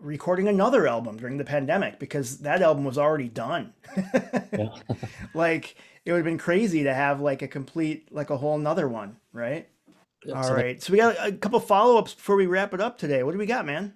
recording 0.01 0.47
another 0.47 0.87
album 0.87 1.17
during 1.17 1.39
the 1.39 1.45
pandemic 1.45 1.99
because 1.99 2.39
that 2.39 2.61
album 2.63 2.85
was 2.85 2.99
already 2.99 3.29
done. 3.29 3.73
Like 5.35 5.77
it 6.05 6.13
would 6.13 6.19
have 6.19 6.25
been 6.25 6.39
crazy 6.39 6.85
to 6.85 6.95
have 6.95 7.21
like 7.21 7.43
a 7.43 7.49
complete 7.49 8.13
like 8.13 8.31
a 8.31 8.37
whole 8.37 8.59
nother 8.59 8.89
one 8.89 9.17
right? 9.33 9.69
Yeah, 10.25 10.35
all 10.37 10.45
so 10.45 10.55
that- 10.55 10.83
so 10.83 10.93
we 10.93 10.99
got 10.99 11.17
a 11.21 11.33
couple 11.33 11.61
follow-ups 11.61 12.15
before 12.15 12.37
we 12.37 12.47
wrap 12.47 12.73
it 12.75 12.81
up 12.81 12.99
today. 12.99 13.23
What 13.23 13.33
do 13.33 13.39
we 13.39 13.47
got 13.47 13.67
man? 13.67 13.93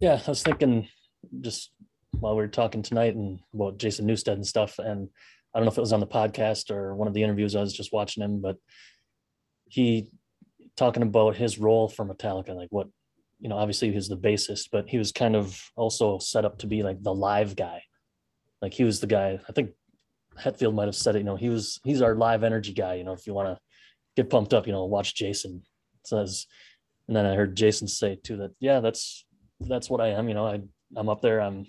Yeah, 0.00 0.20
I 0.24 0.30
was 0.30 0.42
thinking 0.42 0.88
just 1.40 1.70
while 2.12 2.34
we 2.36 2.42
were 2.42 2.48
talking 2.48 2.82
tonight 2.82 3.14
and 3.14 3.40
about 3.54 3.78
Jason 3.78 4.06
Newsted 4.06 4.34
and 4.34 4.46
stuff, 4.46 4.78
and 4.78 5.08
I 5.54 5.58
don't 5.58 5.64
know 5.66 5.72
if 5.72 5.78
it 5.78 5.82
was 5.82 5.92
on 5.92 6.00
the 6.00 6.06
podcast 6.06 6.70
or 6.70 6.94
one 6.94 7.08
of 7.08 7.14
the 7.14 7.22
interviews 7.22 7.56
I 7.56 7.60
was 7.60 7.72
just 7.72 7.92
watching 7.92 8.22
him, 8.22 8.40
but 8.40 8.56
he 9.68 10.08
talking 10.76 11.02
about 11.02 11.36
his 11.36 11.58
role 11.58 11.88
for 11.88 12.04
Metallica, 12.04 12.54
like 12.54 12.68
what 12.70 12.88
you 13.38 13.48
know, 13.48 13.56
obviously 13.56 13.92
he's 13.92 14.08
the 14.08 14.16
bassist, 14.16 14.68
but 14.72 14.88
he 14.88 14.96
was 14.96 15.12
kind 15.12 15.36
of 15.36 15.60
also 15.76 16.18
set 16.18 16.46
up 16.46 16.58
to 16.58 16.66
be 16.66 16.82
like 16.82 17.02
the 17.02 17.12
live 17.12 17.54
guy. 17.54 17.82
Like 18.62 18.72
he 18.72 18.84
was 18.84 19.00
the 19.00 19.06
guy, 19.06 19.38
I 19.46 19.52
think 19.52 19.72
Hetfield 20.40 20.74
might 20.74 20.86
have 20.86 20.96
said 20.96 21.16
it, 21.16 21.18
you 21.18 21.24
know, 21.24 21.36
he 21.36 21.50
was 21.50 21.78
he's 21.84 22.00
our 22.00 22.14
live 22.14 22.44
energy 22.44 22.72
guy, 22.72 22.94
you 22.94 23.04
know, 23.04 23.12
if 23.12 23.26
you 23.26 23.34
want 23.34 23.48
to 23.48 23.60
get 24.16 24.30
pumped 24.30 24.54
up, 24.54 24.66
you 24.66 24.72
know, 24.72 24.84
watch 24.84 25.14
Jason. 25.14 25.62
Says 26.04 26.46
and 27.08 27.16
then 27.16 27.26
I 27.26 27.34
heard 27.34 27.56
Jason 27.56 27.88
say 27.88 28.16
too 28.16 28.36
that 28.38 28.52
yeah, 28.60 28.80
that's 28.80 29.24
that's 29.60 29.88
what 29.88 30.00
I 30.00 30.08
am. 30.08 30.28
You 30.28 30.34
know, 30.34 30.46
I 30.46 30.60
I'm 30.96 31.08
up 31.08 31.20
there. 31.20 31.40
I'm, 31.40 31.66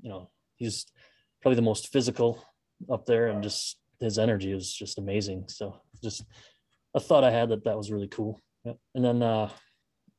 you 0.00 0.10
know, 0.10 0.30
he's 0.56 0.86
probably 1.42 1.56
the 1.56 1.62
most 1.62 1.92
physical 1.92 2.44
up 2.90 3.06
there, 3.06 3.28
and 3.28 3.42
just 3.42 3.78
his 4.00 4.18
energy 4.18 4.52
is 4.52 4.72
just 4.72 4.98
amazing. 4.98 5.44
So 5.48 5.80
just 6.02 6.24
a 6.98 7.00
thought 7.00 7.24
I 7.24 7.30
had 7.30 7.48
that 7.50 7.64
that 7.64 7.76
was 7.76 7.90
really 7.90 8.08
cool. 8.08 8.40
And 8.64 9.04
then 9.04 9.22
uh, 9.22 9.50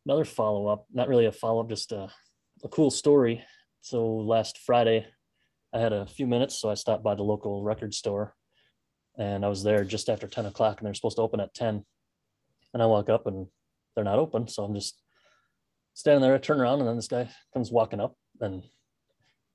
another 0.06 0.26
follow 0.26 0.68
up, 0.68 0.86
not 0.92 1.08
really 1.08 1.26
a 1.26 1.32
follow 1.32 1.62
up, 1.62 1.70
just 1.70 1.92
a, 1.92 2.10
a 2.64 2.70
cool 2.70 2.90
story. 2.90 3.44
So 3.82 4.06
last 4.06 4.58
Friday, 4.58 5.06
I 5.74 5.80
had 5.80 5.94
a 5.94 6.08
few 6.08 6.26
minutes, 6.26 6.60
so 6.60 6.70
I 6.70 6.74
stopped 6.74 7.04
by 7.04 7.16
the 7.16 7.24
local 7.24 7.64
record 7.64 7.94
store, 7.94 8.34
and 9.18 9.46
I 9.46 9.50
was 9.50 9.64
there 9.64 9.84
just 9.84 10.10
after 10.10 10.28
ten 10.28 10.48
o'clock, 10.48 10.80
and 10.80 10.88
they're 10.88 10.96
supposed 10.96 11.18
to 11.18 11.22
open 11.22 11.40
at 11.40 11.54
ten. 11.54 11.86
And 12.74 12.82
I 12.82 12.88
walk 12.88 13.10
up, 13.10 13.28
and 13.28 13.48
they're 13.94 14.04
not 14.04 14.20
open, 14.20 14.48
so 14.48 14.64
I'm 14.64 14.74
just 14.74 15.00
standing 15.94 16.22
there, 16.22 16.34
I 16.34 16.38
turn 16.38 16.62
around, 16.62 16.80
and 16.80 16.88
then 16.88 16.96
this 16.96 17.10
guy 17.10 17.30
comes 17.54 17.72
walking 17.72 18.00
up 18.00 18.16
and 18.40 18.64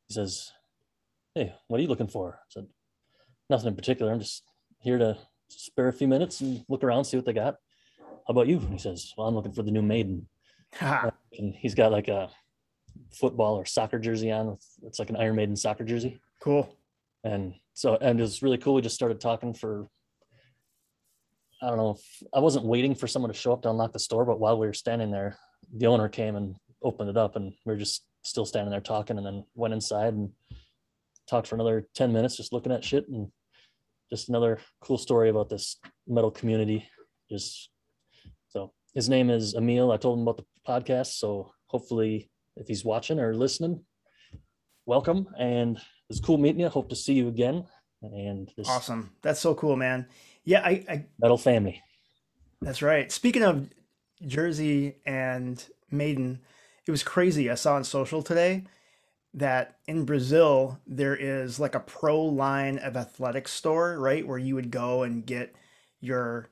he 0.08 0.14
says, 0.14 0.52
Hey, 1.34 1.54
what 1.68 1.78
are 1.78 1.82
you 1.82 1.88
looking 1.88 2.08
for? 2.08 2.34
I 2.34 2.46
said, 2.50 2.66
Nothing 3.48 3.68
in 3.68 3.76
particular. 3.76 4.12
I'm 4.12 4.20
just 4.20 4.42
here 4.78 4.98
to 4.98 5.16
spare 5.60 5.88
a 5.88 5.92
few 5.92 6.08
minutes 6.08 6.40
and 6.40 6.64
look 6.68 6.84
around, 6.84 7.04
see 7.04 7.16
what 7.16 7.26
they 7.26 7.32
got. 7.32 7.56
How 8.00 8.32
about 8.32 8.48
you? 8.48 8.58
And 8.58 8.72
he 8.72 8.78
says, 8.78 9.12
Well, 9.16 9.26
I'm 9.26 9.34
looking 9.34 9.52
for 9.52 9.62
the 9.62 9.70
new 9.70 9.82
maiden. 9.82 10.26
And 11.38 11.54
he's 11.54 11.74
got 11.74 11.92
like 11.92 12.08
a 12.08 12.30
football 13.12 13.56
or 13.56 13.64
soccer 13.64 13.98
jersey 13.98 14.30
on. 14.30 14.46
With, 14.52 14.64
it's 14.82 14.98
like 14.98 15.10
an 15.10 15.16
Iron 15.16 15.36
Maiden 15.36 15.56
soccer 15.56 15.84
jersey. 15.84 16.20
cool 16.40 16.76
And 17.22 17.54
so, 17.74 17.96
and 18.00 18.18
it 18.18 18.22
was 18.22 18.42
really 18.42 18.58
cool. 18.58 18.74
We 18.74 18.82
just 18.82 18.94
started 18.94 19.20
talking 19.20 19.54
for, 19.54 19.88
I 21.62 21.68
don't 21.68 21.76
know, 21.76 21.90
if, 21.90 22.22
I 22.34 22.40
wasn't 22.40 22.66
waiting 22.66 22.94
for 22.94 23.06
someone 23.06 23.32
to 23.32 23.38
show 23.38 23.52
up 23.52 23.62
to 23.62 23.70
unlock 23.70 23.92
the 23.92 23.98
store, 23.98 24.24
but 24.24 24.40
while 24.40 24.58
we 24.58 24.66
were 24.66 24.74
standing 24.74 25.10
there, 25.10 25.36
the 25.76 25.86
owner 25.86 26.08
came 26.08 26.36
and 26.36 26.56
opened 26.82 27.10
it 27.10 27.16
up, 27.16 27.36
and 27.36 27.52
we 27.64 27.72
were 27.72 27.78
just 27.78 28.04
still 28.22 28.44
standing 28.44 28.70
there 28.70 28.80
talking, 28.80 29.16
and 29.16 29.26
then 29.26 29.44
went 29.54 29.74
inside 29.74 30.14
and 30.14 30.30
talked 31.28 31.48
for 31.48 31.54
another 31.54 31.86
10 31.94 32.12
minutes, 32.12 32.36
just 32.36 32.52
looking 32.52 32.72
at 32.72 32.84
shit. 32.84 33.08
And 33.08 33.28
just 34.14 34.28
another 34.28 34.60
cool 34.80 34.96
story 34.96 35.28
about 35.28 35.48
this 35.48 35.76
metal 36.06 36.30
community. 36.30 36.88
Just 37.28 37.70
so 38.48 38.72
his 38.94 39.08
name 39.08 39.28
is 39.28 39.54
Emil. 39.54 39.90
I 39.90 39.96
told 39.96 40.18
him 40.18 40.22
about 40.22 40.36
the 40.36 40.44
podcast. 40.66 41.18
So 41.18 41.50
hopefully, 41.66 42.30
if 42.56 42.68
he's 42.68 42.84
watching 42.84 43.18
or 43.18 43.34
listening, 43.34 43.84
welcome. 44.86 45.26
And 45.36 45.80
it's 46.08 46.20
cool 46.20 46.38
meeting 46.38 46.60
you. 46.60 46.68
Hope 46.68 46.90
to 46.90 46.96
see 46.96 47.14
you 47.14 47.26
again. 47.26 47.64
And 48.02 48.52
this 48.56 48.68
awesome 48.68 49.12
that's 49.22 49.40
so 49.40 49.54
cool 49.54 49.76
man 49.76 50.06
yeah 50.44 50.60
i, 50.60 50.84
I 50.90 51.06
metal 51.18 51.38
family. 51.38 51.82
That's 52.60 52.82
right. 52.82 53.10
Speaking 53.10 53.42
of 53.42 53.68
Jersey 54.26 54.96
and 55.04 55.62
Maiden, 55.90 56.40
it 56.86 56.90
was 56.90 57.02
crazy. 57.02 57.50
I 57.50 57.56
saw 57.56 57.74
on 57.74 57.84
social 57.84 58.22
today. 58.22 58.64
That 59.34 59.78
in 59.86 60.04
Brazil 60.04 60.78
there 60.86 61.16
is 61.16 61.58
like 61.58 61.74
a 61.74 61.80
pro 61.80 62.22
line 62.22 62.78
of 62.78 62.96
athletic 62.96 63.48
store, 63.48 63.98
right, 63.98 64.26
where 64.26 64.38
you 64.38 64.54
would 64.54 64.70
go 64.70 65.02
and 65.02 65.26
get 65.26 65.54
your, 66.00 66.48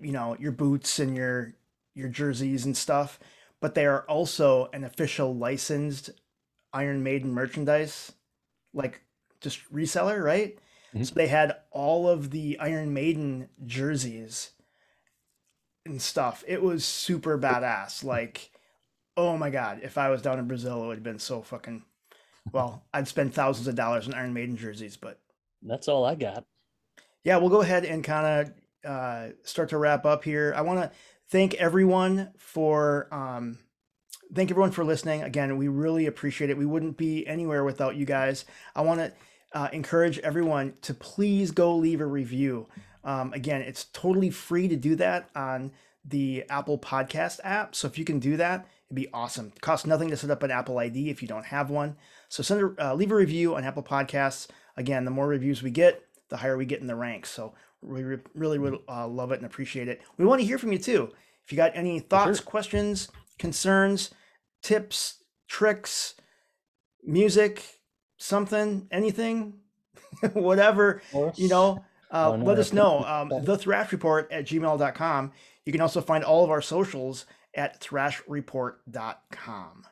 you 0.00 0.12
know, 0.12 0.36
your 0.38 0.52
boots 0.52 0.98
and 0.98 1.16
your 1.16 1.54
your 1.94 2.08
jerseys 2.08 2.64
and 2.64 2.76
stuff. 2.76 3.18
But 3.60 3.74
they 3.74 3.86
are 3.86 4.02
also 4.02 4.70
an 4.72 4.84
official 4.84 5.34
licensed 5.34 6.10
Iron 6.72 7.02
Maiden 7.02 7.32
merchandise, 7.32 8.12
like 8.72 9.02
just 9.40 9.70
reseller, 9.72 10.22
right? 10.22 10.58
Mhm. 10.94 11.06
So 11.06 11.14
they 11.14 11.26
had 11.26 11.56
all 11.70 12.08
of 12.08 12.30
the 12.30 12.58
Iron 12.58 12.94
Maiden 12.94 13.48
jerseys 13.66 14.52
and 15.84 16.00
stuff. 16.00 16.44
It 16.46 16.62
was 16.62 16.84
super 16.84 17.38
badass. 17.38 18.04
Like, 18.04 18.50
oh 19.16 19.36
my 19.36 19.50
god, 19.50 19.80
if 19.82 19.98
I 19.98 20.08
was 20.10 20.22
down 20.22 20.38
in 20.38 20.46
Brazil, 20.46 20.84
it 20.84 20.86
would 20.86 20.96
have 20.98 21.02
been 21.04 21.18
so 21.18 21.42
fucking. 21.42 21.84
Well, 22.52 22.84
I'd 22.92 23.08
spend 23.08 23.34
thousands 23.34 23.68
of 23.68 23.74
dollars 23.74 24.06
on 24.08 24.14
Iron 24.14 24.32
Maiden 24.34 24.56
jerseys, 24.56 24.96
but 24.96 25.20
That's 25.62 25.88
all 25.88 26.04
I 26.04 26.14
got. 26.14 26.44
yeah, 27.24 27.36
we'll 27.36 27.50
go 27.50 27.60
ahead 27.62 27.84
and 27.84 28.02
kind 28.04 28.50
of 28.84 28.90
uh, 28.90 29.28
start 29.42 29.70
to 29.70 29.78
wrap 29.78 30.06
up 30.06 30.24
here. 30.24 30.52
I 30.56 30.62
want 30.62 30.80
to 30.80 30.90
thank 31.30 31.54
everyone 31.54 32.30
for 32.38 33.08
um, 33.12 33.58
thank 34.34 34.50
everyone 34.50 34.70
for 34.70 34.84
listening. 34.84 35.22
Again, 35.22 35.56
we 35.56 35.68
really 35.68 36.06
appreciate 36.06 36.50
it. 36.50 36.56
We 36.58 36.66
wouldn't 36.66 36.96
be 36.96 37.26
anywhere 37.26 37.64
without 37.64 37.96
you 37.96 38.04
guys. 38.06 38.44
I 38.74 38.82
want 38.82 39.00
to 39.00 39.12
uh, 39.52 39.68
encourage 39.72 40.18
everyone 40.20 40.74
to 40.82 40.94
please 40.94 41.50
go 41.50 41.74
leave 41.76 42.00
a 42.00 42.06
review. 42.06 42.68
Um, 43.04 43.32
again, 43.32 43.62
it's 43.62 43.84
totally 43.92 44.30
free 44.30 44.68
to 44.68 44.76
do 44.76 44.94
that 44.96 45.30
on 45.34 45.72
the 46.04 46.44
Apple 46.50 46.78
Podcast 46.78 47.40
app. 47.44 47.74
So 47.74 47.86
if 47.88 47.98
you 47.98 48.04
can 48.04 48.18
do 48.18 48.36
that, 48.36 48.66
it'd 48.88 48.96
be 48.96 49.08
awesome. 49.12 49.52
It 49.54 49.60
costs 49.60 49.86
nothing 49.86 50.08
to 50.10 50.16
set 50.16 50.30
up 50.30 50.42
an 50.42 50.50
Apple 50.50 50.78
ID 50.78 51.10
if 51.10 51.22
you 51.22 51.28
don't 51.28 51.46
have 51.46 51.70
one. 51.70 51.96
So 52.28 52.42
send 52.42 52.78
a, 52.78 52.90
uh, 52.90 52.94
leave 52.94 53.10
a 53.10 53.14
review 53.14 53.56
on 53.56 53.64
Apple 53.64 53.82
Podcasts. 53.82 54.48
Again, 54.76 55.04
the 55.04 55.10
more 55.10 55.26
reviews 55.26 55.62
we 55.62 55.70
get, 55.70 56.02
the 56.28 56.36
higher 56.36 56.56
we 56.56 56.66
get 56.66 56.80
in 56.80 56.86
the 56.86 56.94
ranks. 56.94 57.30
So 57.30 57.54
we 57.82 58.04
re- 58.04 58.18
really 58.34 58.58
would 58.58 58.78
uh, 58.88 59.08
love 59.08 59.32
it 59.32 59.36
and 59.36 59.46
appreciate 59.46 59.88
it. 59.88 60.02
We 60.16 60.24
want 60.24 60.40
to 60.40 60.46
hear 60.46 60.58
from 60.58 60.72
you 60.72 60.78
too. 60.78 61.10
If 61.44 61.52
you 61.52 61.56
got 61.56 61.72
any 61.74 62.00
thoughts, 62.00 62.40
questions, 62.40 63.08
concerns, 63.38 64.10
tips, 64.62 65.22
tricks, 65.48 66.14
music, 67.02 67.80
something, 68.18 68.86
anything, 68.90 69.54
whatever, 70.34 71.00
you 71.36 71.48
know, 71.48 71.84
uh, 72.12 72.32
let 72.32 72.58
us 72.58 72.72
know. 72.72 73.04
Um, 73.04 73.44
the 73.44 73.56
Thrash 73.56 73.92
Report 73.92 74.30
at 74.30 74.46
gmail.com. 74.46 75.32
You 75.64 75.72
can 75.72 75.80
also 75.80 76.00
find 76.00 76.24
all 76.24 76.44
of 76.44 76.50
our 76.50 76.62
socials 76.62 77.26
at 77.54 77.80
thrashreport.com. 77.80 79.86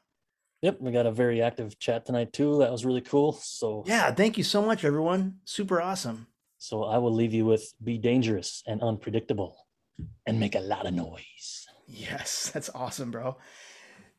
Yep, 0.67 0.81
we 0.81 0.91
got 0.91 1.07
a 1.07 1.13
very 1.13 1.41
active 1.43 1.79
chat 1.79 2.05
tonight 2.05 2.33
too. 2.33 2.59
That 2.59 2.73
was 2.73 2.85
really 2.85 3.01
cool. 3.01 3.35
So 3.35 3.85
Yeah, 3.87 4.11
thank 4.11 4.37
you 4.37 4.43
so 4.43 4.61
much, 4.61 4.85
everyone. 4.85 5.37
Super 5.45 5.81
awesome. 5.81 6.27
so 6.59 6.83
I 6.83 6.99
will 6.99 7.15
leave 7.15 7.33
you 7.33 7.45
with 7.45 7.73
be 7.85 7.99
dangerous 7.99 8.65
and 8.67 8.83
unpredictable 8.83 9.57
and 10.27 10.41
make 10.41 10.57
a 10.57 10.61
lot 10.61 10.85
of 10.85 10.93
noise. 10.93 11.69
Yes, 11.87 12.51
that's 12.55 12.69
awesome, 12.75 13.13
bro. 13.13 13.37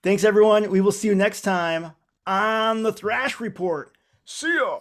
Thanks, 0.03 0.23
everyone. 0.23 0.69
We 0.69 0.79
will 0.79 0.93
see 0.93 1.09
you 1.09 1.15
next 1.15 1.41
time 1.41 1.91
on 2.25 2.83
the 2.83 2.93
Thrash 2.93 3.41
Report. 3.41 3.91
See 4.23 4.55
ya. 4.55 4.79